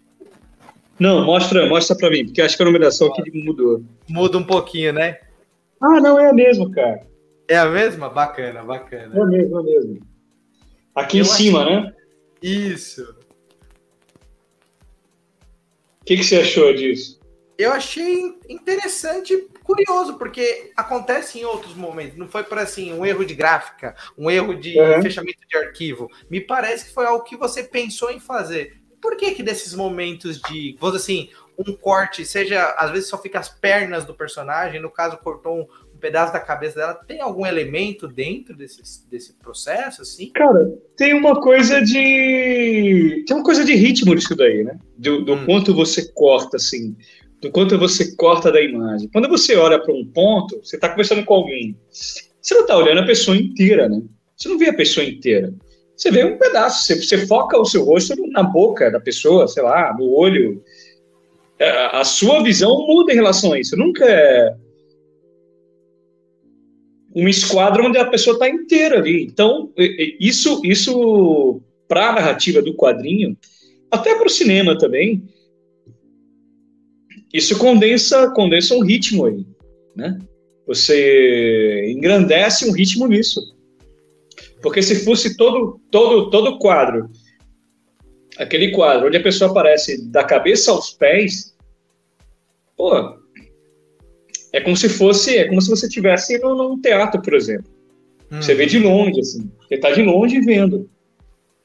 Não, 0.99 1.25
mostra, 1.25 1.67
mostra 1.69 1.97
para 1.97 2.11
mim, 2.11 2.25
porque 2.25 2.41
acho 2.41 2.57
que 2.57 2.63
a 2.63 2.67
numeração 2.67 3.09
aqui 3.09 3.43
mudou. 3.43 3.83
Muda 4.09 4.39
um 4.39 4.45
pouquinho, 4.45 4.93
né? 4.93 5.19
Ah, 5.81 6.01
não, 6.01 6.19
é 6.19 6.31
a 6.31 6.33
mesma, 6.33 6.71
cara. 6.71 7.05
É 7.49 7.57
a 7.59 7.67
mesma? 7.67 8.09
Bacana, 8.09 8.63
bacana. 8.63 9.19
É 9.19 9.21
a 9.21 9.27
mesma, 9.27 9.59
é 9.59 9.61
a 9.61 9.65
mesma. 9.65 9.99
Aqui 10.95 11.19
Eu 11.19 11.23
em 11.23 11.25
cima, 11.27 11.63
achei... 11.65 11.77
né? 11.77 11.95
Isso. 12.41 13.03
O 16.01 16.05
que, 16.05 16.17
que 16.17 16.25
você 16.25 16.37
achou 16.37 16.73
disso? 16.73 17.19
Eu 17.59 17.73
achei 17.73 18.35
interessante, 18.49 19.49
curioso, 19.65 20.19
porque 20.19 20.71
acontece 20.77 21.41
em 21.41 21.45
outros 21.45 21.75
momentos. 21.75 22.17
Não 22.17 22.29
foi 22.29 22.45
por 22.45 22.59
assim 22.59 22.93
um 22.93 23.05
erro 23.05 23.25
de 23.25 23.35
gráfica, 23.35 23.97
um 24.17 24.31
erro 24.31 24.55
de 24.55 24.79
uhum. 24.79 25.03
fechamento 25.03 25.41
de 25.49 25.57
arquivo. 25.57 26.09
Me 26.31 26.41
parece 26.41 26.85
que 26.85 26.95
foi 26.95 27.07
algo 27.07 27.25
que 27.25 27.37
você 27.37 27.65
pensou 27.65 28.11
em 28.11 28.21
fazer 28.21 28.85
por 29.05 29.19
que 29.19 29.33
que 29.33 29.43
desses 29.43 29.75
momentos 29.75 30.41
de, 30.41 30.79
vamos 30.81 30.97
assim, 30.97 31.29
um 31.59 31.75
corte, 31.75 32.25
seja, 32.25 32.75
às 32.79 32.91
vezes 32.91 33.07
só 33.07 33.19
fica 33.19 33.39
as 33.39 33.51
pernas 33.51 34.07
do 34.07 34.15
personagem, 34.15 34.81
no 34.81 34.91
caso 34.91 35.19
cortou 35.19 35.59
um, 35.59 35.67
um 35.95 35.99
pedaço 35.99 36.33
da 36.33 36.41
cabeça 36.41 36.77
dela, 36.77 36.95
tem 36.95 37.21
algum 37.21 37.45
elemento 37.45 38.09
dentro 38.09 38.57
desse, 38.57 38.83
desse 39.11 39.35
processo, 39.35 40.01
assim? 40.01 40.31
Cara, 40.31 40.73
tem 40.97 41.13
uma 41.13 41.39
coisa 41.39 41.83
de... 41.83 43.25
tem 43.27 43.37
uma 43.37 43.45
coisa 43.45 43.63
de 43.63 43.75
ritmo 43.75 44.15
nisso 44.15 44.35
daí, 44.35 44.65
né? 44.65 44.79
Do, 44.97 45.23
do 45.23 45.35
hum. 45.35 45.45
quanto 45.45 45.75
você 45.75 46.11
corta, 46.13 46.57
assim, 46.57 46.97
do 47.45 47.51
quanto 47.51 47.79
você 47.79 48.17
corta 48.17 48.51
da 48.51 48.61
imagem. 48.61 49.09
Quando 49.13 49.29
você 49.29 49.55
olha 49.55 49.79
para 49.79 49.93
um 49.93 50.05
ponto, 50.05 50.61
você 50.63 50.77
está 50.77 50.89
conversando 50.89 51.25
com 51.25 51.35
alguém, 51.35 51.77
você 51.91 52.55
não 52.55 52.63
está 52.63 52.77
olhando 52.77 53.01
a 53.01 53.07
pessoa 53.07 53.37
inteira, 53.37 53.87
né? 53.89 54.03
Você 54.35 54.49
não 54.49 54.59
vê 54.59 54.71
a 54.71 54.75
pessoa 54.75 55.05
inteira. 55.05 55.53
Você 55.95 56.11
vê 56.11 56.25
um 56.25 56.39
pedaço, 56.39 56.87
você, 56.87 56.97
você 56.97 57.27
foca 57.27 57.59
o 57.59 57.65
seu 57.65 57.85
rosto 57.85 58.15
na 58.31 58.43
boca 58.43 58.91
da 58.91 58.99
pessoa, 58.99 59.47
sei 59.47 59.63
lá, 59.63 59.95
no 59.97 60.11
olho. 60.11 60.63
É, 61.59 61.71
a 61.97 62.03
sua 62.03 62.43
visão 62.43 62.87
muda 62.87 63.13
em 63.13 63.17
relação 63.17 63.53
a 63.53 63.61
isso. 63.61 63.77
Nunca 63.77 64.05
é 64.05 64.57
uma 67.15 67.31
esquadra 67.31 67.85
onde 67.85 67.99
a 67.99 68.07
pessoa 68.07 68.35
está 68.35 68.49
inteira 68.49 68.99
ali. 68.99 69.23
Então, 69.23 69.71
isso, 70.19 70.61
isso 70.65 71.61
para 71.87 72.09
a 72.09 72.13
narrativa 72.15 72.61
do 72.61 72.75
quadrinho, 72.75 73.37
até 73.91 74.17
para 74.17 74.27
o 74.27 74.31
cinema 74.31 74.77
também, 74.77 75.23
isso 77.35 77.59
condensa, 77.59 78.31
condensa 78.31 78.77
um 78.77 78.85
ritmo 78.85 79.27
aí, 79.27 79.45
né? 79.97 80.17
Você 80.69 81.91
engrandece 81.91 82.65
um 82.71 82.73
ritmo 82.73 83.09
nisso. 83.09 83.41
Porque 84.63 84.81
se 84.81 85.05
fosse 85.05 85.37
todo 85.37 85.81
todo 85.91 86.31
todo 86.31 86.59
quadro, 86.59 87.11
aquele 88.39 88.71
quadro 88.71 89.09
onde 89.09 89.17
a 89.17 89.23
pessoa 89.23 89.51
aparece 89.51 90.09
da 90.11 90.23
cabeça 90.23 90.71
aos 90.71 90.93
pés, 90.93 91.57
pô, 92.77 93.19
é 94.53 94.61
como 94.61 94.77
se 94.77 94.89
fosse, 94.89 95.37
é 95.37 95.49
como 95.49 95.61
se 95.61 95.69
você 95.69 95.87
estivesse 95.87 96.39
num 96.39 96.81
teatro, 96.81 97.21
por 97.21 97.35
exemplo. 97.35 97.69
Hum. 98.31 98.41
Você 98.41 98.55
vê 98.55 98.67
de 98.67 98.79
longe, 98.79 99.19
assim. 99.19 99.51
Você 99.67 99.75
está 99.75 99.91
de 99.91 100.03
longe 100.03 100.41
vendo. 100.41 100.89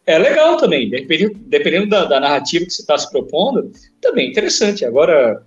É 0.04 0.18
legal 0.18 0.58
também, 0.58 0.90
dependendo, 0.90 1.36
dependendo 1.46 1.88
da, 1.88 2.06
da 2.06 2.20
narrativa 2.20 2.66
que 2.66 2.74
você 2.74 2.82
está 2.82 2.98
se 2.98 3.10
propondo, 3.12 3.72
também 4.02 4.26
é 4.26 4.32
interessante. 4.32 4.84
Agora, 4.84 5.46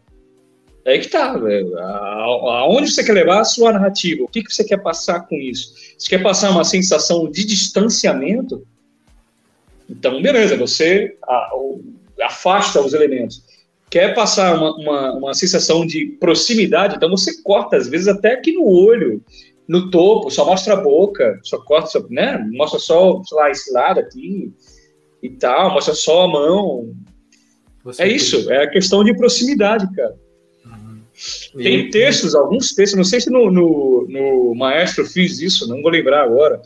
é 0.85 0.93
aí 0.93 1.01
que 1.01 1.09
tá. 1.09 1.33
Aonde 1.33 2.91
você 2.91 3.05
quer 3.05 3.12
levar 3.12 3.41
a 3.41 3.45
sua 3.45 3.72
narrativa? 3.72 4.24
O 4.24 4.28
que, 4.28 4.43
que 4.43 4.53
você 4.53 4.64
quer 4.64 4.78
passar 4.78 5.20
com 5.20 5.37
isso? 5.37 5.74
Você 5.97 6.09
quer 6.09 6.22
passar 6.22 6.51
uma 6.51 6.64
sensação 6.64 7.30
de 7.30 7.45
distanciamento? 7.45 8.66
Então, 9.89 10.20
beleza, 10.20 10.57
você 10.57 11.16
afasta 12.20 12.80
os 12.80 12.95
elementos. 12.95 13.45
Quer 13.89 14.14
passar 14.14 14.57
uma, 14.57 14.74
uma, 14.76 15.12
uma 15.12 15.35
sensação 15.35 15.87
de 15.87 16.16
proximidade? 16.18 16.97
Então, 16.97 17.11
você 17.11 17.43
corta, 17.43 17.76
às 17.76 17.89
vezes, 17.89 18.09
até 18.09 18.33
aqui 18.33 18.53
no 18.53 18.66
olho, 18.66 19.22
no 19.68 19.91
topo, 19.91 20.30
só 20.30 20.45
mostra 20.45 20.74
a 20.74 20.80
boca, 20.80 21.39
só 21.45 21.59
corta, 21.59 21.91
só, 21.91 22.05
né? 22.09 22.39
Mostra 22.53 22.80
só, 22.80 23.22
sei 23.22 23.39
lá, 23.39 23.51
esse 23.51 23.72
lado 23.72 24.01
aqui 24.01 24.53
e 25.22 25.30
tal, 25.30 25.74
mostra 25.74 25.95
só 25.95 26.24
a 26.24 26.28
mão. 26.28 26.93
Você 27.85 28.03
é 28.03 28.09
isso, 28.09 28.51
é 28.51 28.64
a 28.64 28.70
questão 28.70 29.05
de 29.05 29.14
proximidade, 29.16 29.87
cara. 29.95 30.16
Tem 31.57 31.91
textos, 31.91 32.35
alguns 32.35 32.75
textos, 32.75 32.97
não 32.97 33.05
sei 33.05 33.21
se 33.21 33.31
no, 33.31 33.51
no, 33.51 34.07
no 34.09 34.55
Maestro 34.55 35.07
fiz 35.07 35.41
isso, 35.41 35.69
não 35.69 35.83
vou 35.83 35.91
lembrar 35.91 36.25
agora, 36.25 36.61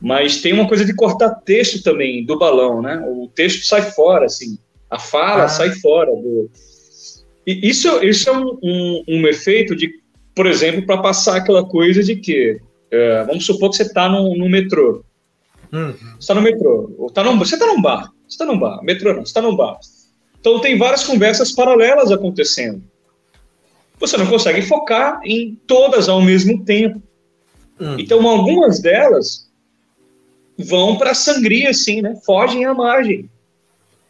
mas 0.00 0.40
tem 0.40 0.52
uma 0.52 0.68
coisa 0.68 0.84
de 0.84 0.94
cortar 0.94 1.30
texto 1.30 1.82
também 1.82 2.24
do 2.24 2.38
balão, 2.38 2.80
né? 2.80 3.02
O 3.06 3.28
texto 3.34 3.64
sai 3.64 3.82
fora, 3.90 4.26
assim, 4.26 4.58
a 4.88 4.98
fala 4.98 5.44
ah. 5.44 5.48
sai 5.48 5.70
fora. 5.72 6.10
Do... 6.10 6.50
E 7.46 7.68
isso, 7.68 8.02
isso 8.02 8.28
é 8.28 8.32
um, 8.32 8.58
um, 8.62 9.04
um 9.08 9.26
efeito 9.26 9.74
de, 9.74 9.90
por 10.34 10.46
exemplo, 10.46 10.86
para 10.86 11.02
passar 11.02 11.36
aquela 11.36 11.64
coisa 11.64 12.02
de 12.02 12.16
que, 12.16 12.58
é, 12.90 13.24
vamos 13.24 13.44
supor 13.44 13.70
que 13.70 13.76
você 13.76 13.82
está 13.82 14.08
no, 14.08 14.36
no 14.36 14.48
metrô. 14.48 15.04
Uhum. 15.72 15.92
Você 15.92 16.18
está 16.18 16.34
no 16.34 16.42
metrô, 16.42 16.94
ou 16.98 17.10
tá 17.10 17.22
no, 17.22 17.38
você 17.38 17.54
está 17.54 17.66
num 17.66 17.80
bar, 17.80 18.10
você 18.26 18.34
está 18.34 18.44
num 18.44 18.58
bar, 18.58 18.82
metrô 18.82 19.12
não, 19.12 19.20
você 19.20 19.30
está 19.30 19.42
num 19.42 19.56
bar. 19.56 19.78
Então 20.38 20.60
tem 20.60 20.76
várias 20.76 21.04
conversas 21.04 21.52
paralelas 21.52 22.10
acontecendo 22.10 22.82
você 24.00 24.16
não 24.16 24.26
consegue 24.26 24.62
focar 24.62 25.20
em 25.22 25.54
todas 25.66 26.08
ao 26.08 26.22
mesmo 26.22 26.64
tempo. 26.64 27.00
Hum. 27.78 27.96
Então, 27.98 28.26
algumas 28.26 28.80
delas 28.80 29.48
vão 30.58 30.96
para 30.96 31.10
a 31.10 31.14
sangria, 31.14 31.70
assim, 31.70 32.00
né? 32.00 32.16
Fogem 32.24 32.64
à 32.64 32.74
margem. 32.74 33.28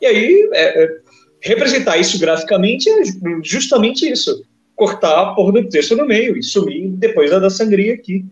E 0.00 0.06
aí, 0.06 0.48
é, 0.52 0.84
é, 0.84 1.00
representar 1.42 1.98
isso 1.98 2.18
graficamente 2.18 2.88
é 2.88 3.02
justamente 3.42 4.10
isso. 4.10 4.44
cortar 4.76 5.20
a 5.20 5.34
porra 5.34 5.60
do 5.60 5.68
texto 5.68 5.94
no 5.94 6.06
meio 6.06 6.38
e 6.38 6.42
sumir 6.42 6.88
depois 6.92 7.30
da, 7.30 7.38
da 7.38 7.50
sangria 7.50 7.92
aqui. 7.92 8.24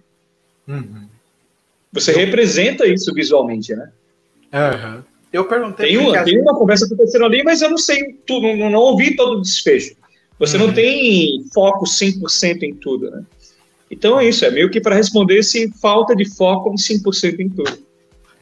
Uhum. 0.66 1.06
Você 1.92 2.12
Eu... 2.12 2.18
representa 2.18 2.86
isso 2.86 3.12
visualmente, 3.12 3.74
né? 3.74 3.90
Uhum. 4.54 5.02
Eu 5.30 5.44
perguntei. 5.44 5.88
Tem 5.88 5.98
uma, 5.98 6.24
tem 6.24 6.40
uma 6.40 6.56
conversa 6.56 6.86
acontecendo 6.86 7.26
ali, 7.26 7.42
mas 7.42 7.61
eu 7.61 7.68
não 7.68 7.76
sei 7.76 8.14
tudo, 8.26 8.46
não, 8.56 8.70
não 8.70 8.80
ouvi 8.80 9.14
todo 9.14 9.38
o 9.38 9.42
desfecho. 9.42 9.94
Você 10.39 10.57
uhum. 10.57 10.68
não 10.68 10.74
tem 10.74 11.45
foco 11.53 11.84
100% 11.84 12.62
em 12.62 12.74
tudo, 12.74 13.11
né? 13.11 13.24
Então 13.91 14.20
é 14.20 14.28
isso, 14.28 14.45
é 14.45 14.51
meio 14.51 14.70
que 14.70 14.80
para 14.80 14.95
responder 14.95 15.43
se 15.43 15.72
falta 15.80 16.14
de 16.14 16.24
foco 16.24 16.70
em 16.70 16.76
5% 16.76 17.41
em 17.41 17.49
tudo. 17.49 17.89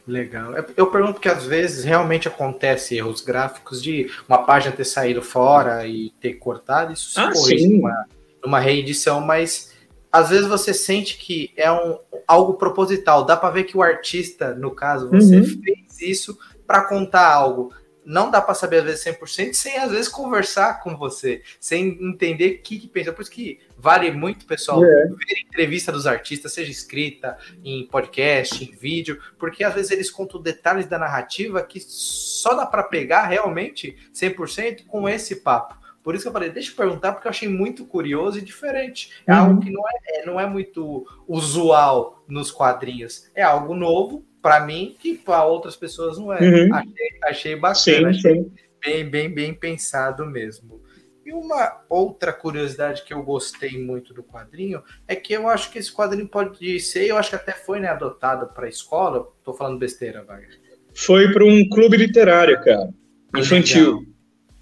Legal. 0.05 0.55
É, 0.55 0.65
eu 0.77 0.87
pergunto 0.87 1.19
que 1.19 1.27
às 1.27 1.45
vezes 1.45 1.83
realmente 1.83 2.27
acontece 2.27 2.95
erros 2.95 3.21
gráficos 3.21 3.81
de 3.81 4.09
uma 4.27 4.39
página 4.39 4.75
ter 4.75 4.85
saído 4.85 5.21
fora 5.21 5.85
e 5.85 6.11
ter 6.21 6.35
cortado, 6.35 6.93
isso 6.93 7.11
se 7.11 7.19
ah, 7.19 7.31
corrige 7.31 7.67
numa, 7.67 8.05
numa 8.43 8.59
reedição, 8.59 9.19
mas 9.19 9.73
às 10.11 10.29
vezes 10.29 10.47
você 10.47 10.73
sente 10.73 11.17
que 11.17 11.51
é 11.57 11.69
um, 11.71 11.97
algo 12.25 12.53
proposital. 12.53 13.25
Dá 13.25 13.35
para 13.35 13.49
ver 13.49 13.65
que 13.65 13.77
o 13.77 13.81
artista, 13.81 14.53
no 14.53 14.71
caso, 14.71 15.09
você 15.09 15.37
uhum. 15.37 15.61
fez 15.61 16.01
isso 16.01 16.37
para 16.65 16.83
contar 16.83 17.27
algo 17.27 17.73
não 18.07 18.31
dá 18.31 18.39
para 18.41 18.55
saber 18.55 18.77
às 18.77 18.83
vezes 18.85 19.05
100% 19.05 19.53
sem 19.53 19.77
às 19.77 19.91
vezes 19.91 20.07
conversar 20.07 20.81
com 20.81 20.95
você, 20.95 21.41
sem 21.59 21.89
entender 22.01 22.51
o 22.51 22.61
que, 22.63 22.79
que 22.79 22.87
pensa. 22.87 23.11
Por 23.11 23.21
isso 23.21 23.31
que 23.31 23.59
vale 23.77 24.09
muito, 24.11 24.45
pessoal, 24.45 24.81
é. 24.81 25.07
ver 25.07 25.41
entrevista 25.45 25.91
dos 25.91 26.07
artistas, 26.07 26.53
seja 26.53 26.71
escrita, 26.71 27.37
em 27.61 27.85
podcast, 27.85 28.63
em 28.63 28.73
vídeo, 28.73 29.21
porque 29.37 29.61
às 29.61 29.73
vezes 29.73 29.91
eles 29.91 30.09
contam 30.09 30.41
detalhes 30.41 30.85
da 30.85 30.97
narrativa 30.97 31.61
que 31.61 31.81
só 31.81 32.53
dá 32.53 32.65
para 32.65 32.83
pegar 32.83 33.27
realmente 33.27 33.97
100% 34.13 34.85
com 34.87 35.09
esse 35.09 35.41
papo. 35.41 35.75
Por 36.07 36.15
isso 36.15 36.23
que 36.23 36.29
eu 36.29 36.31
falei, 36.31 36.49
deixa 36.49 36.71
eu 36.71 36.75
perguntar, 36.77 37.11
porque 37.11 37.27
eu 37.27 37.31
achei 37.31 37.49
muito 37.49 37.85
curioso 37.85 38.39
e 38.39 38.41
diferente. 38.41 39.11
É 39.27 39.33
uhum. 39.33 39.39
algo 39.39 39.61
que 39.61 39.69
não 39.69 39.83
é, 39.85 39.91
é, 40.05 40.25
não 40.25 40.39
é 40.39 40.45
muito 40.47 41.05
usual 41.27 42.23
nos 42.29 42.49
quadrinhos. 42.49 43.29
É 43.35 43.43
algo 43.43 43.75
novo, 43.75 44.25
para 44.41 44.61
mim 44.61 44.95
que 44.97 45.17
para 45.17 45.43
outras 45.43 45.75
pessoas 45.75 46.17
não 46.17 46.31
é. 46.31 46.39
Uhum. 46.39 46.73
Achei, 46.73 47.19
achei 47.25 47.55
bacana, 47.57 47.75
sim, 47.75 48.05
achei 48.05 48.35
sim. 48.35 48.51
bem, 48.81 49.09
bem, 49.09 49.33
bem 49.33 49.53
pensado 49.53 50.25
mesmo. 50.25 50.81
E 51.25 51.33
uma 51.33 51.81
outra 51.89 52.31
curiosidade 52.31 53.03
que 53.03 53.13
eu 53.13 53.21
gostei 53.21 53.77
muito 53.77 54.13
do 54.13 54.23
quadrinho 54.23 54.81
é 55.09 55.13
que 55.13 55.33
eu 55.33 55.49
acho 55.49 55.69
que 55.69 55.77
esse 55.77 55.93
quadrinho 55.93 56.29
pode 56.29 56.79
ser, 56.79 57.05
eu 57.05 57.17
acho 57.17 57.31
que 57.31 57.35
até 57.35 57.51
foi 57.51 57.81
né, 57.81 57.89
adotado 57.89 58.47
para 58.53 58.65
a 58.65 58.69
escola. 58.69 59.27
Tô 59.43 59.53
falando 59.53 59.77
besteira, 59.77 60.23
Wagner. 60.23 60.57
Foi 60.93 61.33
para 61.33 61.43
um 61.43 61.67
clube 61.67 61.97
literário, 61.97 62.63
cara, 62.63 62.93
infantil. 63.35 64.15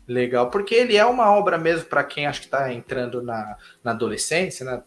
Legal. 0.08 0.52
Porque 0.52 0.76
ele 0.76 0.96
é 0.96 1.06
uma 1.06 1.32
obra 1.32 1.58
mesmo 1.58 1.86
para 1.86 2.04
quem 2.04 2.28
acho 2.28 2.42
que 2.42 2.48
está 2.48 2.72
entrando 2.72 3.24
na, 3.24 3.58
na 3.84 3.92
adolescência, 3.92 4.64
né? 4.64 4.84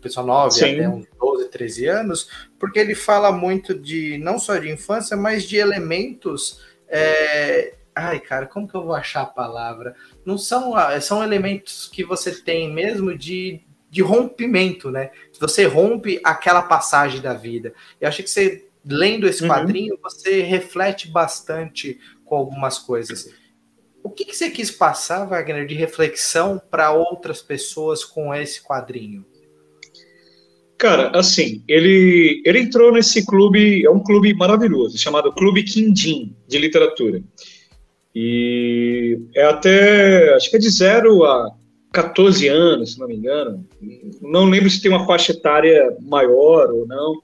Pessoal 0.00 0.26
9 0.26 0.50
Sim. 0.52 0.74
até 0.74 0.88
uns 0.88 1.06
12, 1.18 1.48
13 1.48 1.86
anos, 1.86 2.30
porque 2.58 2.78
ele 2.78 2.94
fala 2.94 3.32
muito 3.32 3.74
de 3.74 4.16
não 4.18 4.38
só 4.38 4.56
de 4.58 4.70
infância, 4.70 5.16
mas 5.16 5.44
de 5.44 5.56
elementos. 5.56 6.60
É... 6.88 7.74
Ai, 7.94 8.20
cara, 8.20 8.46
como 8.46 8.68
que 8.68 8.74
eu 8.76 8.84
vou 8.84 8.94
achar 8.94 9.22
a 9.22 9.26
palavra? 9.26 9.96
Não 10.24 10.38
são, 10.38 10.74
são 11.00 11.22
elementos 11.22 11.90
que 11.92 12.04
você 12.04 12.30
tem 12.30 12.72
mesmo 12.72 13.18
de, 13.18 13.60
de 13.90 14.00
rompimento, 14.00 14.90
né? 14.90 15.10
Você 15.40 15.64
rompe 15.64 16.20
aquela 16.22 16.62
passagem 16.62 17.20
da 17.20 17.34
vida. 17.34 17.74
Eu 18.00 18.08
acho 18.08 18.22
que 18.22 18.30
você, 18.30 18.68
lendo 18.86 19.26
esse 19.26 19.42
uhum. 19.42 19.48
quadrinho, 19.48 19.98
você 20.00 20.40
reflete 20.42 21.08
bastante 21.08 21.98
com 22.24 22.36
algumas 22.36 22.78
coisas. 22.78 23.28
O 24.02 24.10
que, 24.10 24.24
que 24.24 24.36
você 24.36 24.50
quis 24.50 24.70
passar, 24.70 25.24
Wagner, 25.26 25.66
de 25.66 25.74
reflexão 25.74 26.60
para 26.70 26.92
outras 26.92 27.42
pessoas 27.42 28.04
com 28.04 28.34
esse 28.34 28.62
quadrinho? 28.62 29.24
Cara, 30.78 31.10
assim, 31.14 31.62
ele, 31.68 32.42
ele 32.44 32.60
entrou 32.60 32.90
nesse 32.90 33.26
clube, 33.26 33.84
é 33.84 33.90
um 33.90 34.02
clube 34.02 34.32
maravilhoso, 34.32 34.96
chamado 34.96 35.30
Clube 35.30 35.62
Quindim, 35.62 36.34
de 36.48 36.58
literatura. 36.58 37.22
E 38.14 39.18
é 39.36 39.44
até, 39.44 40.34
acho 40.34 40.48
que 40.48 40.56
é 40.56 40.58
de 40.58 40.70
0 40.70 41.22
a 41.24 41.50
14 41.92 42.48
anos, 42.48 42.94
se 42.94 42.98
não 42.98 43.06
me 43.06 43.16
engano. 43.16 43.66
Não 44.22 44.46
lembro 44.46 44.70
se 44.70 44.80
tem 44.80 44.90
uma 44.90 45.06
faixa 45.06 45.32
etária 45.32 45.94
maior 46.00 46.70
ou 46.70 46.86
não. 46.86 47.20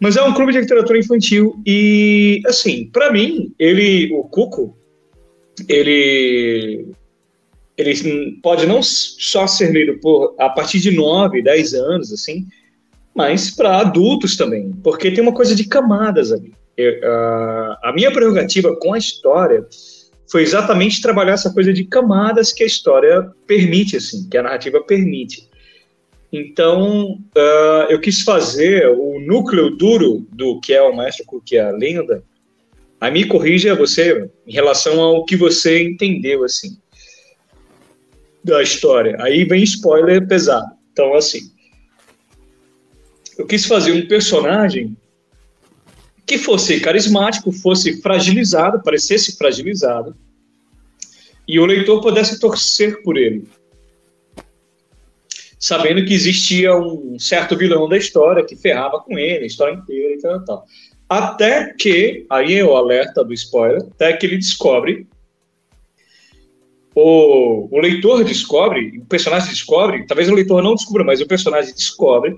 Mas 0.00 0.16
é 0.16 0.22
um 0.22 0.34
clube 0.34 0.52
de 0.52 0.58
literatura 0.58 0.98
infantil 0.98 1.54
e, 1.64 2.42
assim, 2.46 2.90
para 2.92 3.12
mim, 3.12 3.54
ele, 3.56 4.12
o 4.12 4.24
Cuco, 4.24 4.76
ele 5.68 6.86
ele 7.76 8.38
pode 8.42 8.66
não 8.66 8.82
só 8.82 9.46
ser 9.46 9.72
lido 9.72 9.98
por 9.98 10.34
a 10.38 10.48
partir 10.50 10.78
de 10.78 10.90
9, 10.90 11.42
10 11.42 11.74
anos, 11.74 12.12
assim, 12.12 12.46
mas 13.14 13.50
para 13.50 13.80
adultos 13.80 14.36
também, 14.36 14.72
porque 14.82 15.10
tem 15.10 15.22
uma 15.22 15.32
coisa 15.32 15.54
de 15.54 15.64
camadas 15.64 16.32
ali. 16.32 16.52
Eu, 16.76 17.00
a, 17.04 17.78
a 17.84 17.92
minha 17.92 18.10
prerrogativa 18.10 18.76
com 18.76 18.94
a 18.94 18.98
história 18.98 19.66
foi 20.30 20.42
exatamente 20.42 21.02
trabalhar 21.02 21.32
essa 21.32 21.52
coisa 21.52 21.72
de 21.72 21.84
camadas 21.84 22.52
que 22.52 22.62
a 22.62 22.66
história 22.66 23.30
permite, 23.46 23.96
assim, 23.96 24.28
que 24.28 24.38
a 24.38 24.42
narrativa 24.42 24.82
permite. 24.82 25.48
Então, 26.32 27.18
uh, 27.36 27.90
eu 27.90 28.00
quis 28.00 28.22
fazer 28.22 28.88
o 28.88 29.20
núcleo 29.20 29.76
duro 29.76 30.26
do 30.32 30.58
que 30.60 30.72
é 30.72 30.80
o 30.80 30.96
Maestro 30.96 31.42
que 31.44 31.58
é 31.58 31.60
a 31.60 31.70
lenda, 31.70 32.24
Aí 33.02 33.10
me 33.10 33.26
corrija 33.26 33.74
você 33.74 34.30
em 34.46 34.52
relação 34.52 35.00
ao 35.00 35.24
que 35.24 35.34
você 35.36 35.82
entendeu, 35.82 36.44
assim, 36.44 36.78
da 38.44 38.62
história. 38.62 39.16
Aí 39.18 39.44
vem 39.44 39.64
spoiler 39.64 40.24
pesado. 40.28 40.72
Então, 40.92 41.12
assim, 41.12 41.50
eu 43.36 43.44
quis 43.44 43.66
fazer 43.66 43.90
um 43.90 44.06
personagem 44.06 44.96
que 46.24 46.38
fosse 46.38 46.78
carismático, 46.78 47.50
fosse 47.50 48.00
fragilizado, 48.00 48.80
parecesse 48.84 49.36
fragilizado, 49.36 50.14
e 51.48 51.58
o 51.58 51.66
leitor 51.66 52.00
pudesse 52.00 52.38
torcer 52.38 53.02
por 53.02 53.16
ele. 53.16 53.48
Sabendo 55.58 56.04
que 56.04 56.14
existia 56.14 56.72
um 56.76 57.18
certo 57.18 57.56
vilão 57.56 57.88
da 57.88 57.98
história 57.98 58.44
que 58.44 58.54
ferrava 58.54 59.00
com 59.00 59.18
ele, 59.18 59.42
a 59.42 59.46
história 59.48 59.74
inteira 59.74 60.14
e 60.14 60.18
tal, 60.20 60.44
tal. 60.44 60.66
Até 61.12 61.74
que, 61.78 62.24
aí 62.30 62.54
é 62.54 62.64
o 62.64 62.74
alerta 62.74 63.22
do 63.22 63.34
spoiler, 63.34 63.82
até 63.82 64.14
que 64.14 64.24
ele 64.24 64.38
descobre, 64.38 65.06
o, 66.94 67.68
o 67.70 67.78
leitor 67.78 68.24
descobre, 68.24 68.98
o 68.98 69.04
personagem 69.04 69.50
descobre, 69.50 70.06
talvez 70.06 70.30
o 70.30 70.34
leitor 70.34 70.62
não 70.62 70.74
descubra, 70.74 71.04
mas 71.04 71.20
o 71.20 71.26
personagem 71.26 71.74
descobre 71.74 72.34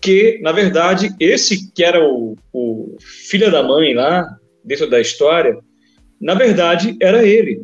que, 0.00 0.40
na 0.42 0.50
verdade, 0.50 1.14
esse 1.20 1.70
que 1.70 1.84
era 1.84 2.04
o, 2.04 2.36
o 2.52 2.96
filho 2.98 3.52
da 3.52 3.62
mãe 3.62 3.94
lá, 3.94 4.26
dentro 4.64 4.90
da 4.90 5.00
história, 5.00 5.56
na 6.20 6.34
verdade, 6.34 6.96
era 7.00 7.24
ele. 7.24 7.62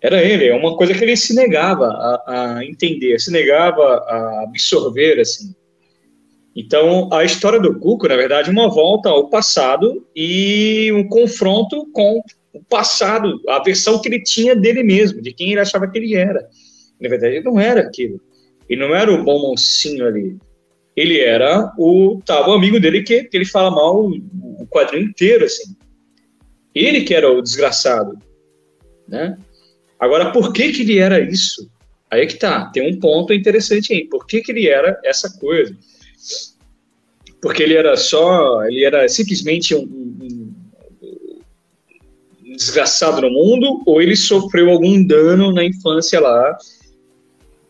Era 0.00 0.20
ele, 0.20 0.48
é 0.48 0.54
uma 0.56 0.76
coisa 0.76 0.94
que 0.94 1.04
ele 1.04 1.16
se 1.16 1.32
negava 1.32 1.86
a, 1.86 2.56
a 2.58 2.64
entender, 2.64 3.20
se 3.20 3.30
negava 3.30 3.84
a 3.84 4.42
absorver, 4.42 5.20
assim. 5.20 5.54
Então, 6.54 7.08
a 7.12 7.24
história 7.24 7.58
do 7.58 7.78
Cuco, 7.78 8.06
na 8.06 8.16
verdade, 8.16 8.50
é 8.50 8.52
uma 8.52 8.68
volta 8.68 9.08
ao 9.08 9.28
passado 9.28 10.06
e 10.14 10.92
um 10.92 11.08
confronto 11.08 11.86
com 11.92 12.22
o 12.52 12.62
passado, 12.62 13.40
a 13.48 13.62
versão 13.62 14.00
que 14.00 14.08
ele 14.08 14.22
tinha 14.22 14.54
dele 14.54 14.82
mesmo, 14.82 15.22
de 15.22 15.32
quem 15.32 15.52
ele 15.52 15.60
achava 15.60 15.88
que 15.88 15.98
ele 15.98 16.14
era. 16.14 16.46
Na 17.00 17.08
verdade, 17.08 17.36
ele 17.36 17.44
não 17.44 17.58
era 17.58 17.80
aquilo. 17.80 18.20
Ele 18.68 18.80
não 18.80 18.94
era 18.94 19.10
o 19.10 19.24
bom 19.24 19.40
mocinho 19.40 20.06
ali. 20.06 20.36
Ele 20.94 21.20
era 21.20 21.72
o 21.78 22.20
o 22.22 22.52
amigo 22.52 22.78
dele 22.78 23.02
que, 23.02 23.24
que 23.24 23.36
ele 23.36 23.46
fala 23.46 23.70
mal 23.70 24.04
o, 24.04 24.14
o 24.60 24.66
quadrinho 24.66 25.08
inteiro, 25.08 25.46
assim. 25.46 25.74
Ele 26.74 27.02
que 27.02 27.14
era 27.14 27.30
o 27.30 27.40
desgraçado, 27.40 28.18
né? 29.08 29.38
Agora, 29.98 30.32
por 30.32 30.52
que 30.52 30.72
que 30.72 30.82
ele 30.82 30.98
era 30.98 31.20
isso? 31.20 31.70
Aí 32.10 32.22
é 32.22 32.26
que 32.26 32.36
tá, 32.36 32.66
tem 32.70 32.86
um 32.86 33.00
ponto 33.00 33.32
interessante 33.32 33.92
aí. 33.92 34.06
Por 34.06 34.26
que 34.26 34.42
que 34.42 34.52
ele 34.52 34.68
era 34.68 35.00
essa 35.02 35.38
coisa? 35.38 35.74
Porque 37.42 37.60
ele 37.60 37.74
era 37.74 37.96
só, 37.96 38.64
ele 38.64 38.84
era 38.84 39.08
simplesmente 39.08 39.74
um, 39.74 39.80
um, 39.82 40.54
um, 41.02 42.56
desgraçado 42.56 43.20
no 43.20 43.30
mundo, 43.30 43.82
ou 43.84 44.00
ele 44.00 44.14
sofreu 44.14 44.70
algum 44.70 45.04
dano 45.04 45.52
na 45.52 45.64
infância 45.64 46.20
lá, 46.20 46.56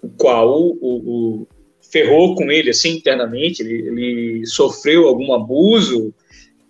o 0.02 0.10
qual 0.10 0.60
o, 0.60 0.76
o 0.82 1.48
ferrou 1.90 2.34
com 2.34 2.50
ele 2.50 2.68
assim 2.68 2.96
internamente, 2.96 3.62
ele, 3.62 3.88
ele, 3.88 4.46
sofreu 4.46 5.08
algum 5.08 5.32
abuso 5.32 6.12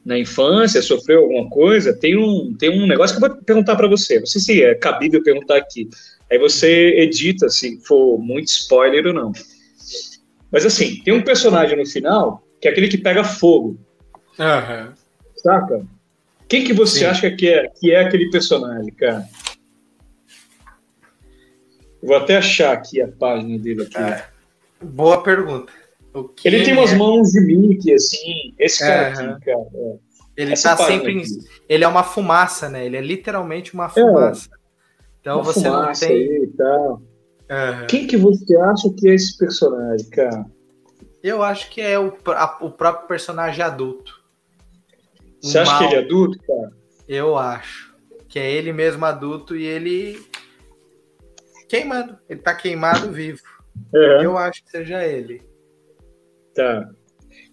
na 0.04 0.18
infância, 0.18 0.80
sofreu 0.80 1.22
alguma 1.22 1.48
coisa, 1.48 1.92
tem 1.92 2.16
um, 2.16 2.54
tem 2.56 2.70
um 2.70 2.86
negócio 2.86 3.18
que 3.18 3.24
eu 3.24 3.28
vou 3.28 3.38
perguntar 3.38 3.74
para 3.74 3.88
você, 3.88 4.20
não 4.20 4.26
sei 4.26 4.40
se 4.40 4.62
é 4.62 4.74
cabível 4.76 5.22
perguntar 5.22 5.56
aqui, 5.56 5.88
aí 6.30 6.38
você 6.38 7.00
edita 7.00 7.48
se 7.48 7.80
for 7.84 8.16
muito 8.18 8.48
spoiler 8.48 9.06
ou 9.06 9.12
não. 9.12 9.32
Mas 10.52 10.66
assim, 10.66 11.00
tem 11.02 11.14
um 11.14 11.22
personagem 11.22 11.76
no 11.76 11.86
final 11.86 12.42
que 12.60 12.68
é 12.68 12.70
aquele 12.70 12.88
que 12.88 12.98
pega 12.98 13.24
fogo. 13.24 13.78
Uhum. 14.38 14.92
Saca? 15.36 15.84
Quem 16.48 16.64
que 16.64 16.72
você 16.72 17.00
Sim. 17.00 17.04
acha 17.06 17.30
que 17.30 17.48
é, 17.48 17.68
que 17.68 17.90
é 17.90 18.00
aquele 18.00 18.30
personagem, 18.30 18.92
cara? 18.92 19.26
Vou 22.02 22.16
até 22.16 22.36
achar 22.36 22.72
aqui 22.72 23.00
a 23.00 23.08
página 23.08 23.58
dele 23.58 23.82
aqui. 23.82 23.96
É, 23.96 24.26
boa 24.82 25.22
pergunta. 25.22 25.72
ele 26.44 26.64
tem 26.64 26.74
umas 26.74 26.92
é? 26.92 26.96
mãos 26.96 27.30
de 27.30 27.40
Mickey, 27.40 27.94
assim. 27.94 28.54
Esse 28.58 28.80
cara 28.80 29.08
aqui, 29.08 29.44
cara. 29.44 29.66
É. 29.74 29.96
Ele 30.36 30.52
Essa 30.52 30.76
tá 30.76 30.86
sempre. 30.86 31.12
Em, 31.12 31.24
ele 31.68 31.84
é 31.84 31.88
uma 31.88 32.02
fumaça, 32.02 32.68
né? 32.68 32.86
Ele 32.86 32.96
é 32.96 33.00
literalmente 33.00 33.74
uma 33.74 33.86
é. 33.86 33.88
fumaça. 33.88 34.50
Então 35.20 35.36
uma 35.36 35.44
você 35.44 35.68
não 35.68 35.92
tem. 35.92 36.10
Aí, 36.10 36.46
tá. 36.56 36.96
Uhum. 37.52 37.86
Quem 37.86 38.06
que 38.06 38.16
você 38.16 38.56
acha 38.56 38.90
que 38.96 39.10
é 39.10 39.14
esse 39.14 39.36
personagem, 39.36 40.08
cara? 40.08 40.46
Eu 41.22 41.42
acho 41.42 41.70
que 41.70 41.82
é 41.82 41.98
o, 41.98 42.16
a, 42.28 42.58
o 42.62 42.70
próprio 42.70 43.06
personagem 43.06 43.62
adulto. 43.62 44.22
Você 45.42 45.58
acha 45.58 45.76
que 45.76 45.84
ele 45.84 45.94
é 45.96 45.98
adulto, 45.98 46.38
cara? 46.38 46.72
Eu 47.06 47.36
acho. 47.36 47.94
Que 48.26 48.38
é 48.38 48.50
ele 48.50 48.72
mesmo 48.72 49.04
adulto 49.04 49.54
e 49.54 49.66
ele 49.66 50.18
queimando. 51.68 52.16
Ele 52.26 52.40
tá 52.40 52.54
queimado 52.54 53.12
vivo. 53.12 53.42
Eu 53.92 54.38
acho 54.38 54.64
que 54.64 54.70
seja 54.70 55.04
ele. 55.04 55.42
Tá. 56.54 56.88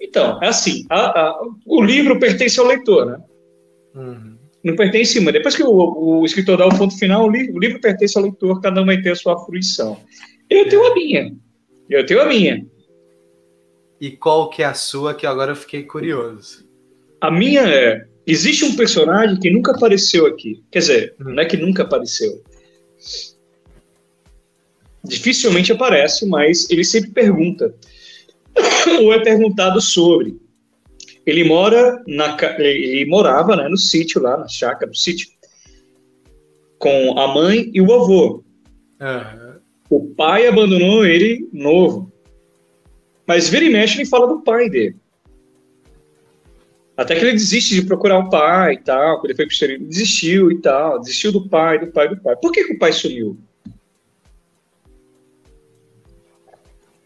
Então, 0.01 0.41
é 0.41 0.47
assim, 0.47 0.85
a, 0.89 1.27
a, 1.27 1.41
o 1.65 1.83
livro 1.83 2.19
pertence 2.19 2.57
ao 2.57 2.67
leitor, 2.67 3.05
né? 3.05 3.23
Uhum. 3.95 4.38
Não 4.63 4.75
pertence, 4.75 5.19
mas 5.21 5.33
depois 5.33 5.55
que 5.55 5.63
o, 5.63 5.69
o, 5.71 6.25
escritor 6.25 6.57
dá 6.57 6.67
o 6.67 6.77
ponto 6.77 6.97
final, 6.97 7.25
o 7.25 7.31
livro, 7.31 7.55
o 7.55 7.59
livro 7.59 7.79
pertence 7.79 8.17
ao 8.17 8.23
leitor, 8.23 8.59
cada 8.61 8.81
um 8.81 8.85
vai 8.85 9.01
ter 9.01 9.11
a 9.11 9.15
sua 9.15 9.37
fruição. 9.45 9.97
Eu 10.49 10.67
tenho 10.67 10.85
a 10.85 10.93
minha. 10.93 11.35
Eu 11.89 12.05
tenho 12.05 12.21
a 12.21 12.25
minha. 12.25 12.65
E 14.01 14.11
qual 14.11 14.49
que 14.49 14.61
é 14.61 14.65
a 14.65 14.73
sua, 14.73 15.13
que 15.13 15.25
agora 15.25 15.51
eu 15.51 15.55
fiquei 15.55 15.83
curioso? 15.83 16.67
A 17.21 17.31
minha 17.31 17.61
é, 17.61 18.05
existe 18.25 18.65
um 18.65 18.75
personagem 18.75 19.39
que 19.39 19.49
nunca 19.49 19.71
apareceu 19.71 20.25
aqui. 20.25 20.61
Quer 20.71 20.79
dizer, 20.79 21.15
hum. 21.19 21.33
não 21.33 21.43
é 21.43 21.45
que 21.45 21.57
nunca 21.57 21.83
apareceu. 21.83 22.41
Dificilmente 25.03 25.71
aparece, 25.71 26.25
mas 26.25 26.69
ele 26.69 26.83
sempre 26.83 27.11
pergunta. 27.11 27.73
ou 29.01 29.13
é 29.13 29.19
perguntado 29.19 29.79
sobre. 29.79 30.37
Ele 31.29 31.43
mora 31.43 32.03
na 32.07 32.35
ele 32.57 33.05
morava, 33.05 33.55
né, 33.55 33.67
no 33.69 33.77
sítio 33.77 34.21
lá, 34.21 34.37
na 34.37 34.47
chácara 34.47 34.89
do 34.89 34.97
sítio, 34.97 35.27
com 36.79 37.19
a 37.19 37.27
mãe 37.33 37.69
e 37.73 37.79
o 37.81 37.93
avô. 37.93 38.43
Uhum. 38.99 39.59
O 39.89 40.15
pai 40.15 40.47
abandonou 40.47 41.05
ele 41.05 41.47
novo. 41.53 42.11
Mas 43.27 43.47
vira 43.47 43.65
e 43.65 43.69
mexe 43.69 43.97
ele 43.97 44.09
fala 44.09 44.27
do 44.27 44.41
pai 44.41 44.69
dele. 44.69 44.95
Até 46.97 47.15
que 47.15 47.21
ele 47.21 47.33
desiste 47.33 47.75
de 47.75 47.85
procurar 47.85 48.19
o 48.19 48.29
pai 48.29 48.73
e 48.73 48.79
tal, 48.79 49.17
quando 49.17 49.25
ele 49.27 49.35
foi 49.35 49.45
pro 49.45 49.53
exterior, 49.53 49.79
desistiu 49.79 50.51
e 50.51 50.59
tal, 50.59 50.99
desistiu 50.99 51.31
do 51.31 51.47
pai, 51.47 51.79
do 51.79 51.91
pai, 51.91 52.09
do 52.09 52.21
pai. 52.21 52.35
Por 52.35 52.51
que, 52.51 52.65
que 52.65 52.73
o 52.73 52.79
pai 52.79 52.91
sumiu? 52.91 53.37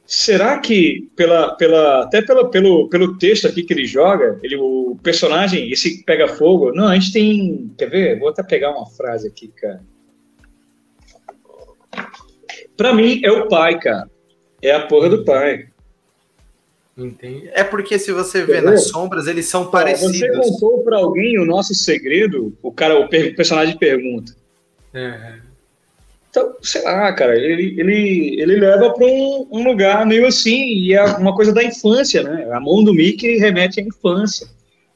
Será 0.06 0.60
que 0.60 1.10
pela, 1.16 1.56
pela 1.56 2.04
até 2.04 2.22
pela, 2.22 2.50
pelo, 2.50 2.90
pelo 2.90 3.18
texto 3.18 3.48
aqui 3.48 3.64
que 3.64 3.74
ele 3.74 3.86
joga, 3.86 4.38
ele, 4.44 4.58
o 4.58 4.98
personagem, 5.02 5.72
esse 5.72 6.04
pega 6.04 6.28
fogo? 6.28 6.74
Não, 6.74 6.88
a 6.88 6.96
gente 6.96 7.14
tem. 7.14 7.72
Quer 7.78 7.90
ver? 7.90 8.20
Vou 8.20 8.30
até 8.30 8.44
pegar 8.44 8.72
uma 8.72 8.86
frase 8.86 9.28
aqui, 9.28 9.48
cara. 9.48 9.82
Pra 12.76 12.94
mim, 12.94 13.22
é 13.24 13.32
o 13.32 13.48
pai, 13.48 13.80
cara. 13.80 14.10
É 14.62 14.72
a 14.72 14.86
porra 14.88 15.10
do 15.10 15.24
pai. 15.24 15.68
Entendi. 16.98 17.50
É 17.54 17.64
porque 17.64 17.98
se 17.98 18.12
você 18.12 18.46
vê 18.46 18.62
nas 18.62 18.90
sombras, 18.90 19.26
eles 19.26 19.48
são 19.48 19.72
parecidos. 19.72 20.20
Você 20.20 20.32
contou 20.32 20.84
para 20.84 20.98
alguém 20.98 21.40
o 21.40 21.46
nosso 21.46 21.74
segredo? 21.74 22.56
O 22.62 22.72
cara, 22.72 23.00
o 23.00 23.08
personagem 23.10 23.78
pergunta. 23.78 24.36
Uhum. 24.94 25.43
Então, 26.34 26.52
sei 26.64 26.82
lá, 26.82 27.14
cara, 27.14 27.38
ele, 27.38 27.80
ele, 27.80 28.42
ele 28.42 28.60
leva 28.60 28.90
para 28.90 29.06
um, 29.06 29.48
um, 29.52 29.64
lugar 29.64 30.04
meio 30.04 30.26
assim, 30.26 30.64
e 30.80 30.92
é 30.92 31.04
uma 31.04 31.36
coisa 31.36 31.54
da 31.54 31.64
infância, 31.64 32.24
né? 32.24 32.50
A 32.52 32.60
mão 32.60 32.84
do 32.84 32.92
Mickey 32.92 33.38
remete 33.38 33.80
à 33.80 33.84
infância. 33.84 34.48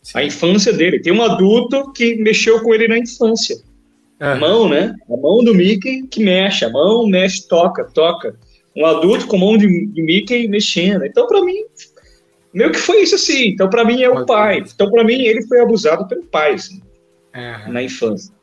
Sim. 0.02 0.18
A 0.18 0.24
infância 0.24 0.74
dele. 0.74 1.00
Tem 1.00 1.14
um 1.14 1.22
adulto 1.22 1.94
que 1.94 2.16
mexeu 2.16 2.60
com 2.64 2.74
ele 2.74 2.88
na 2.88 2.98
infância. 2.98 3.56
A 4.20 4.34
mão, 4.34 4.68
né? 4.68 4.96
A 5.08 5.16
mão 5.16 5.44
do 5.44 5.54
Mickey 5.54 6.08
que 6.08 6.24
mexe, 6.24 6.66
a 6.66 6.70
mão 6.72 7.06
mexe, 7.06 7.48
toca, 7.48 7.84
toca. 7.94 8.36
Um 8.76 8.84
adulto 8.84 9.28
com 9.28 9.38
mão 9.38 9.60
de, 9.60 9.86
de 9.86 10.02
Mickey 10.02 10.48
mexendo. 10.48 11.06
Então, 11.06 11.28
para 11.28 11.44
mim, 11.44 11.66
meio 12.52 12.72
que 12.72 12.80
foi 12.80 13.04
isso 13.04 13.14
assim. 13.14 13.50
Então, 13.50 13.70
para 13.70 13.86
mim, 13.86 14.02
é 14.02 14.10
o 14.10 14.26
pai. 14.26 14.64
Então, 14.74 14.90
para 14.90 15.04
mim, 15.04 15.22
ele 15.22 15.46
foi 15.46 15.62
abusado 15.62 16.08
pelo 16.08 16.24
pai, 16.24 16.56
assim, 16.56 16.82
na 17.68 17.84
infância. 17.84 18.34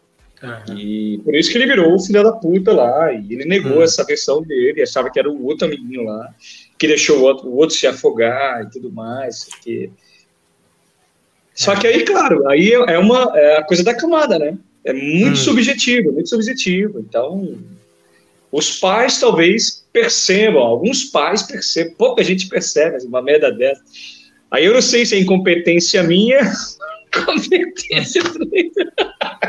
Uhum. 0.45 0.79
E 0.79 1.19
por 1.25 1.35
isso 1.35 1.51
que 1.51 1.57
ele 1.57 1.67
virou 1.67 1.95
o 1.95 1.99
filho 1.99 2.23
da 2.23 2.33
puta 2.33 2.73
lá. 2.73 3.13
E 3.13 3.33
ele 3.33 3.45
negou 3.45 3.77
uhum. 3.77 3.83
essa 3.83 4.05
versão 4.05 4.43
dele, 4.43 4.83
achava 4.83 5.11
que 5.11 5.19
era 5.19 5.31
o 5.31 5.45
outro 5.45 5.67
amiguinho 5.67 6.05
lá, 6.05 6.35
que 6.79 6.87
deixou 6.87 7.19
o 7.19 7.23
outro, 7.23 7.49
o 7.49 7.57
outro 7.57 7.75
se 7.75 7.87
afogar 7.87 8.63
e 8.63 8.71
tudo 8.71 8.93
mais. 8.93 9.45
Que... 9.63 9.91
Só 11.55 11.75
que 11.75 11.87
aí, 11.87 12.05
claro, 12.05 12.47
aí 12.49 12.73
é 12.73 12.99
uma 12.99 13.33
é 13.35 13.59
a 13.59 13.63
coisa 13.63 13.83
da 13.83 13.95
camada, 13.95 14.39
né? 14.39 14.59
É 14.85 14.93
muito 14.93 15.29
uhum. 15.29 15.37
subjetivo, 15.37 16.13
muito 16.13 16.29
subjetivo. 16.29 17.01
Então, 17.01 17.59
os 18.53 18.79
pais 18.79 19.19
talvez 19.19 19.85
percebam, 19.93 20.63
alguns 20.63 21.05
pais 21.05 21.43
percebem, 21.43 21.95
pouca 21.95 22.23
gente 22.23 22.49
percebe 22.49 23.05
uma 23.07 23.23
merda 23.23 23.51
dessa. 23.51 23.83
Aí 24.51 24.67
eu 24.67 24.75
não 24.75 24.83
sei 24.83 25.07
se 25.07 25.17
é 25.17 25.19
incompetência 25.21 26.03
minha, 26.03 26.53
competência 27.25 28.23
do 28.23 28.47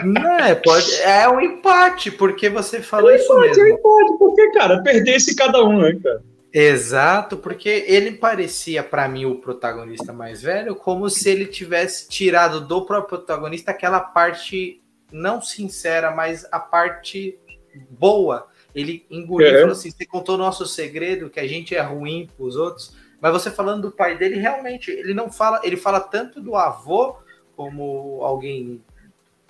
não, 0.03 0.39
é, 0.39 0.55
pode, 0.55 0.93
é 1.01 1.27
um 1.29 1.39
empate, 1.39 2.11
porque 2.11 2.49
você 2.49 2.81
falou 2.81 3.11
é 3.11 3.15
isso 3.15 3.31
empate, 3.31 3.47
mesmo. 3.47 3.63
É 3.63 3.65
um 3.65 3.77
empate, 3.77 4.17
porque, 4.19 4.51
cara, 4.51 4.83
perdesse 4.83 5.35
cada 5.35 5.63
um, 5.63 5.81
né, 5.81 5.97
cara? 6.01 6.23
Exato, 6.53 7.35
porque 7.35 7.83
ele 7.85 8.13
parecia 8.13 8.81
para 8.81 9.07
mim 9.09 9.25
o 9.25 9.35
protagonista 9.35 10.13
mais 10.13 10.41
velho, 10.41 10.73
como 10.73 11.09
se 11.09 11.29
ele 11.29 11.45
tivesse 11.45 12.07
tirado 12.07 12.61
do 12.61 12.85
próprio 12.85 13.17
protagonista 13.17 13.71
aquela 13.71 13.99
parte 13.99 14.81
não 15.11 15.41
sincera, 15.41 16.11
mas 16.11 16.47
a 16.51 16.59
parte 16.59 17.37
boa. 17.89 18.47
Ele 18.73 19.05
engoliu 19.09 19.47
e 19.49 19.59
falou 19.59 19.71
assim: 19.71 19.91
você 19.91 20.05
contou 20.05 20.37
nosso 20.37 20.65
segredo, 20.65 21.29
que 21.29 21.39
a 21.39 21.47
gente 21.47 21.75
é 21.75 21.81
ruim 21.81 22.29
para 22.35 22.45
os 22.45 22.55
outros. 22.55 22.95
Mas 23.19 23.31
você 23.31 23.49
falando 23.49 23.83
do 23.83 23.91
pai 23.91 24.17
dele, 24.17 24.37
realmente, 24.37 24.91
ele 24.91 25.13
não 25.13 25.31
fala, 25.31 25.59
ele 25.63 25.77
fala 25.77 25.99
tanto 25.99 26.41
do 26.41 26.55
avô 26.55 27.17
como 27.55 28.19
alguém 28.21 28.81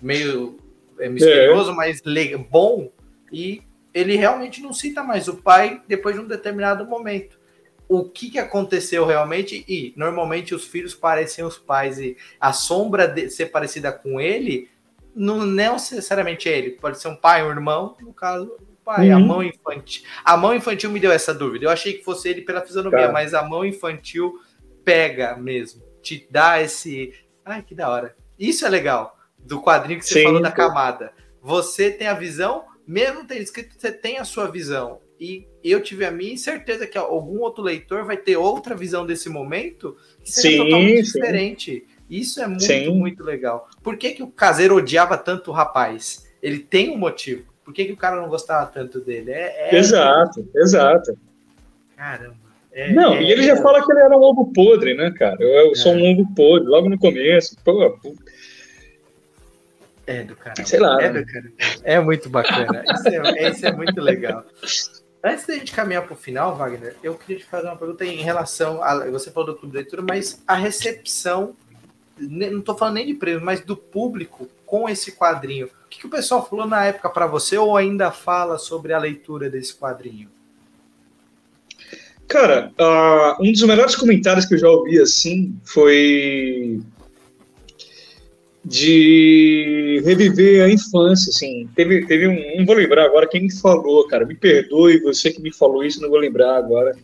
meio 0.01 0.57
é, 0.99 1.09
misterioso, 1.09 1.71
é. 1.71 1.73
mas 1.73 2.01
bom, 2.49 2.91
e 3.31 3.61
ele 3.93 4.15
realmente 4.15 4.61
não 4.61 4.73
cita 4.73 5.03
mais 5.03 5.27
o 5.27 5.37
pai 5.37 5.81
depois 5.87 6.15
de 6.15 6.21
um 6.21 6.27
determinado 6.27 6.85
momento. 6.85 7.39
O 7.87 8.03
que, 8.03 8.31
que 8.31 8.39
aconteceu 8.39 9.05
realmente? 9.05 9.63
E 9.67 9.93
normalmente 9.95 10.55
os 10.55 10.65
filhos 10.65 10.95
parecem 10.95 11.45
os 11.45 11.57
pais, 11.57 11.99
e 11.99 12.17
a 12.39 12.51
sombra 12.51 13.07
de 13.07 13.29
ser 13.29 13.47
parecida 13.47 13.91
com 13.91 14.19
ele 14.19 14.69
não 15.15 15.45
necessariamente 15.45 16.49
é 16.49 16.57
ele, 16.57 16.71
pode 16.71 16.99
ser 16.99 17.07
um 17.07 17.15
pai, 17.15 17.41
um 17.41 17.49
irmão, 17.49 17.95
no 18.01 18.13
caso, 18.13 18.51
o 18.59 18.75
pai, 18.83 19.09
uhum. 19.09 19.15
a 19.15 19.19
mão 19.19 19.43
infantil. 19.43 20.03
A 20.25 20.35
mão 20.35 20.53
infantil 20.53 20.89
me 20.89 20.99
deu 20.99 21.11
essa 21.11 21.33
dúvida. 21.33 21.65
Eu 21.65 21.69
achei 21.69 21.93
que 21.93 22.03
fosse 22.03 22.27
ele 22.27 22.41
pela 22.41 22.61
fisionomia, 22.61 23.07
tá. 23.07 23.13
mas 23.13 23.33
a 23.33 23.41
mão 23.41 23.63
infantil 23.63 24.37
pega 24.83 25.37
mesmo, 25.37 25.81
te 26.01 26.27
dá 26.29 26.61
esse. 26.61 27.13
Ai, 27.45 27.61
que 27.61 27.73
da 27.73 27.89
hora. 27.89 28.15
Isso 28.37 28.65
é 28.65 28.69
legal 28.69 29.14
do 29.45 29.61
quadrinho 29.61 29.99
que 29.99 30.05
você 30.05 30.15
Sim, 30.15 30.23
falou 30.23 30.41
da 30.41 30.51
camada. 30.51 31.11
Você 31.41 31.91
tem 31.91 32.07
a 32.07 32.13
visão, 32.13 32.65
mesmo 32.87 33.25
tendo 33.25 33.41
escrito, 33.41 33.75
você 33.77 33.91
tem 33.91 34.17
a 34.17 34.23
sua 34.23 34.49
visão. 34.49 34.99
E 35.19 35.47
eu 35.63 35.81
tive 35.81 36.05
a 36.05 36.11
minha 36.11 36.37
certeza 36.37 36.85
que 36.85 36.97
algum 36.97 37.39
outro 37.39 37.63
leitor 37.63 38.03
vai 38.03 38.17
ter 38.17 38.35
outra 38.35 38.75
visão 38.75 39.05
desse 39.05 39.29
momento 39.29 39.95
que 40.23 40.31
seja 40.31 40.57
sim, 40.57 40.63
totalmente 40.63 41.05
sim. 41.05 41.19
diferente. 41.19 41.85
Isso 42.09 42.41
é 42.41 42.47
muito, 42.47 42.63
sim. 42.63 42.89
muito 42.89 43.23
legal. 43.23 43.69
Por 43.81 43.97
que, 43.97 44.11
que 44.11 44.23
o 44.23 44.27
caseiro 44.27 44.75
odiava 44.75 45.17
tanto 45.17 45.51
o 45.51 45.53
rapaz? 45.53 46.25
Ele 46.41 46.59
tem 46.59 46.91
um 46.91 46.97
motivo. 46.97 47.45
Por 47.63 47.73
que, 47.73 47.85
que 47.85 47.93
o 47.93 47.97
cara 47.97 48.21
não 48.21 48.29
gostava 48.29 48.65
tanto 48.67 48.99
dele? 48.99 49.31
É, 49.31 49.71
é... 49.71 49.75
Exato, 49.75 50.47
exato. 50.55 51.17
Caramba. 51.95 52.45
É, 52.71 52.91
não, 52.91 53.13
é, 53.13 53.23
e 53.23 53.31
ele 53.31 53.43
já 53.43 53.55
fala 53.55 53.83
que 53.83 53.89
ele 53.89 54.01
era 54.01 54.17
um 54.17 54.21
ovo 54.21 54.51
podre, 54.53 54.93
né, 54.95 55.09
cara? 55.17 55.37
Eu, 55.39 55.69
eu 55.69 55.75
sou 55.75 55.93
um 55.93 56.11
ovo 56.11 56.27
podre, 56.35 56.67
logo 56.67 56.89
no 56.89 56.99
começo. 56.99 57.55
Pô, 57.63 57.97
é 60.07 60.23
do 60.23 60.35
caramba. 60.35 60.65
Sei 60.65 60.79
lá. 60.79 61.01
É, 61.01 61.11
né? 61.11 61.25
é 61.83 61.99
muito 61.99 62.29
bacana. 62.29 62.83
Isso 62.93 63.07
é, 63.07 63.49
isso 63.49 63.65
é 63.65 63.71
muito 63.71 63.99
legal. 63.99 64.43
Antes 65.23 65.47
da 65.47 65.55
gente 65.55 65.71
caminhar 65.71 66.03
para 66.03 66.13
o 66.13 66.17
final, 66.17 66.55
Wagner, 66.55 66.95
eu 67.01 67.15
queria 67.15 67.37
te 67.37 67.45
fazer 67.45 67.67
uma 67.67 67.75
pergunta 67.75 68.05
em 68.05 68.17
relação 68.17 68.83
a. 68.83 69.09
Você 69.09 69.31
falou 69.31 69.53
do 69.53 69.59
clube 69.59 69.71
de 69.71 69.77
leitura, 69.81 70.03
mas 70.07 70.43
a 70.47 70.53
recepção, 70.53 71.55
não 72.17 72.59
estou 72.59 72.77
falando 72.77 72.95
nem 72.95 73.07
de 73.07 73.15
prêmio, 73.15 73.43
mas 73.43 73.61
do 73.61 73.75
público 73.75 74.47
com 74.65 74.87
esse 74.87 75.13
quadrinho. 75.13 75.65
O 75.65 75.89
que, 75.89 75.99
que 75.99 76.05
o 76.05 76.09
pessoal 76.09 76.47
falou 76.47 76.67
na 76.67 76.85
época 76.85 77.09
para 77.09 77.25
você 77.25 77.57
ou 77.57 77.75
ainda 77.75 78.11
fala 78.11 78.59
sobre 78.59 78.93
a 78.93 78.99
leitura 78.99 79.49
desse 79.49 79.73
quadrinho? 79.75 80.29
Cara, 82.27 82.71
uh, 82.79 83.43
um 83.43 83.51
dos 83.51 83.61
melhores 83.63 83.95
comentários 83.95 84.45
que 84.45 84.55
eu 84.55 84.59
já 84.59 84.69
ouvi 84.69 84.99
assim 84.99 85.59
foi 85.63 86.81
de 88.65 90.01
reviver 90.03 90.63
a 90.63 90.69
infância, 90.69 91.29
assim. 91.29 91.69
Teve, 91.75 92.05
teve 92.07 92.27
um, 92.27 92.57
não 92.57 92.65
vou 92.65 92.75
lembrar 92.75 93.05
agora 93.05 93.27
quem 93.27 93.43
me 93.43 93.53
falou, 93.53 94.07
cara, 94.07 94.25
me 94.25 94.35
perdoe 94.35 94.99
você 95.01 95.31
que 95.31 95.41
me 95.41 95.53
falou 95.53 95.83
isso, 95.83 96.01
não 96.01 96.09
vou 96.09 96.17
lembrar 96.17 96.57
agora 96.57 96.95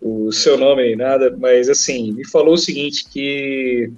o 0.00 0.30
seu 0.30 0.56
nome 0.56 0.82
aí, 0.82 0.94
nada, 0.94 1.34
mas 1.36 1.68
assim, 1.68 2.12
me 2.12 2.28
falou 2.28 2.54
o 2.54 2.58
seguinte, 2.58 3.06
que 3.10 3.90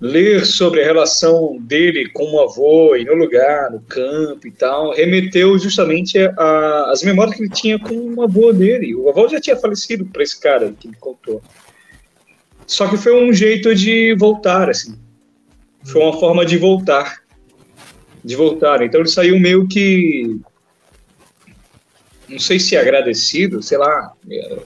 ler 0.00 0.44
sobre 0.44 0.82
a 0.82 0.84
relação 0.84 1.56
dele 1.60 2.08
com 2.08 2.32
o 2.32 2.40
avô 2.40 2.96
e 2.96 3.04
no 3.04 3.14
lugar, 3.14 3.70
no 3.70 3.80
campo 3.80 4.46
e 4.46 4.50
tal, 4.50 4.92
remeteu 4.92 5.58
justamente 5.58 6.18
às 6.36 7.02
memórias 7.02 7.36
que 7.36 7.42
ele 7.42 7.50
tinha 7.50 7.78
com 7.78 8.14
o 8.14 8.22
avô 8.22 8.52
dele. 8.52 8.94
O 8.94 9.08
avô 9.08 9.28
já 9.28 9.40
tinha 9.40 9.56
falecido 9.56 10.04
para 10.06 10.22
esse 10.22 10.40
cara 10.40 10.74
que 10.78 10.88
me 10.88 10.96
contou. 10.96 11.40
Só 12.66 12.88
que 12.88 12.96
foi 12.96 13.14
um 13.14 13.32
jeito 13.32 13.74
de 13.74 14.14
voltar, 14.18 14.70
assim. 14.70 14.98
Foi 15.84 16.02
uma 16.02 16.18
forma 16.18 16.44
de 16.44 16.56
voltar. 16.56 17.22
De 18.24 18.36
voltar. 18.36 18.82
Então 18.82 19.00
ele 19.00 19.08
saiu 19.08 19.38
meio 19.38 19.66
que. 19.66 20.38
Não 22.28 22.38
sei 22.38 22.60
se 22.60 22.76
agradecido, 22.76 23.62
sei 23.62 23.78
lá. 23.78 24.12
É, 24.30 24.58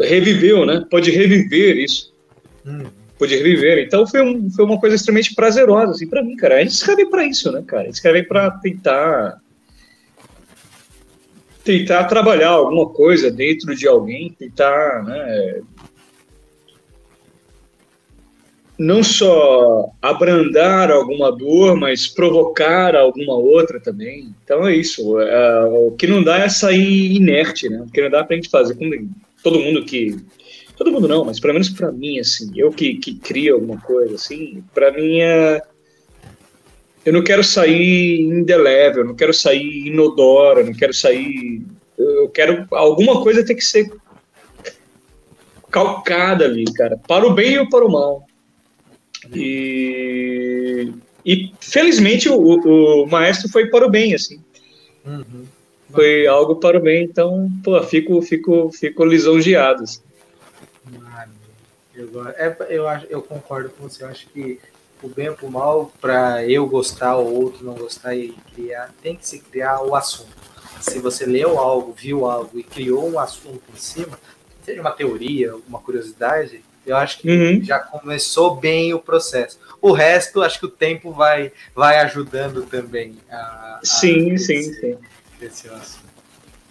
reviveu, 0.00 0.66
né? 0.66 0.84
Pode 0.90 1.10
reviver 1.10 1.76
isso. 1.76 2.12
Hum 2.66 2.86
poder 3.18 3.42
viver. 3.42 3.84
Então 3.84 4.06
foi, 4.06 4.22
um, 4.22 4.48
foi 4.50 4.64
uma 4.64 4.78
coisa 4.78 4.94
extremamente 4.94 5.34
prazerosa, 5.34 5.90
assim, 5.90 6.06
para 6.06 6.22
mim, 6.22 6.36
cara. 6.36 6.56
A 6.56 6.60
gente 6.60 6.72
escreve 6.72 7.06
para 7.06 7.26
isso, 7.26 7.50
né, 7.50 7.62
cara? 7.66 7.82
A 7.82 7.86
gente 7.86 7.94
escreve 7.94 8.22
para 8.22 8.50
tentar 8.52 9.40
tentar 11.64 12.04
trabalhar 12.04 12.50
alguma 12.50 12.88
coisa 12.88 13.30
dentro 13.30 13.76
de 13.76 13.86
alguém, 13.86 14.34
tentar, 14.38 15.04
né, 15.04 15.60
não 18.78 19.02
só 19.02 19.90
abrandar 20.00 20.90
alguma 20.90 21.32
dor, 21.32 21.76
mas 21.76 22.06
provocar 22.06 22.94
alguma 22.94 23.34
outra 23.34 23.80
também. 23.80 24.32
Então 24.44 24.66
é 24.66 24.76
isso. 24.76 25.18
É, 25.20 25.64
o 25.64 25.90
que 25.92 26.06
não 26.06 26.22
dá 26.22 26.38
é 26.38 26.48
sair 26.48 27.16
inerte, 27.16 27.68
né? 27.68 27.82
O 27.86 27.90
que 27.90 28.00
não 28.00 28.10
dá 28.10 28.22
pra 28.22 28.36
gente 28.36 28.48
fazer 28.48 28.76
com 28.76 29.08
todo 29.42 29.58
mundo 29.58 29.84
que 29.84 30.16
todo 30.76 30.92
mundo 30.92 31.08
não, 31.08 31.24
mas 31.24 31.40
pelo 31.40 31.54
menos 31.54 31.68
para 31.68 31.90
mim, 31.90 32.20
assim, 32.20 32.52
eu 32.54 32.70
que, 32.70 32.94
que 32.94 33.16
crio 33.16 33.56
alguma 33.56 33.80
coisa, 33.80 34.14
assim, 34.14 34.62
para 34.72 34.92
mim 34.92 35.20
é. 35.20 35.60
Eu 37.04 37.12
não 37.12 37.24
quero 37.24 37.42
sair 37.42 38.20
indelével, 38.20 39.04
não 39.04 39.14
quero 39.14 39.32
sair 39.32 39.88
inodora, 39.88 40.62
não 40.62 40.72
quero 40.72 40.94
sair. 40.94 41.62
Eu 41.96 42.28
quero. 42.28 42.66
Alguma 42.70 43.22
coisa 43.22 43.44
tem 43.44 43.56
que 43.56 43.64
ser 43.64 43.90
calcada 45.70 46.44
ali, 46.44 46.64
cara, 46.74 46.96
para 47.08 47.26
o 47.26 47.32
bem 47.32 47.58
ou 47.58 47.68
para 47.68 47.84
o 47.84 47.90
mal. 47.90 48.27
E, 49.34 50.92
e 51.24 51.52
felizmente 51.60 52.28
o, 52.28 52.36
o, 52.36 53.06
maestro 53.06 53.48
foi 53.48 53.68
para 53.68 53.86
o 53.86 53.90
bem, 53.90 54.14
assim. 54.14 54.40
Uhum. 55.04 55.44
Foi 55.90 56.26
algo 56.26 56.56
para 56.56 56.78
o 56.78 56.80
bem, 56.80 57.04
então, 57.04 57.50
pô, 57.64 57.82
fico, 57.82 58.20
fico, 58.22 58.70
fico 58.70 59.04
lisonjeado. 59.04 59.84
Assim. 59.84 60.00
Eu, 61.94 62.28
é, 62.28 62.56
eu, 62.68 62.88
acho, 62.88 63.06
eu 63.06 63.20
concordo 63.20 63.70
com 63.70 63.88
você. 63.88 64.04
Eu 64.04 64.08
acho 64.08 64.28
que 64.28 64.60
o 65.02 65.08
bem 65.08 65.28
ou 65.28 65.36
o 65.42 65.50
mal, 65.50 65.92
para 66.00 66.46
eu 66.46 66.66
gostar 66.66 67.16
ou 67.16 67.42
outro 67.42 67.64
não 67.64 67.74
gostar 67.74 68.14
e 68.14 68.32
criar, 68.54 68.92
tem 69.02 69.16
que 69.16 69.26
se 69.26 69.40
criar 69.40 69.82
o 69.82 69.94
assunto. 69.94 70.36
Se 70.80 71.00
você 71.00 71.26
leu 71.26 71.58
algo, 71.58 71.92
viu 71.92 72.26
algo 72.26 72.56
e 72.58 72.62
criou 72.62 73.08
um 73.08 73.18
assunto 73.18 73.62
em 73.72 73.76
cima, 73.76 74.18
seja 74.64 74.80
uma 74.80 74.92
teoria, 74.92 75.52
alguma 75.52 75.80
curiosidade, 75.80 76.62
eu 76.88 76.96
acho 76.96 77.18
que 77.18 77.30
uhum. 77.30 77.62
já 77.62 77.78
começou 77.78 78.56
bem 78.56 78.94
o 78.94 78.98
processo. 78.98 79.58
O 79.80 79.92
resto, 79.92 80.42
acho 80.42 80.58
que 80.58 80.66
o 80.66 80.70
tempo 80.70 81.12
vai, 81.12 81.52
vai 81.74 81.98
ajudando 81.98 82.62
também 82.62 83.16
a. 83.30 83.36
a 83.36 83.80
sim, 83.82 84.36
sim, 84.36 84.62
sim. 84.62 84.98
Assunto. 85.40 86.08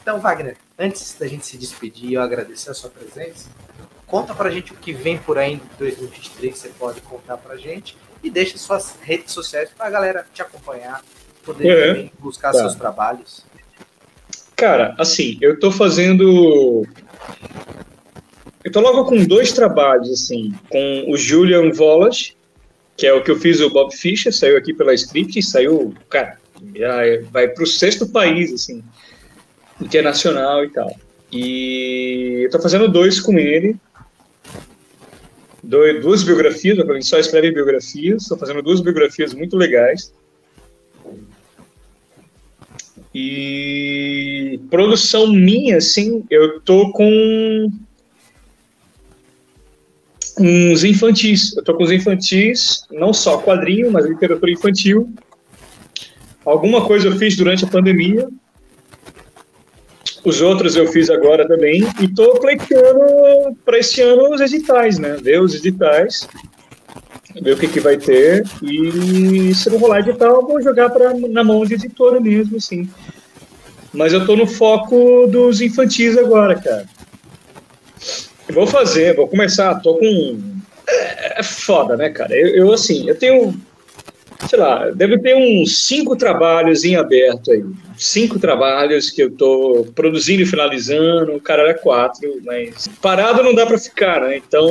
Então, 0.02 0.20
Wagner, 0.20 0.58
antes 0.78 1.16
da 1.18 1.26
gente 1.26 1.46
se 1.46 1.58
despedir, 1.58 2.14
eu 2.14 2.22
agradecer 2.22 2.70
a 2.70 2.74
sua 2.74 2.90
presença. 2.90 3.50
Conta 4.06 4.34
pra 4.34 4.50
gente 4.50 4.72
o 4.72 4.76
que 4.76 4.94
vem 4.94 5.18
por 5.18 5.38
aí 5.38 5.54
em 5.54 5.62
2023 5.78 6.54
que 6.54 6.60
você 6.60 6.70
pode 6.70 7.02
contar 7.02 7.38
pra 7.38 7.58
gente 7.58 7.98
e 8.24 8.30
deixa 8.30 8.58
suas 8.58 8.96
redes 9.02 9.34
sociais 9.34 9.70
pra 9.76 9.90
galera 9.90 10.26
te 10.34 10.42
acompanhar, 10.42 11.02
poder 11.44 11.98
é, 11.98 12.10
buscar 12.20 12.52
tá. 12.52 12.60
seus 12.60 12.76
trabalhos. 12.76 13.46
Cara, 14.56 14.96
assim, 14.98 15.38
eu 15.42 15.60
tô 15.60 15.72
fazendo. 15.72 16.86
Eu 18.68 18.72
tô 18.74 18.82
logo 18.82 19.06
com 19.06 19.24
dois 19.24 19.54
trabalhos, 19.54 20.12
assim, 20.12 20.54
com 20.70 21.06
o 21.10 21.16
Julian 21.16 21.72
Volas, 21.72 22.36
que 22.98 23.08
é 23.08 23.14
o 23.14 23.24
que 23.24 23.32
eu 23.32 23.40
fiz 23.40 23.62
o 23.62 23.70
Bob 23.70 23.96
Fischer, 23.96 24.34
saiu 24.34 24.58
aqui 24.58 24.74
pela 24.74 24.94
Script 24.94 25.40
e 25.40 25.42
saiu, 25.42 25.94
cara, 26.10 26.38
vai 27.32 27.48
pro 27.48 27.66
sexto 27.66 28.06
país, 28.10 28.52
assim, 28.52 28.84
internacional 29.80 30.66
e 30.66 30.70
tal. 30.70 30.94
E 31.32 32.42
eu 32.44 32.50
tô 32.50 32.60
fazendo 32.60 32.90
dois 32.90 33.22
com 33.22 33.40
ele, 33.40 33.78
dois, 35.64 36.02
duas 36.02 36.24
biografias, 36.24 36.78
a 36.78 37.02
só 37.02 37.20
escreve 37.20 37.52
biografias, 37.52 38.24
estou 38.24 38.38
fazendo 38.38 38.62
duas 38.62 38.82
biografias 38.82 39.34
muito 39.34 39.56
legais. 39.56 40.14
E 43.16 44.60
produção 44.70 45.28
minha, 45.28 45.78
assim, 45.78 46.26
eu 46.30 46.60
tô 46.60 46.92
com 46.92 47.72
uns 50.40 50.84
infantis. 50.84 51.56
Eu 51.56 51.64
tô 51.64 51.74
com 51.76 51.84
os 51.84 51.92
infantis, 51.92 52.84
não 52.92 53.14
só 53.14 53.38
quadrinho, 53.38 53.92
mas 53.92 54.06
literatura 54.06 54.52
infantil. 54.52 55.10
Alguma 56.46 56.86
coisa 56.86 57.08
eu 57.08 57.18
fiz 57.18 57.36
durante 57.36 57.66
a 57.66 57.68
pandemia, 57.68 58.28
os 60.24 60.42
outros 60.42 60.76
eu 60.76 60.88
fiz 60.88 61.10
agora 61.10 61.48
também 61.48 61.84
e 62.02 62.06
estou 62.06 62.40
pleiteando 62.40 63.56
para 63.64 63.80
esse 63.80 64.02
ano 64.02 64.34
os 64.34 64.42
editais, 64.42 65.00
né? 65.00 65.18
Ver 65.22 65.42
os 65.42 65.56
editais, 65.56 66.28
ver 67.42 67.54
o 67.54 67.58
que, 67.58 67.68
que 67.68 67.80
vai 67.80 67.98
ter 67.98 68.44
e 68.62 69.54
se 69.54 69.70
não 69.70 69.78
rolar 69.78 70.00
edital, 70.00 70.46
vou 70.46 70.62
jogar 70.62 70.90
pra, 70.90 71.14
na 71.14 71.44
mão 71.44 71.66
de 71.66 71.76
editora 71.76 72.20
mesmo, 72.20 72.58
assim. 72.58 72.90
Mas 73.94 74.12
eu 74.12 74.20
estou 74.20 74.36
no 74.36 74.46
foco 74.46 75.28
dos 75.28 75.62
infantis 75.62 76.18
agora, 76.18 76.56
cara. 76.56 76.86
Vou 78.50 78.68
fazer, 78.68 79.16
vou 79.16 79.28
começar, 79.28 79.76
tô 79.76 79.96
com... 79.96 80.40
É, 80.88 81.40
é 81.40 81.44
foda, 81.44 81.98
né, 81.98 82.10
cara? 82.10 82.34
Eu, 82.36 82.48
eu, 82.48 82.74
assim, 82.74 83.08
eu 83.10 83.16
tenho 83.16 83.54
sei 84.48 84.60
lá, 84.60 84.90
deve 84.92 85.18
ter 85.18 85.36
uns 85.36 85.86
cinco 85.86 86.16
trabalhos 86.16 86.84
em 86.84 86.96
aberto 86.96 87.52
aí. 87.52 87.64
Cinco 87.98 88.38
trabalhos 88.38 89.10
que 89.10 89.24
eu 89.24 89.30
estou 89.30 89.86
produzindo 89.96 90.44
e 90.44 90.46
finalizando, 90.46 91.34
o 91.36 91.42
cara 91.42 91.70
é 91.70 91.74
quatro, 91.74 92.40
mas 92.46 92.88
parado 93.02 93.42
não 93.42 93.56
dá 93.56 93.66
para 93.66 93.78
ficar, 93.78 94.22
né? 94.22 94.38
Então, 94.38 94.70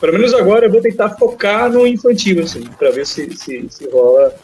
pelo 0.00 0.12
menos 0.12 0.34
agora 0.34 0.66
eu 0.66 0.70
vou 0.70 0.82
tentar 0.82 1.10
focar 1.10 1.72
no 1.72 1.86
infantil, 1.86 2.42
assim, 2.42 2.62
para 2.78 2.90
ver 2.90 3.06
se, 3.06 3.34
se, 3.36 3.66
se 3.70 3.88
rola 3.88 4.34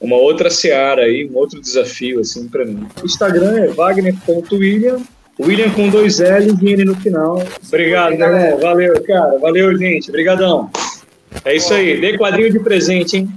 uma 0.00 0.16
outra 0.16 0.50
seara 0.50 1.02
aí, 1.02 1.28
um 1.28 1.36
outro 1.36 1.60
desafio, 1.60 2.20
assim, 2.20 2.46
para 2.48 2.64
mim. 2.64 2.86
O 3.02 3.06
Instagram 3.06 3.64
é 3.64 3.68
wagner.william, 3.68 5.00
William 5.40 5.70
com 5.70 5.88
dois 5.88 6.20
L 6.20 6.52
e 6.60 6.72
N 6.72 6.84
no 6.84 6.94
final. 6.96 7.42
Obrigado, 7.66 8.16
galera. 8.16 8.56
Valeu, 8.56 9.02
cara. 9.04 9.38
Valeu, 9.38 9.76
gente. 9.76 10.08
Obrigadão. 10.08 10.70
É 11.44 11.54
isso 11.56 11.72
aí. 11.72 12.00
Dê 12.00 12.18
quadrinho 12.18 12.50
de 12.50 12.58
presente, 12.60 13.16
hein? 13.16 13.28